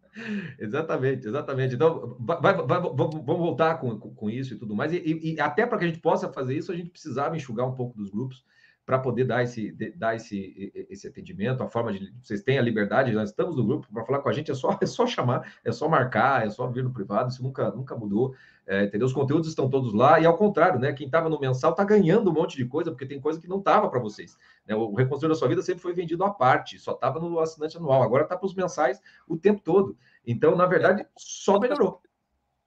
exatamente, 0.59 1.27
exatamente. 1.27 1.75
Então, 1.75 2.17
vai, 2.19 2.41
vai, 2.41 2.55
vai, 2.55 2.81
vamos 2.81 3.25
voltar 3.25 3.75
com, 3.79 3.97
com 3.97 4.29
isso 4.29 4.53
e 4.53 4.57
tudo 4.57 4.75
mais. 4.75 4.91
E, 4.93 5.33
e 5.33 5.39
até 5.39 5.65
para 5.65 5.77
que 5.77 5.85
a 5.85 5.87
gente 5.87 5.99
possa 5.99 6.31
fazer 6.31 6.57
isso, 6.57 6.71
a 6.71 6.75
gente 6.75 6.89
precisava 6.89 7.35
enxugar 7.35 7.67
um 7.67 7.75
pouco 7.75 7.97
dos 7.97 8.09
grupos 8.09 8.43
para 8.89 8.97
poder 8.97 9.23
dar 9.23 9.43
esse, 9.43 9.71
dar 9.95 10.15
esse, 10.15 10.73
esse 10.89 11.07
atendimento, 11.07 11.61
a 11.61 11.67
forma 11.67 11.93
de 11.93 12.11
vocês 12.23 12.41
têm 12.41 12.57
a 12.57 12.61
liberdade, 12.63 13.11
nós 13.11 13.29
estamos 13.29 13.55
no 13.55 13.63
grupo 13.63 13.87
para 13.93 14.03
falar 14.03 14.17
com 14.17 14.29
a 14.29 14.33
gente, 14.33 14.49
é 14.49 14.55
só, 14.55 14.75
é 14.81 14.85
só 14.87 15.05
chamar, 15.05 15.53
é 15.63 15.71
só 15.71 15.87
marcar, 15.87 16.47
é 16.47 16.49
só 16.49 16.65
vir 16.65 16.83
no 16.83 16.91
privado, 16.91 17.29
isso 17.29 17.43
nunca, 17.43 17.69
nunca 17.69 17.95
mudou, 17.95 18.33
é, 18.69 18.83
entendeu? 18.83 19.07
Os 19.07 19.13
conteúdos 19.13 19.49
estão 19.49 19.67
todos 19.67 19.95
lá, 19.95 20.19
e 20.19 20.27
ao 20.27 20.37
contrário, 20.37 20.79
né? 20.79 20.93
Quem 20.93 21.07
estava 21.07 21.27
no 21.27 21.39
mensal 21.39 21.71
está 21.71 21.83
ganhando 21.83 22.29
um 22.29 22.33
monte 22.33 22.55
de 22.55 22.65
coisa, 22.65 22.91
porque 22.91 23.07
tem 23.07 23.19
coisa 23.19 23.41
que 23.41 23.47
não 23.47 23.57
estava 23.57 23.89
para 23.89 23.99
vocês. 23.99 24.37
Né? 24.67 24.75
O 24.75 24.93
Reconstruir 24.93 25.31
a 25.31 25.35
Sua 25.35 25.47
Vida 25.47 25.63
sempre 25.63 25.81
foi 25.81 25.91
vendido 25.91 26.23
à 26.23 26.29
parte, 26.29 26.77
só 26.77 26.91
estava 26.91 27.19
no 27.19 27.39
assinante 27.39 27.77
anual, 27.77 28.03
agora 28.03 28.23
está 28.23 28.37
para 28.37 28.45
os 28.45 28.53
mensais 28.53 29.01
o 29.27 29.35
tempo 29.35 29.59
todo. 29.63 29.97
Então, 30.23 30.55
na 30.55 30.67
verdade, 30.67 31.03
só 31.17 31.59
melhorou. 31.59 31.99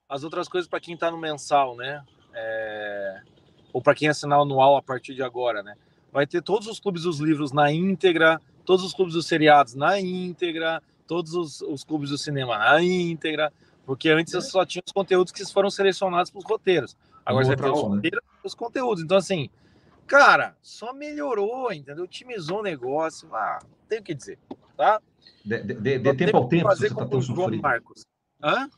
As 0.08 0.24
outras 0.24 0.48
coisas 0.48 0.68
para 0.68 0.80
quem 0.80 0.94
está 0.94 1.08
no 1.08 1.18
mensal, 1.18 1.76
né? 1.76 2.02
É... 2.34 3.20
Ou 3.72 3.80
para 3.80 3.94
quem 3.94 4.08
assinar 4.08 4.40
o 4.40 4.42
anual 4.42 4.76
a 4.76 4.82
partir 4.82 5.14
de 5.14 5.22
agora, 5.22 5.62
né? 5.62 5.76
vai 6.12 6.26
ter 6.26 6.42
todos 6.42 6.68
os 6.68 6.78
clubes 6.78 7.04
dos 7.04 7.18
livros 7.18 7.52
na 7.52 7.72
íntegra, 7.72 8.38
todos 8.66 8.84
os 8.84 8.92
clubes 8.92 9.14
dos 9.14 9.26
seriados 9.26 9.74
na 9.74 9.98
íntegra, 9.98 10.82
todos 11.06 11.34
os, 11.34 11.62
os 11.62 11.82
clubes 11.82 12.10
do 12.10 12.18
cinema 12.18 12.58
na 12.58 12.82
íntegra, 12.82 13.50
porque 13.84 14.08
antes 14.08 14.32
só 14.48 14.64
tinha 14.64 14.82
os 14.84 14.92
conteúdos 14.92 15.32
que 15.32 15.44
foram 15.50 15.70
selecionados 15.70 16.30
para 16.30 16.38
os 16.38 16.44
roteiros. 16.44 16.96
Agora 17.24 17.44
você 17.44 17.56
tem 17.56 17.70
os, 17.70 17.90
né? 17.90 18.10
os 18.44 18.54
conteúdos. 18.54 19.02
Então, 19.02 19.16
assim, 19.16 19.48
cara, 20.06 20.56
só 20.60 20.92
melhorou, 20.92 21.72
entendeu? 21.72 22.04
Otimizou 22.04 22.60
o 22.60 22.62
negócio. 22.62 23.28
Ah, 23.34 23.58
não 23.62 23.86
tem 23.88 24.00
o 24.00 24.02
que 24.02 24.14
dizer, 24.14 24.38
tá? 24.76 25.00
De, 25.44 25.62
de, 25.62 25.98
de 25.98 26.14
tempo 26.14 26.36
ao 26.36 26.48
tempo, 26.48 26.68
você 26.68 26.86
está 26.86 27.06
tão 27.06 27.22
sofrido. 27.22 27.62
Marcos. 27.62 28.04
Hã? 28.42 28.68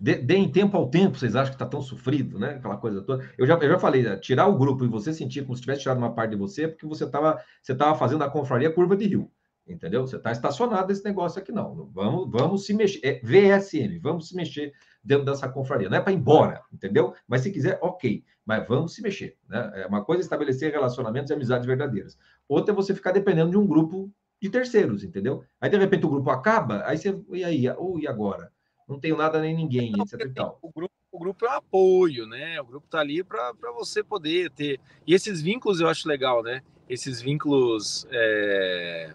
deem 0.00 0.50
tempo 0.50 0.76
ao 0.76 0.88
tempo, 0.88 1.18
vocês 1.18 1.34
acham 1.34 1.50
que 1.50 1.56
está 1.56 1.66
tão 1.66 1.82
sofrido, 1.82 2.38
né? 2.38 2.50
Aquela 2.50 2.76
coisa 2.76 3.02
toda. 3.02 3.28
Eu 3.36 3.46
já, 3.46 3.54
eu 3.54 3.68
já 3.68 3.78
falei, 3.78 4.16
tirar 4.18 4.46
o 4.46 4.56
grupo 4.56 4.84
e 4.84 4.88
você 4.88 5.12
sentir 5.12 5.42
como 5.42 5.56
se 5.56 5.62
tivesse 5.62 5.82
tirado 5.82 5.98
uma 5.98 6.14
parte 6.14 6.30
de 6.30 6.36
você, 6.36 6.64
é 6.64 6.68
porque 6.68 6.86
você 6.86 7.04
estava 7.04 7.42
você 7.60 7.74
tava 7.74 7.98
fazendo 7.98 8.22
a 8.22 8.30
confraria 8.30 8.72
curva 8.72 8.96
de 8.96 9.06
rio. 9.06 9.30
Entendeu? 9.68 10.06
Você 10.06 10.16
está 10.16 10.32
estacionado 10.32 10.88
nesse 10.88 11.04
negócio 11.04 11.40
aqui, 11.40 11.52
não. 11.52 11.90
Vamos, 11.92 12.30
vamos 12.30 12.66
se 12.66 12.72
mexer. 12.72 13.00
É 13.02 13.20
VSM, 13.20 13.98
vamos 14.00 14.28
se 14.28 14.36
mexer 14.36 14.72
dentro 15.02 15.24
dessa 15.24 15.48
confraria. 15.48 15.88
Não 15.88 15.98
é 15.98 16.00
para 16.00 16.12
ir 16.12 16.16
embora, 16.16 16.62
entendeu? 16.72 17.14
Mas 17.26 17.42
se 17.42 17.50
quiser, 17.50 17.78
ok. 17.82 18.24
Mas 18.44 18.66
vamos 18.66 18.94
se 18.94 19.02
mexer. 19.02 19.36
Né? 19.48 19.72
É 19.76 19.86
uma 19.86 20.04
coisa 20.04 20.22
é 20.22 20.24
estabelecer 20.24 20.72
relacionamentos 20.72 21.30
e 21.30 21.34
amizades 21.34 21.66
verdadeiras. 21.66 22.18
Outra 22.48 22.72
é 22.72 22.76
você 22.76 22.94
ficar 22.94 23.12
dependendo 23.12 23.50
de 23.50 23.58
um 23.58 23.66
grupo 23.66 24.10
de 24.40 24.48
terceiros, 24.48 25.04
entendeu? 25.04 25.44
Aí, 25.60 25.68
de 25.68 25.76
repente, 25.76 26.06
o 26.06 26.10
grupo 26.10 26.30
acaba, 26.30 26.82
aí 26.86 26.96
você. 26.96 27.20
E 27.32 27.44
aí? 27.44 27.68
Ou 27.70 27.98
e 27.98 28.06
agora? 28.06 28.50
não 28.88 28.98
tenho 28.98 29.16
nada 29.16 29.40
nem 29.40 29.54
ninguém, 29.54 29.92
não, 29.92 30.04
etc. 30.04 30.32
O 30.62 30.72
grupo, 30.72 30.94
o 31.12 31.18
grupo 31.18 31.44
é 31.44 31.50
um 31.50 31.52
apoio, 31.52 32.26
né? 32.26 32.58
O 32.60 32.64
grupo 32.64 32.86
está 32.86 33.00
ali 33.00 33.22
para 33.22 33.52
você 33.76 34.02
poder 34.02 34.50
ter. 34.50 34.80
E 35.06 35.12
esses 35.12 35.42
vínculos 35.42 35.78
eu 35.78 35.88
acho 35.88 36.08
legal, 36.08 36.42
né? 36.42 36.62
Esses 36.88 37.20
vínculos 37.20 38.06
é... 38.10 39.12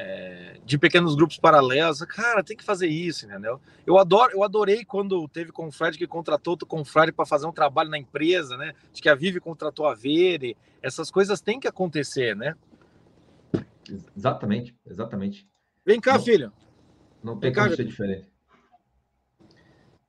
É... 0.00 0.60
de 0.64 0.78
pequenos 0.78 1.16
grupos 1.16 1.38
paralelos. 1.38 1.98
Cara, 2.02 2.44
tem 2.44 2.56
que 2.56 2.62
fazer 2.62 2.86
isso, 2.86 3.26
entendeu? 3.26 3.60
Eu 3.84 3.98
adoro, 3.98 4.32
eu 4.32 4.44
adorei 4.44 4.84
quando 4.84 5.26
teve 5.26 5.50
confrade 5.50 5.98
que 5.98 6.06
contratou 6.06 6.52
outro 6.52 6.68
confrade 6.68 7.10
para 7.10 7.26
fazer 7.26 7.46
um 7.48 7.52
trabalho 7.52 7.90
na 7.90 7.98
empresa, 7.98 8.56
né? 8.56 8.74
De 8.92 9.02
que 9.02 9.08
a 9.08 9.16
Vive 9.16 9.40
contratou 9.40 9.86
a 9.86 9.94
Vere. 9.96 10.56
Essas 10.80 11.10
coisas 11.10 11.40
têm 11.40 11.58
que 11.58 11.66
acontecer, 11.66 12.36
né? 12.36 12.54
Exatamente, 14.16 14.72
exatamente. 14.86 15.48
Vem 15.84 16.00
cá, 16.00 16.14
não, 16.14 16.22
filho. 16.22 16.52
Não 17.20 17.32
tem 17.32 17.50
Vem 17.50 17.54
como 17.60 17.70
cá, 17.70 17.76
ser 17.76 17.84
diferente. 17.84 18.30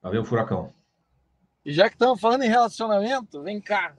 Lá 0.04 0.12
vem 0.12 0.20
o 0.20 0.26
furacão. 0.26 0.72
E 1.66 1.74
já 1.74 1.90
que 1.90 1.96
estamos 1.96 2.22
falando 2.22 2.44
em 2.44 2.50
relacionamento, 2.50 3.42
vem 3.42 3.60
cá. 3.60 3.96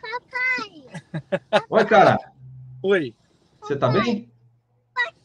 Papai. 0.00 1.62
Oi, 1.68 1.84
cara. 1.86 2.32
Oi. 2.82 3.16
Você 3.60 3.74
tá 3.74 3.88
bem? 3.88 4.30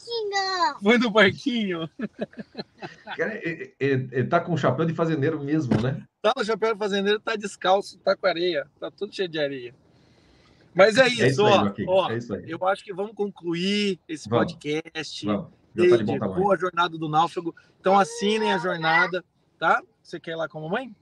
Parquinho. 0.03 0.79
Foi 0.81 0.97
no 0.97 1.11
parquinho. 1.13 1.89
Ele, 3.17 3.73
ele, 3.79 4.09
ele 4.11 4.27
tá 4.27 4.39
com 4.39 4.53
o 4.53 4.57
chapéu 4.57 4.85
de 4.85 4.93
fazendeiro 4.93 5.41
mesmo, 5.41 5.79
né? 5.81 6.03
Tá 6.21 6.33
no 6.35 6.43
chapéu 6.43 6.73
de 6.73 6.79
fazendeiro, 6.79 7.19
tá 7.19 7.35
descalço, 7.35 7.97
tá 7.99 8.15
com 8.15 8.27
areia, 8.27 8.67
tá 8.79 8.91
tudo 8.91 9.15
cheio 9.15 9.29
de 9.29 9.39
areia. 9.39 9.75
Mas 10.73 10.97
é 10.97 11.07
isso, 11.07 11.23
é 11.23 11.27
isso 11.27 11.45
aí, 11.45 11.85
ó. 11.87 12.07
ó 12.07 12.11
é 12.11 12.17
isso 12.17 12.33
eu 12.35 12.67
acho 12.67 12.83
que 12.83 12.93
vamos 12.93 13.13
concluir 13.13 13.99
esse 14.07 14.27
vamos. 14.27 14.53
podcast. 14.53 15.25
Vamos. 15.25 15.47
Já 15.75 15.97
tá 15.97 16.03
de 16.03 16.19
boa 16.19 16.57
jornada 16.57 16.97
do 16.97 17.09
náufrago. 17.09 17.55
Então 17.79 17.97
assinem 17.97 18.51
a 18.51 18.57
jornada, 18.57 19.23
tá? 19.57 19.81
Você 20.01 20.19
quer 20.19 20.31
ir 20.31 20.35
lá 20.35 20.47
com 20.47 20.59
a 20.59 20.61
mamãe? 20.61 20.95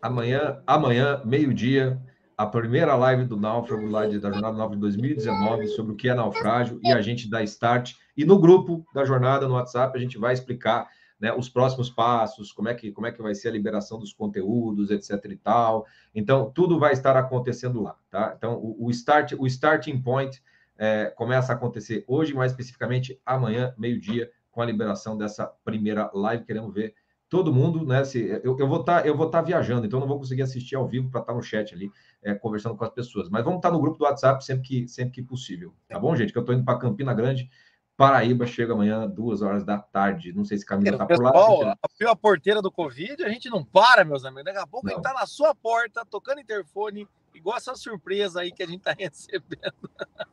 Amanhã, 0.00 0.62
amanhã, 0.66 1.20
meio-dia, 1.24 2.00
a 2.36 2.46
primeira 2.46 2.94
live 2.96 3.24
do 3.24 3.36
Náufrago 3.36 3.86
lá 3.86 4.06
de, 4.06 4.18
da 4.18 4.30
Jornada 4.30 4.56
Nova 4.56 4.74
de 4.74 4.80
2019 4.80 5.68
sobre 5.68 5.92
o 5.92 5.94
que 5.94 6.08
é 6.08 6.14
naufrágio 6.14 6.80
e 6.82 6.92
a 6.92 7.00
gente 7.00 7.30
dá 7.30 7.42
start. 7.42 7.94
E 8.16 8.24
no 8.24 8.38
grupo 8.38 8.86
da 8.94 9.04
jornada 9.04 9.48
no 9.48 9.54
WhatsApp 9.54 9.96
a 9.96 10.00
gente 10.00 10.18
vai 10.18 10.32
explicar 10.32 10.88
né, 11.22 11.32
os 11.32 11.48
próximos 11.48 11.88
passos, 11.88 12.50
como 12.50 12.68
é, 12.68 12.74
que, 12.74 12.90
como 12.90 13.06
é 13.06 13.12
que 13.12 13.22
vai 13.22 13.32
ser 13.32 13.48
a 13.48 13.52
liberação 13.52 13.96
dos 13.96 14.12
conteúdos, 14.12 14.90
etc 14.90 15.24
e 15.30 15.36
tal. 15.36 15.86
Então, 16.12 16.50
tudo 16.50 16.80
vai 16.80 16.92
estar 16.92 17.16
acontecendo 17.16 17.80
lá, 17.80 17.96
tá? 18.10 18.34
Então, 18.36 18.56
o, 18.56 18.86
o 18.86 18.90
start, 18.90 19.32
o 19.38 19.46
starting 19.46 20.02
point 20.02 20.42
é, 20.76 21.06
começa 21.14 21.52
a 21.52 21.54
acontecer 21.54 22.04
hoje, 22.08 22.34
mais 22.34 22.50
especificamente 22.50 23.20
amanhã, 23.24 23.72
meio-dia, 23.78 24.32
com 24.50 24.60
a 24.60 24.66
liberação 24.66 25.16
dessa 25.16 25.46
primeira 25.64 26.10
live. 26.12 26.44
Queremos 26.44 26.74
ver 26.74 26.92
todo 27.28 27.54
mundo, 27.54 27.86
né? 27.86 28.04
Se, 28.04 28.40
eu, 28.42 28.58
eu 28.58 28.66
vou 28.66 28.80
estar 28.80 29.02
tá, 29.02 29.06
eu 29.06 29.16
vou 29.16 29.26
estar 29.26 29.38
tá 29.38 29.46
viajando, 29.46 29.86
então 29.86 30.00
não 30.00 30.08
vou 30.08 30.18
conseguir 30.18 30.42
assistir 30.42 30.74
ao 30.74 30.88
vivo 30.88 31.08
para 31.08 31.20
estar 31.20 31.32
tá 31.32 31.36
no 31.36 31.42
chat 31.42 31.72
ali, 31.72 31.88
é, 32.20 32.34
conversando 32.34 32.76
com 32.76 32.84
as 32.84 32.90
pessoas. 32.90 33.30
Mas 33.30 33.44
vamos 33.44 33.58
estar 33.58 33.70
no 33.70 33.80
grupo 33.80 33.96
do 33.96 34.04
WhatsApp 34.04 34.44
sempre 34.44 34.66
que, 34.66 34.88
sempre 34.88 35.12
que 35.12 35.22
possível, 35.22 35.72
tá 35.88 36.00
bom, 36.00 36.16
gente? 36.16 36.32
Que 36.32 36.38
eu 36.38 36.42
estou 36.42 36.52
indo 36.52 36.64
para 36.64 36.78
Campina 36.80 37.14
Grande, 37.14 37.48
Paraíba, 37.96 38.46
chega 38.46 38.72
amanhã, 38.72 39.08
duas 39.08 39.42
horas 39.42 39.64
da 39.64 39.78
tarde. 39.78 40.32
Não 40.32 40.44
sei 40.44 40.58
se 40.58 40.66
caminho 40.66 40.92
está 40.92 41.06
por 41.06 41.22
lá. 41.22 41.32
Pessoal, 41.32 41.76
abriu 41.82 42.10
a 42.10 42.16
porteira 42.16 42.62
do 42.62 42.72
Covid, 42.72 43.22
a 43.24 43.28
gente 43.28 43.50
não 43.50 43.64
para, 43.64 44.04
meus 44.04 44.24
amigos. 44.24 44.44
Daqui 44.44 44.58
a 44.58 44.66
pouco 44.66 44.86
não. 44.86 44.94
a 44.94 44.96
gente 44.96 45.06
está 45.06 45.18
na 45.18 45.26
sua 45.26 45.54
porta, 45.54 46.04
tocando 46.04 46.40
interfone, 46.40 47.06
igual 47.34 47.56
essa 47.56 47.74
surpresa 47.74 48.40
aí 48.40 48.50
que 48.50 48.62
a 48.62 48.66
gente 48.66 48.78
está 48.78 48.92
recebendo. 48.98 49.90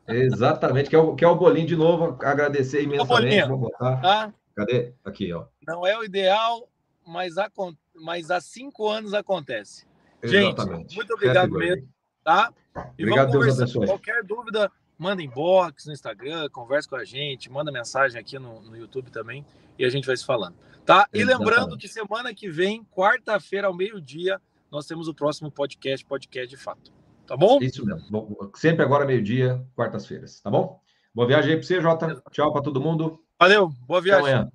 Exatamente, 0.08 0.88
que 0.88 0.96
é, 0.96 0.98
o, 0.98 1.14
que 1.14 1.24
é 1.24 1.28
o 1.28 1.36
bolinho 1.36 1.66
de 1.66 1.76
novo, 1.76 2.18
agradecer 2.24 2.82
imensamente. 2.82 3.46
Vou 3.46 3.58
botar. 3.58 4.00
Ah? 4.02 4.32
Cadê? 4.54 4.92
Aqui, 5.04 5.32
ó. 5.32 5.46
Não 5.66 5.86
é 5.86 5.96
o 5.96 6.04
ideal, 6.04 6.68
mas, 7.06 7.38
a, 7.38 7.50
mas 7.94 8.30
há 8.30 8.40
cinco 8.40 8.88
anos 8.88 9.14
acontece. 9.14 9.86
Exatamente. 10.22 10.80
Gente, 10.82 10.96
muito 10.96 11.14
obrigado 11.14 11.50
mesmo, 11.52 11.88
tá? 12.22 12.52
E 12.98 13.04
obrigado, 13.04 13.32
vamos 13.32 13.46
Deus 13.46 13.60
abençoe. 13.60 13.86
Qualquer 13.86 14.22
dúvida, 14.24 14.70
manda 15.00 15.22
inbox 15.22 15.86
no 15.86 15.92
Instagram, 15.92 16.50
converse 16.50 16.86
com 16.86 16.94
a 16.94 17.04
gente, 17.04 17.50
manda 17.50 17.72
mensagem 17.72 18.20
aqui 18.20 18.38
no, 18.38 18.60
no 18.60 18.76
YouTube 18.76 19.10
também 19.10 19.46
e 19.78 19.84
a 19.84 19.88
gente 19.88 20.06
vai 20.06 20.14
se 20.14 20.26
falando, 20.26 20.54
tá? 20.84 21.08
E 21.12 21.20
Exatamente. 21.20 21.38
lembrando 21.38 21.78
que 21.78 21.88
semana 21.88 22.34
que 22.34 22.50
vem, 22.50 22.84
quarta-feira 22.84 23.66
ao 23.66 23.74
meio-dia, 23.74 24.38
nós 24.70 24.86
temos 24.86 25.08
o 25.08 25.14
próximo 25.14 25.50
podcast, 25.50 26.04
podcast 26.04 26.48
de 26.48 26.62
fato. 26.62 26.92
Tá 27.26 27.34
bom? 27.34 27.58
Isso 27.62 27.84
mesmo. 27.86 28.10
Bom, 28.10 28.50
sempre 28.54 28.84
agora 28.84 29.06
meio-dia, 29.06 29.64
quartas-feiras, 29.74 30.40
tá 30.40 30.50
bom? 30.50 30.82
Boa 31.14 31.26
viagem 31.26 31.52
aí 31.52 31.56
para 31.56 31.66
você, 31.66 31.80
Jota. 31.80 32.22
Tchau 32.30 32.52
para 32.52 32.62
todo 32.62 32.80
mundo. 32.80 33.24
Valeu, 33.38 33.68
boa 33.86 34.02
viagem. 34.02 34.24
Até 34.24 34.32
amanhã. 34.34 34.52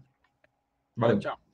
Valeu. 0.95 1.19
Tchau. 1.19 1.44